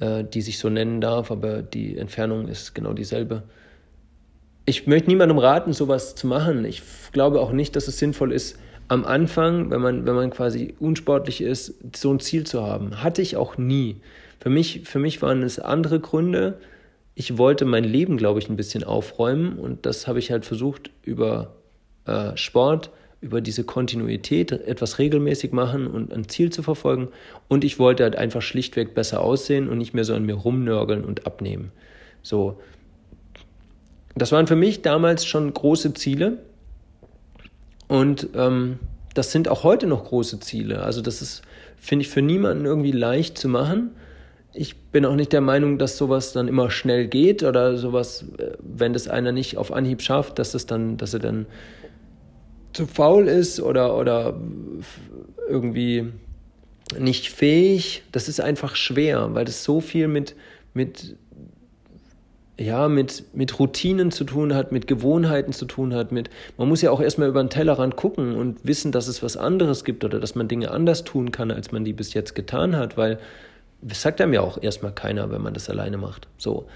äh, 0.00 0.24
die 0.24 0.42
sich 0.42 0.58
so 0.58 0.68
nennen 0.68 1.00
darf, 1.00 1.30
aber 1.30 1.62
die 1.62 1.96
Entfernung 1.96 2.48
ist 2.48 2.74
genau 2.74 2.92
dieselbe. 2.92 3.44
Ich 4.64 4.86
möchte 4.86 5.10
niemandem 5.10 5.38
raten, 5.38 5.72
sowas 5.72 6.14
zu 6.14 6.26
machen. 6.26 6.64
Ich 6.64 6.82
glaube 7.12 7.40
auch 7.40 7.52
nicht, 7.52 7.76
dass 7.76 7.88
es 7.88 7.98
sinnvoll 7.98 8.32
ist, 8.32 8.58
am 8.88 9.04
Anfang, 9.04 9.70
wenn 9.70 9.80
man, 9.80 10.06
wenn 10.06 10.14
man 10.14 10.30
quasi 10.30 10.74
unsportlich 10.78 11.40
ist, 11.40 11.74
so 11.96 12.12
ein 12.12 12.20
Ziel 12.20 12.44
zu 12.44 12.62
haben. 12.62 13.02
Hatte 13.02 13.22
ich 13.22 13.36
auch 13.36 13.56
nie. 13.56 13.96
Für 14.40 14.50
mich, 14.50 14.82
für 14.84 14.98
mich 14.98 15.22
waren 15.22 15.42
es 15.42 15.58
andere 15.58 16.00
Gründe 16.00 16.58
ich 17.14 17.36
wollte 17.36 17.64
mein 17.64 17.84
Leben, 17.84 18.16
glaube 18.16 18.38
ich, 18.38 18.48
ein 18.48 18.56
bisschen 18.56 18.84
aufräumen 18.84 19.58
und 19.58 19.84
das 19.86 20.06
habe 20.06 20.18
ich 20.18 20.30
halt 20.30 20.46
versucht 20.46 20.90
über 21.02 21.54
äh, 22.06 22.36
Sport, 22.36 22.90
über 23.20 23.40
diese 23.40 23.64
Kontinuität 23.64 24.50
etwas 24.50 24.98
regelmäßig 24.98 25.52
machen 25.52 25.86
und 25.86 26.12
ein 26.12 26.28
Ziel 26.28 26.50
zu 26.50 26.62
verfolgen. 26.62 27.08
Und 27.48 27.64
ich 27.64 27.78
wollte 27.78 28.02
halt 28.02 28.16
einfach 28.16 28.42
schlichtweg 28.42 28.94
besser 28.94 29.20
aussehen 29.20 29.68
und 29.68 29.78
nicht 29.78 29.94
mehr 29.94 30.04
so 30.04 30.14
an 30.14 30.24
mir 30.24 30.34
rumnörgeln 30.34 31.04
und 31.04 31.26
abnehmen. 31.26 31.70
So. 32.22 32.58
Das 34.16 34.32
waren 34.32 34.46
für 34.46 34.56
mich 34.56 34.82
damals 34.82 35.24
schon 35.24 35.54
große 35.54 35.94
Ziele. 35.94 36.38
Und 37.86 38.30
ähm, 38.34 38.80
das 39.14 39.30
sind 39.30 39.48
auch 39.48 39.62
heute 39.62 39.86
noch 39.86 40.04
große 40.04 40.40
Ziele. 40.40 40.82
Also 40.82 41.00
das 41.00 41.22
ist, 41.22 41.42
finde 41.76 42.04
ich, 42.04 42.08
für 42.08 42.22
niemanden 42.22 42.64
irgendwie 42.64 42.92
leicht 42.92 43.38
zu 43.38 43.48
machen 43.48 43.92
ich 44.54 44.76
bin 44.76 45.04
auch 45.04 45.14
nicht 45.14 45.32
der 45.32 45.40
Meinung, 45.40 45.78
dass 45.78 45.96
sowas 45.96 46.32
dann 46.32 46.48
immer 46.48 46.70
schnell 46.70 47.06
geht 47.08 47.42
oder 47.42 47.76
sowas, 47.76 48.24
äh, 48.38 48.52
wenn 48.60 48.92
das 48.92 49.08
einer 49.08 49.32
nicht 49.32 49.56
auf 49.56 49.72
Anhieb 49.72 50.02
schafft, 50.02 50.38
dass 50.38 50.54
es 50.54 50.66
dann, 50.66 50.96
dass 50.96 51.14
er 51.14 51.20
dann 51.20 51.46
zu 52.72 52.86
faul 52.86 53.28
ist 53.28 53.60
oder, 53.60 53.96
oder 53.96 54.34
irgendwie 55.48 56.06
nicht 56.98 57.28
fähig, 57.28 58.02
das 58.12 58.28
ist 58.28 58.40
einfach 58.40 58.76
schwer, 58.76 59.34
weil 59.34 59.44
das 59.44 59.64
so 59.64 59.80
viel 59.80 60.08
mit, 60.08 60.34
mit, 60.74 61.16
ja, 62.58 62.88
mit, 62.88 63.24
mit 63.34 63.58
Routinen 63.58 64.10
zu 64.10 64.24
tun 64.24 64.54
hat, 64.54 64.72
mit 64.72 64.86
Gewohnheiten 64.86 65.52
zu 65.52 65.64
tun 65.66 65.94
hat, 65.94 66.12
mit, 66.12 66.30
man 66.56 66.68
muss 66.68 66.82
ja 66.82 66.90
auch 66.90 67.00
erstmal 67.00 67.28
über 67.28 67.42
den 67.42 67.50
Tellerrand 67.50 67.96
gucken 67.96 68.36
und 68.36 68.66
wissen, 68.66 68.92
dass 68.92 69.06
es 69.06 69.22
was 69.22 69.36
anderes 69.36 69.84
gibt 69.84 70.04
oder 70.04 70.20
dass 70.20 70.34
man 70.34 70.48
Dinge 70.48 70.70
anders 70.70 71.04
tun 71.04 71.32
kann, 71.32 71.50
als 71.50 71.72
man 71.72 71.84
die 71.84 71.92
bis 71.92 72.14
jetzt 72.14 72.34
getan 72.34 72.76
hat, 72.76 72.96
weil 72.96 73.18
das 73.82 74.02
sagt 74.02 74.20
einem 74.20 74.32
ja 74.32 74.40
auch 74.40 74.62
erstmal 74.62 74.92
keiner, 74.92 75.30
wenn 75.30 75.42
man 75.42 75.54
das 75.54 75.68
alleine 75.68 75.98
macht. 75.98 76.28
So. 76.38 76.66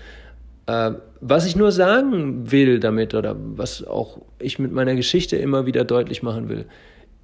Äh, 0.66 0.92
was 1.20 1.46
ich 1.46 1.56
nur 1.56 1.72
sagen 1.72 2.50
will 2.50 2.80
damit 2.80 3.14
oder 3.14 3.36
was 3.38 3.84
auch 3.86 4.18
ich 4.38 4.58
mit 4.58 4.72
meiner 4.72 4.94
Geschichte 4.94 5.36
immer 5.36 5.66
wieder 5.66 5.84
deutlich 5.84 6.22
machen 6.22 6.48
will, 6.48 6.66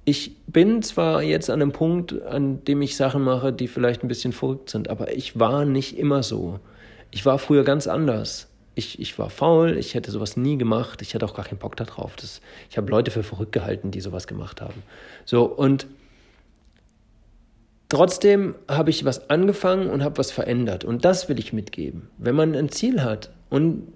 ich 0.05 0.35
bin 0.47 0.81
zwar 0.81 1.21
jetzt 1.21 1.49
an 1.49 1.61
einem 1.61 1.71
Punkt, 1.71 2.21
an 2.23 2.63
dem 2.65 2.81
ich 2.81 2.97
Sachen 2.97 3.23
mache, 3.23 3.53
die 3.53 3.67
vielleicht 3.67 4.03
ein 4.03 4.07
bisschen 4.07 4.33
verrückt 4.33 4.69
sind, 4.69 4.89
aber 4.89 5.13
ich 5.15 5.39
war 5.39 5.65
nicht 5.65 5.97
immer 5.97 6.23
so. 6.23 6.59
Ich 7.11 7.25
war 7.25 7.39
früher 7.39 7.63
ganz 7.63 7.87
anders. 7.87 8.49
Ich, 8.75 8.99
ich 8.99 9.17
war 9.19 9.29
faul, 9.29 9.77
ich 9.77 9.93
hätte 9.93 10.11
sowas 10.11 10.35
nie 10.35 10.57
gemacht, 10.57 11.01
ich 11.01 11.13
hatte 11.13 11.25
auch 11.25 11.35
gar 11.35 11.45
keinen 11.45 11.59
Bock 11.59 11.75
darauf. 11.75 12.15
Ich 12.69 12.77
habe 12.77 12.89
Leute 12.89 13.11
für 13.11 13.23
verrückt 13.23 13.51
gehalten, 13.51 13.91
die 13.91 14.01
sowas 14.01 14.27
gemacht 14.27 14.61
haben. 14.61 14.81
So, 15.25 15.45
und 15.45 15.85
trotzdem 17.93 18.55
habe 18.67 18.89
ich 18.89 19.05
was 19.05 19.29
angefangen 19.29 19.89
und 19.89 20.03
habe 20.03 20.17
was 20.17 20.31
verändert. 20.31 20.83
Und 20.83 21.05
das 21.05 21.29
will 21.29 21.37
ich 21.37 21.53
mitgeben. 21.53 22.09
Wenn 22.17 22.35
man 22.35 22.55
ein 22.55 22.69
Ziel 22.69 23.03
hat 23.03 23.31
und 23.49 23.93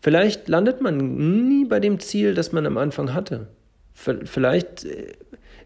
vielleicht 0.00 0.48
landet 0.48 0.82
man 0.82 1.48
nie 1.48 1.64
bei 1.64 1.80
dem 1.80 1.98
Ziel, 1.98 2.34
das 2.34 2.52
man 2.52 2.66
am 2.66 2.76
Anfang 2.76 3.14
hatte. 3.14 3.48
Vielleicht 3.94 4.84
äh, 4.84 5.14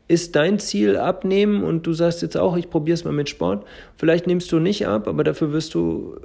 ist 0.06 0.36
dein 0.36 0.60
Ziel 0.60 0.96
abnehmen 0.96 1.64
und 1.64 1.86
du 1.88 1.92
sagst 1.92 2.22
jetzt 2.22 2.36
auch, 2.36 2.56
ich 2.56 2.70
probiere 2.70 2.94
es 2.94 3.04
mal 3.04 3.12
mit 3.12 3.28
Sport. 3.28 3.66
Vielleicht 3.96 4.28
nimmst 4.28 4.52
du 4.52 4.60
nicht 4.60 4.86
ab, 4.86 5.08
aber 5.08 5.24
dafür 5.24 5.52
wirst 5.52 5.74
du, 5.74 6.16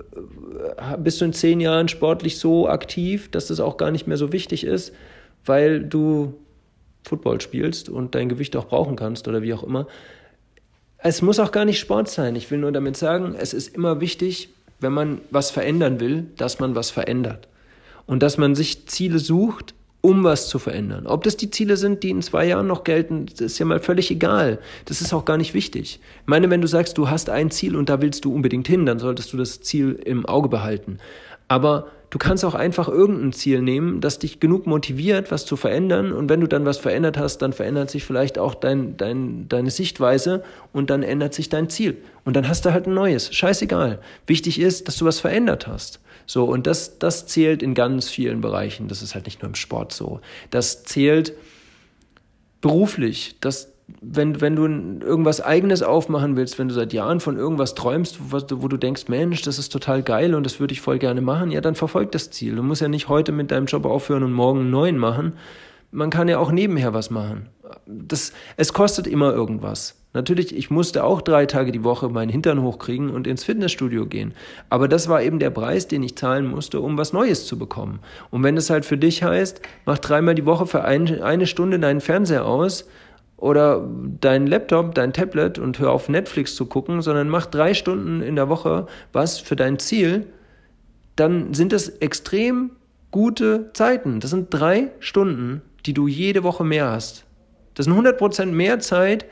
äh, 0.77 0.97
bist 0.99 1.21
du 1.21 1.25
in 1.25 1.33
zehn 1.33 1.59
Jahren 1.59 1.87
sportlich 1.87 2.37
so 2.37 2.69
aktiv, 2.69 3.31
dass 3.31 3.47
das 3.47 3.59
auch 3.59 3.77
gar 3.77 3.89
nicht 3.89 4.05
mehr 4.05 4.17
so 4.17 4.31
wichtig 4.31 4.63
ist, 4.63 4.93
weil 5.43 5.83
du 5.83 6.35
Football 7.03 7.41
spielst 7.41 7.89
und 7.89 8.13
dein 8.13 8.29
Gewicht 8.29 8.55
auch 8.55 8.65
brauchen 8.65 8.95
kannst 8.95 9.27
oder 9.27 9.41
wie 9.41 9.55
auch 9.55 9.63
immer. 9.63 9.87
Es 11.07 11.21
muss 11.21 11.37
auch 11.37 11.51
gar 11.51 11.65
nicht 11.65 11.77
Sport 11.77 12.09
sein. 12.09 12.35
Ich 12.35 12.49
will 12.49 12.57
nur 12.57 12.71
damit 12.71 12.97
sagen, 12.97 13.35
es 13.37 13.53
ist 13.53 13.75
immer 13.75 14.01
wichtig, 14.01 14.49
wenn 14.79 14.91
man 14.91 15.21
was 15.29 15.51
verändern 15.51 15.99
will, 15.99 16.25
dass 16.35 16.57
man 16.57 16.73
was 16.73 16.89
verändert. 16.89 17.47
Und 18.07 18.23
dass 18.23 18.39
man 18.39 18.55
sich 18.55 18.87
Ziele 18.87 19.19
sucht, 19.19 19.75
um 20.01 20.23
was 20.23 20.49
zu 20.49 20.57
verändern. 20.57 21.05
Ob 21.05 21.23
das 21.23 21.37
die 21.37 21.51
Ziele 21.51 21.77
sind, 21.77 22.01
die 22.01 22.09
in 22.09 22.23
zwei 22.23 22.47
Jahren 22.47 22.65
noch 22.65 22.83
gelten, 22.83 23.27
ist 23.37 23.59
ja 23.59 23.67
mal 23.67 23.79
völlig 23.79 24.09
egal. 24.09 24.57
Das 24.85 24.99
ist 24.99 25.13
auch 25.13 25.25
gar 25.25 25.37
nicht 25.37 25.53
wichtig. 25.53 25.99
Ich 26.21 26.27
meine, 26.27 26.49
wenn 26.49 26.61
du 26.61 26.67
sagst, 26.67 26.97
du 26.97 27.07
hast 27.07 27.29
ein 27.29 27.51
Ziel 27.51 27.75
und 27.75 27.87
da 27.87 28.01
willst 28.01 28.25
du 28.25 28.33
unbedingt 28.33 28.67
hin, 28.67 28.87
dann 28.87 28.97
solltest 28.97 29.31
du 29.31 29.37
das 29.37 29.61
Ziel 29.61 29.99
im 30.05 30.25
Auge 30.25 30.49
behalten. 30.49 30.97
Aber 31.47 31.85
du 32.09 32.17
kannst 32.17 32.45
auch 32.45 32.55
einfach 32.55 32.87
irgendein 32.87 33.33
Ziel 33.33 33.61
nehmen, 33.61 34.01
das 34.01 34.19
dich 34.19 34.39
genug 34.39 34.67
motiviert, 34.67 35.31
was 35.31 35.45
zu 35.45 35.55
verändern. 35.55 36.11
Und 36.11 36.29
wenn 36.29 36.41
du 36.41 36.47
dann 36.47 36.65
was 36.65 36.77
verändert 36.77 37.17
hast, 37.17 37.39
dann 37.39 37.53
verändert 37.53 37.89
sich 37.89 38.05
vielleicht 38.05 38.37
auch 38.37 38.55
dein, 38.55 38.97
dein, 38.97 39.47
deine 39.49 39.71
Sichtweise 39.71 40.43
und 40.73 40.89
dann 40.89 41.03
ändert 41.03 41.33
sich 41.33 41.49
dein 41.49 41.69
Ziel. 41.69 41.97
Und 42.23 42.35
dann 42.35 42.47
hast 42.47 42.65
du 42.65 42.71
halt 42.71 42.87
ein 42.87 42.93
neues. 42.93 43.33
Scheißegal. 43.33 43.99
Wichtig 44.27 44.59
ist, 44.59 44.87
dass 44.87 44.97
du 44.97 45.05
was 45.05 45.19
verändert 45.19 45.67
hast. 45.67 45.99
So, 46.25 46.45
und 46.45 46.65
das, 46.67 46.97
das 46.97 47.27
zählt 47.27 47.61
in 47.61 47.73
ganz 47.75 48.09
vielen 48.09 48.41
Bereichen. 48.41 48.87
Das 48.87 49.01
ist 49.01 49.13
halt 49.13 49.25
nicht 49.25 49.41
nur 49.41 49.49
im 49.49 49.55
Sport 49.55 49.93
so. 49.93 50.21
Das 50.49 50.83
zählt 50.83 51.33
beruflich. 52.61 53.35
Das, 53.41 53.74
wenn, 53.87 54.41
wenn 54.41 54.55
du 54.55 54.65
irgendwas 55.05 55.41
Eigenes 55.41 55.83
aufmachen 55.83 56.35
willst, 56.35 56.57
wenn 56.57 56.67
du 56.67 56.73
seit 56.73 56.93
Jahren 56.93 57.19
von 57.19 57.37
irgendwas 57.37 57.75
träumst, 57.75 58.31
wo, 58.31 58.39
wo 58.61 58.67
du 58.67 58.77
denkst, 58.77 59.07
Mensch, 59.07 59.43
das 59.43 59.59
ist 59.59 59.69
total 59.69 60.01
geil 60.01 60.33
und 60.33 60.43
das 60.43 60.59
würde 60.59 60.73
ich 60.73 60.81
voll 60.81 60.97
gerne 60.97 61.21
machen, 61.21 61.51
ja, 61.51 61.61
dann 61.61 61.75
verfolg 61.75 62.11
das 62.11 62.31
Ziel. 62.31 62.55
Du 62.55 62.63
musst 62.63 62.81
ja 62.81 62.87
nicht 62.87 63.09
heute 63.09 63.31
mit 63.31 63.51
deinem 63.51 63.67
Job 63.67 63.85
aufhören 63.85 64.23
und 64.23 64.33
morgen 64.33 64.61
einen 64.61 64.71
neuen 64.71 64.97
machen. 64.97 65.33
Man 65.91 66.09
kann 66.09 66.27
ja 66.27 66.39
auch 66.39 66.51
nebenher 66.51 66.93
was 66.93 67.09
machen. 67.09 67.49
Das, 67.85 68.33
es 68.57 68.73
kostet 68.73 69.07
immer 69.07 69.31
irgendwas. 69.33 69.95
Natürlich, 70.13 70.55
ich 70.55 70.71
musste 70.71 71.03
auch 71.03 71.21
drei 71.21 71.45
Tage 71.45 71.71
die 71.71 71.83
Woche 71.83 72.09
meinen 72.09 72.29
Hintern 72.29 72.61
hochkriegen 72.61 73.09
und 73.09 73.27
ins 73.27 73.43
Fitnessstudio 73.43 74.05
gehen. 74.05 74.33
Aber 74.69 74.87
das 74.87 75.09
war 75.09 75.21
eben 75.21 75.39
der 75.39 75.49
Preis, 75.49 75.87
den 75.87 76.03
ich 76.03 76.15
zahlen 76.15 76.47
musste, 76.47 76.79
um 76.79 76.97
was 76.97 77.13
Neues 77.13 77.45
zu 77.45 77.59
bekommen. 77.59 77.99
Und 78.31 78.41
wenn 78.41 78.55
es 78.57 78.69
halt 78.69 78.85
für 78.85 78.97
dich 78.97 79.23
heißt, 79.23 79.61
mach 79.85 79.99
dreimal 79.99 80.33
die 80.33 80.45
Woche 80.45 80.67
für 80.67 80.85
ein, 80.85 81.21
eine 81.21 81.45
Stunde 81.45 81.79
deinen 81.79 82.01
Fernseher 82.01 82.45
aus 82.45 82.85
oder 83.37 83.87
dein 84.21 84.47
Laptop, 84.47 84.95
dein 84.95 85.13
Tablet 85.13 85.59
und 85.59 85.79
hör 85.79 85.91
auf 85.91 86.09
Netflix 86.09 86.55
zu 86.55 86.65
gucken, 86.65 87.01
sondern 87.01 87.29
mach 87.29 87.45
drei 87.45 87.73
Stunden 87.73 88.21
in 88.21 88.35
der 88.35 88.49
Woche 88.49 88.87
was 89.11 89.39
für 89.39 89.55
dein 89.55 89.79
Ziel, 89.79 90.27
dann 91.15 91.53
sind 91.53 91.71
das 91.71 91.89
extrem 91.89 92.71
gute 93.11 93.71
Zeiten. 93.73 94.19
Das 94.19 94.31
sind 94.31 94.47
drei 94.49 94.91
Stunden, 94.99 95.61
die 95.85 95.93
du 95.93 96.07
jede 96.07 96.43
Woche 96.43 96.63
mehr 96.63 96.89
hast. 96.89 97.25
Das 97.73 97.85
sind 97.85 97.93
100% 97.93 98.47
mehr 98.47 98.79
Zeit, 98.79 99.25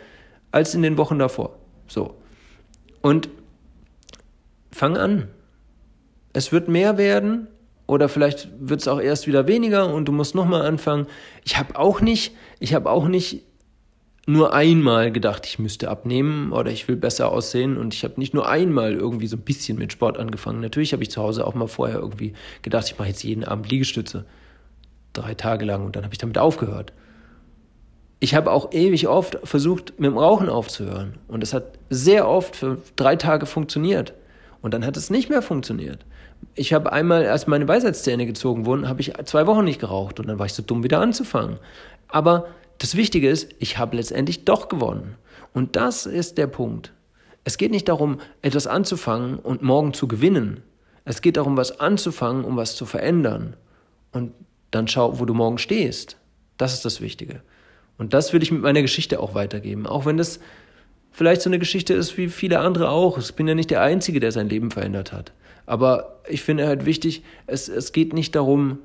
als 0.51 0.76
in 0.76 0.82
den 0.82 0.97
Wochen 0.97 1.18
davor. 1.18 1.58
So. 1.88 2.16
Und 3.01 3.30
fang 4.72 4.97
an. 4.97 5.28
Es 6.34 6.51
wird 6.51 6.68
mehr 6.68 6.97
werden 6.97 7.47
oder 7.88 8.10
vielleicht 8.10 8.49
wird 8.60 8.82
es 8.82 8.88
auch 8.88 8.99
erst 8.99 9.28
wieder 9.28 9.47
weniger 9.47 9.93
und 9.93 10.06
du 10.06 10.12
musst 10.12 10.36
nochmal 10.36 10.62
anfangen. 10.66 11.08
Ich 11.43 11.58
habe 11.58 11.78
auch 11.78 12.01
nicht, 12.01 12.36
ich 12.60 12.74
habe 12.74 12.89
auch 12.89 13.08
nicht 13.08 13.43
nur 14.26 14.53
einmal 14.53 15.11
gedacht, 15.11 15.45
ich 15.45 15.59
müsste 15.59 15.89
abnehmen 15.89 16.53
oder 16.53 16.71
ich 16.71 16.88
will 16.88 16.95
besser 16.95 17.30
aussehen 17.30 17.78
und 17.78 17.93
ich 17.93 18.03
habe 18.03 18.19
nicht 18.19 18.34
nur 18.34 18.47
einmal 18.47 18.93
irgendwie 18.93 19.28
so 19.28 19.36
ein 19.36 19.41
bisschen 19.41 19.78
mit 19.78 19.91
Sport 19.91 20.17
angefangen. 20.17 20.61
Natürlich 20.61 20.93
habe 20.93 21.03
ich 21.03 21.11
zu 21.11 21.21
Hause 21.21 21.45
auch 21.45 21.55
mal 21.55 21.67
vorher 21.67 21.97
irgendwie 21.97 22.34
gedacht, 22.61 22.88
ich 22.88 22.97
mache 22.97 23.09
jetzt 23.09 23.24
jeden 23.24 23.43
Abend 23.43 23.69
Liegestütze. 23.69 24.26
Drei 25.11 25.34
Tage 25.34 25.65
lang 25.65 25.86
und 25.86 25.95
dann 25.95 26.03
habe 26.03 26.13
ich 26.13 26.19
damit 26.19 26.38
aufgehört. 26.38 26.93
Ich 28.21 28.34
habe 28.34 28.51
auch 28.51 28.71
ewig 28.71 29.09
oft 29.09 29.38
versucht, 29.43 29.99
mit 29.99 30.09
dem 30.09 30.17
Rauchen 30.17 30.47
aufzuhören. 30.47 31.15
Und 31.28 31.43
es 31.43 31.53
hat 31.53 31.78
sehr 31.89 32.26
oft 32.30 32.55
für 32.55 32.78
drei 32.95 33.17
Tage 33.17 33.45
funktioniert. 33.45 34.13
Und 34.61 34.74
dann 34.74 34.86
hat 34.86 34.95
es 34.95 35.09
nicht 35.09 35.30
mehr 35.30 35.41
funktioniert. 35.41 36.05
Ich 36.55 36.71
habe 36.71 36.93
einmal, 36.93 37.28
als 37.28 37.47
meine 37.47 37.67
Weisheitszähne 37.67 38.26
gezogen 38.26 38.65
wurden, 38.65 38.88
habe 38.88 39.01
ich 39.01 39.11
zwei 39.26 39.45
Wochen 39.45 39.65
nicht 39.65 39.82
geraucht. 39.82 40.21
Und 40.21 40.30
dann 40.30 40.39
war 40.39 40.45
ich 40.45 40.53
so 40.53 40.63
dumm, 40.63 40.86
wieder 40.86 41.01
anzufangen. 41.01 41.57
Aber 42.07 42.47
das 42.84 42.97
Wichtige 42.97 43.29
ist, 43.29 43.49
ich 43.59 43.77
habe 43.77 43.95
letztendlich 43.95 44.43
doch 44.43 44.67
gewonnen. 44.67 45.15
Und 45.53 45.77
das 45.77 46.05
ist 46.05 46.38
der 46.38 46.47
Punkt. 46.47 46.91
Es 47.45 47.57
geht 47.57 47.71
nicht 47.71 47.88
darum, 47.88 48.19
etwas 48.41 48.67
anzufangen 48.67 49.39
und 49.39 49.61
morgen 49.61 49.93
zu 49.93 50.05
gewinnen. 50.05 50.63
Es 51.05 51.21
geht 51.21 51.38
darum, 51.38 51.55
was 51.55 51.79
anzufangen, 51.79 52.43
um 52.43 52.57
was 52.57 52.75
zu 52.75 52.86
verändern. 52.86 53.55
Und 54.11 54.34
dann 54.71 54.89
schau, 54.89 55.17
wo 55.17 55.23
du 55.23 55.34
morgen 55.34 55.59
stehst. 55.59 56.17
Das 56.57 56.73
ist 56.73 56.84
das 56.84 56.99
Wichtige. 56.99 57.41
Und 57.97 58.13
das 58.13 58.34
will 58.34 58.43
ich 58.43 58.51
mit 58.51 58.61
meiner 58.61 58.81
Geschichte 58.81 59.21
auch 59.21 59.34
weitergeben. 59.34 59.88
Auch 59.88 60.05
wenn 60.05 60.17
das 60.17 60.41
vielleicht 61.09 61.41
so 61.41 61.49
eine 61.49 61.59
Geschichte 61.59 61.93
ist 61.93 62.17
wie 62.17 62.27
viele 62.27 62.59
andere 62.59 62.89
auch. 62.89 63.17
Ich 63.17 63.34
bin 63.34 63.47
ja 63.47 63.55
nicht 63.55 63.71
der 63.71 63.81
Einzige, 63.81 64.19
der 64.19 64.34
sein 64.34 64.49
Leben 64.49 64.71
verändert 64.71 65.13
hat. 65.13 65.31
Aber 65.65 66.19
ich 66.27 66.41
finde 66.41 66.67
halt 66.67 66.86
wichtig, 66.86 67.23
es, 67.47 67.69
es 67.69 67.93
geht 67.93 68.11
nicht 68.11 68.36
darum, 68.36 68.79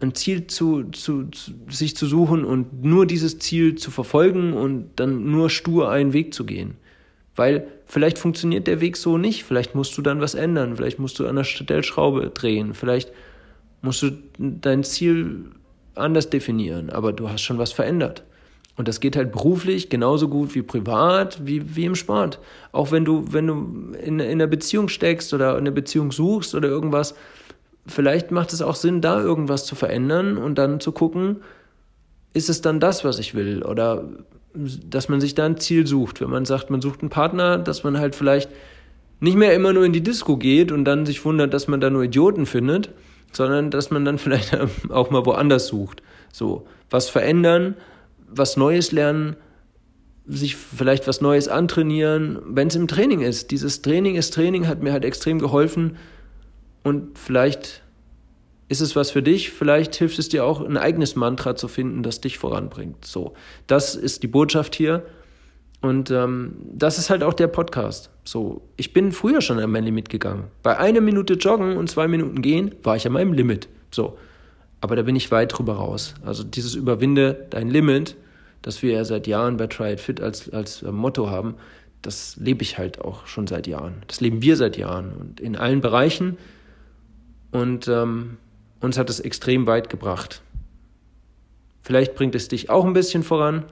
ein 0.00 0.14
Ziel 0.14 0.46
zu, 0.46 0.84
zu, 0.90 1.24
zu, 1.26 1.52
sich 1.68 1.96
zu 1.96 2.06
suchen 2.06 2.44
und 2.44 2.82
nur 2.84 3.06
dieses 3.06 3.38
Ziel 3.38 3.74
zu 3.74 3.90
verfolgen 3.90 4.54
und 4.54 4.90
dann 4.96 5.30
nur 5.30 5.50
stur 5.50 5.90
einen 5.90 6.12
Weg 6.12 6.32
zu 6.34 6.44
gehen. 6.44 6.76
Weil 7.36 7.66
vielleicht 7.86 8.18
funktioniert 8.18 8.66
der 8.66 8.80
Weg 8.80 8.96
so 8.96 9.18
nicht, 9.18 9.44
vielleicht 9.44 9.74
musst 9.74 9.96
du 9.96 10.02
dann 10.02 10.20
was 10.20 10.34
ändern, 10.34 10.76
vielleicht 10.76 10.98
musst 10.98 11.18
du 11.18 11.26
an 11.26 11.36
der 11.36 11.44
Stellschraube 11.44 12.30
drehen, 12.30 12.74
vielleicht 12.74 13.12
musst 13.82 14.02
du 14.02 14.12
dein 14.38 14.84
Ziel 14.84 15.46
anders 15.94 16.30
definieren, 16.30 16.90
aber 16.90 17.12
du 17.12 17.28
hast 17.28 17.42
schon 17.42 17.58
was 17.58 17.72
verändert. 17.72 18.24
Und 18.76 18.88
das 18.88 19.00
geht 19.00 19.16
halt 19.16 19.32
beruflich 19.32 19.90
genauso 19.90 20.28
gut 20.28 20.54
wie 20.54 20.62
privat, 20.62 21.46
wie, 21.46 21.76
wie 21.76 21.84
im 21.84 21.94
Sport. 21.94 22.38
Auch 22.72 22.92
wenn 22.92 23.04
du, 23.04 23.24
wenn 23.30 23.46
du 23.46 23.94
in, 24.02 24.20
in 24.20 24.20
einer 24.20 24.46
Beziehung 24.46 24.88
steckst 24.88 25.34
oder 25.34 25.56
eine 25.56 25.72
Beziehung 25.72 26.12
suchst 26.12 26.54
oder 26.54 26.68
irgendwas, 26.68 27.14
vielleicht 27.90 28.30
macht 28.30 28.52
es 28.52 28.62
auch 28.62 28.74
Sinn, 28.74 29.00
da 29.00 29.20
irgendwas 29.20 29.66
zu 29.66 29.74
verändern 29.74 30.36
und 30.36 30.56
dann 30.56 30.80
zu 30.80 30.92
gucken, 30.92 31.36
ist 32.32 32.48
es 32.48 32.62
dann 32.62 32.80
das, 32.80 33.04
was 33.04 33.18
ich 33.18 33.34
will? 33.34 33.62
Oder 33.62 34.04
dass 34.54 35.08
man 35.08 35.20
sich 35.20 35.34
da 35.34 35.46
ein 35.46 35.58
Ziel 35.58 35.86
sucht. 35.86 36.20
Wenn 36.20 36.30
man 36.30 36.44
sagt, 36.44 36.70
man 36.70 36.80
sucht 36.80 37.00
einen 37.00 37.10
Partner, 37.10 37.58
dass 37.58 37.84
man 37.84 37.98
halt 37.98 38.14
vielleicht 38.14 38.50
nicht 39.20 39.36
mehr 39.36 39.54
immer 39.54 39.72
nur 39.72 39.84
in 39.84 39.92
die 39.92 40.02
Disco 40.02 40.36
geht 40.36 40.72
und 40.72 40.84
dann 40.84 41.06
sich 41.06 41.24
wundert, 41.24 41.54
dass 41.54 41.68
man 41.68 41.80
da 41.80 41.90
nur 41.90 42.02
Idioten 42.02 42.46
findet, 42.46 42.90
sondern 43.32 43.70
dass 43.70 43.90
man 43.90 44.04
dann 44.04 44.18
vielleicht 44.18 44.56
auch 44.90 45.10
mal 45.10 45.26
woanders 45.26 45.66
sucht. 45.66 46.02
So, 46.32 46.66
was 46.88 47.08
verändern, 47.08 47.74
was 48.28 48.56
Neues 48.56 48.92
lernen, 48.92 49.36
sich 50.26 50.56
vielleicht 50.56 51.08
was 51.08 51.20
Neues 51.20 51.48
antrainieren, 51.48 52.38
wenn 52.46 52.68
es 52.68 52.76
im 52.76 52.86
Training 52.86 53.20
ist. 53.20 53.50
Dieses 53.50 53.82
Training 53.82 54.14
ist 54.14 54.32
Training, 54.32 54.68
hat 54.68 54.82
mir 54.82 54.92
halt 54.92 55.04
extrem 55.04 55.38
geholfen 55.38 55.96
und 56.82 57.18
vielleicht 57.18 57.82
ist 58.68 58.80
es 58.80 58.94
was 58.94 59.10
für 59.10 59.22
dich? 59.22 59.50
Vielleicht 59.50 59.96
hilft 59.96 60.18
es 60.18 60.28
dir 60.28 60.44
auch, 60.44 60.60
ein 60.60 60.76
eigenes 60.76 61.16
Mantra 61.16 61.56
zu 61.56 61.66
finden, 61.66 62.02
das 62.02 62.20
dich 62.20 62.38
voranbringt. 62.38 63.04
So, 63.04 63.34
das 63.66 63.96
ist 63.96 64.22
die 64.22 64.28
Botschaft 64.28 64.74
hier. 64.76 65.04
Und 65.80 66.10
ähm, 66.10 66.56
das 66.72 66.98
ist 66.98 67.10
halt 67.10 67.22
auch 67.22 67.32
der 67.32 67.48
Podcast. 67.48 68.10
So, 68.22 68.62
ich 68.76 68.92
bin 68.92 69.12
früher 69.12 69.40
schon 69.40 69.58
an 69.58 69.70
mein 69.70 69.84
Limit 69.84 70.08
gegangen. 70.08 70.44
Bei 70.62 70.78
einer 70.78 71.00
Minute 71.00 71.34
joggen 71.34 71.76
und 71.76 71.90
zwei 71.90 72.06
Minuten 72.06 72.42
gehen 72.42 72.74
war 72.82 72.96
ich 72.96 73.06
an 73.06 73.14
meinem 73.14 73.32
Limit. 73.32 73.68
So, 73.90 74.18
aber 74.80 74.94
da 74.94 75.02
bin 75.02 75.16
ich 75.16 75.30
weit 75.30 75.56
drüber 75.56 75.74
raus. 75.74 76.14
Also 76.24 76.44
dieses 76.44 76.74
Überwinde 76.74 77.46
dein 77.50 77.70
Limit, 77.70 78.16
das 78.62 78.82
wir 78.82 78.92
ja 78.92 79.04
seit 79.04 79.26
Jahren 79.26 79.56
bei 79.56 79.66
Try 79.66 79.94
It 79.94 80.00
Fit 80.00 80.20
als, 80.20 80.50
als 80.52 80.82
äh, 80.82 80.92
Motto 80.92 81.30
haben, 81.30 81.54
das 82.02 82.36
lebe 82.36 82.62
ich 82.62 82.78
halt 82.78 83.00
auch 83.00 83.26
schon 83.26 83.46
seit 83.46 83.66
Jahren. 83.66 84.02
Das 84.06 84.20
leben 84.20 84.42
wir 84.42 84.56
seit 84.56 84.76
Jahren 84.76 85.12
und 85.12 85.40
in 85.40 85.56
allen 85.56 85.80
Bereichen. 85.80 86.38
Und 87.52 87.88
ähm, 87.88 88.36
uns 88.80 88.98
hat 88.98 89.10
es 89.10 89.20
extrem 89.20 89.66
weit 89.66 89.90
gebracht. 89.90 90.42
Vielleicht 91.82 92.14
bringt 92.14 92.34
es 92.34 92.48
dich 92.48 92.70
auch 92.70 92.84
ein 92.84 92.92
bisschen 92.92 93.22
voran. 93.22 93.64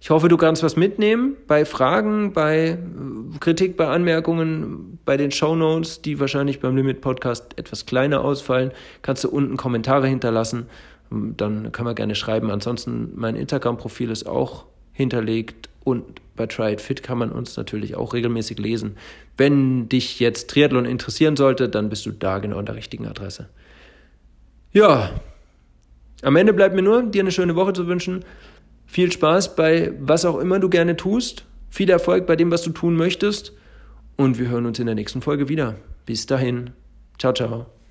Ich 0.00 0.10
hoffe, 0.10 0.28
du 0.28 0.36
kannst 0.36 0.62
was 0.62 0.76
mitnehmen 0.76 1.36
bei 1.46 1.64
Fragen, 1.64 2.32
bei 2.32 2.70
äh, 2.70 3.38
Kritik, 3.38 3.76
bei 3.76 3.88
Anmerkungen, 3.88 4.98
bei 5.04 5.16
den 5.16 5.30
Show 5.30 5.54
Notes, 5.54 6.02
die 6.02 6.18
wahrscheinlich 6.18 6.60
beim 6.60 6.76
Limit 6.76 7.00
Podcast 7.00 7.56
etwas 7.58 7.86
kleiner 7.86 8.24
ausfallen. 8.24 8.72
Kannst 9.02 9.24
du 9.24 9.28
unten 9.28 9.56
Kommentare 9.56 10.08
hinterlassen. 10.08 10.66
Dann 11.10 11.70
kann 11.72 11.84
man 11.84 11.94
gerne 11.94 12.14
schreiben. 12.14 12.50
Ansonsten, 12.50 13.12
mein 13.14 13.36
Instagram-Profil 13.36 14.10
ist 14.10 14.26
auch 14.26 14.64
hinterlegt 14.92 15.68
und 15.84 16.21
bei 16.36 16.46
Try 16.46 16.72
It 16.72 16.80
Fit 16.80 17.02
kann 17.02 17.18
man 17.18 17.30
uns 17.30 17.56
natürlich 17.56 17.96
auch 17.96 18.14
regelmäßig 18.14 18.58
lesen. 18.58 18.96
Wenn 19.36 19.88
dich 19.88 20.20
jetzt 20.20 20.50
Triathlon 20.50 20.84
interessieren 20.84 21.36
sollte, 21.36 21.68
dann 21.68 21.88
bist 21.88 22.06
du 22.06 22.10
da 22.10 22.38
genau 22.38 22.58
an 22.58 22.66
der 22.66 22.76
richtigen 22.76 23.06
Adresse. 23.06 23.48
Ja, 24.72 25.10
am 26.22 26.36
Ende 26.36 26.52
bleibt 26.52 26.74
mir 26.74 26.82
nur, 26.82 27.02
dir 27.02 27.22
eine 27.22 27.32
schöne 27.32 27.56
Woche 27.56 27.72
zu 27.72 27.86
wünschen. 27.86 28.24
Viel 28.86 29.10
Spaß 29.10 29.56
bei 29.56 29.92
was 30.00 30.24
auch 30.24 30.38
immer 30.38 30.58
du 30.60 30.68
gerne 30.68 30.96
tust. 30.96 31.44
Viel 31.70 31.90
Erfolg 31.90 32.26
bei 32.26 32.36
dem, 32.36 32.50
was 32.50 32.62
du 32.62 32.70
tun 32.70 32.96
möchtest. 32.96 33.52
Und 34.16 34.38
wir 34.38 34.48
hören 34.48 34.66
uns 34.66 34.78
in 34.78 34.86
der 34.86 34.94
nächsten 34.94 35.22
Folge 35.22 35.48
wieder. 35.48 35.76
Bis 36.06 36.26
dahin. 36.26 36.70
Ciao, 37.18 37.32
ciao. 37.32 37.81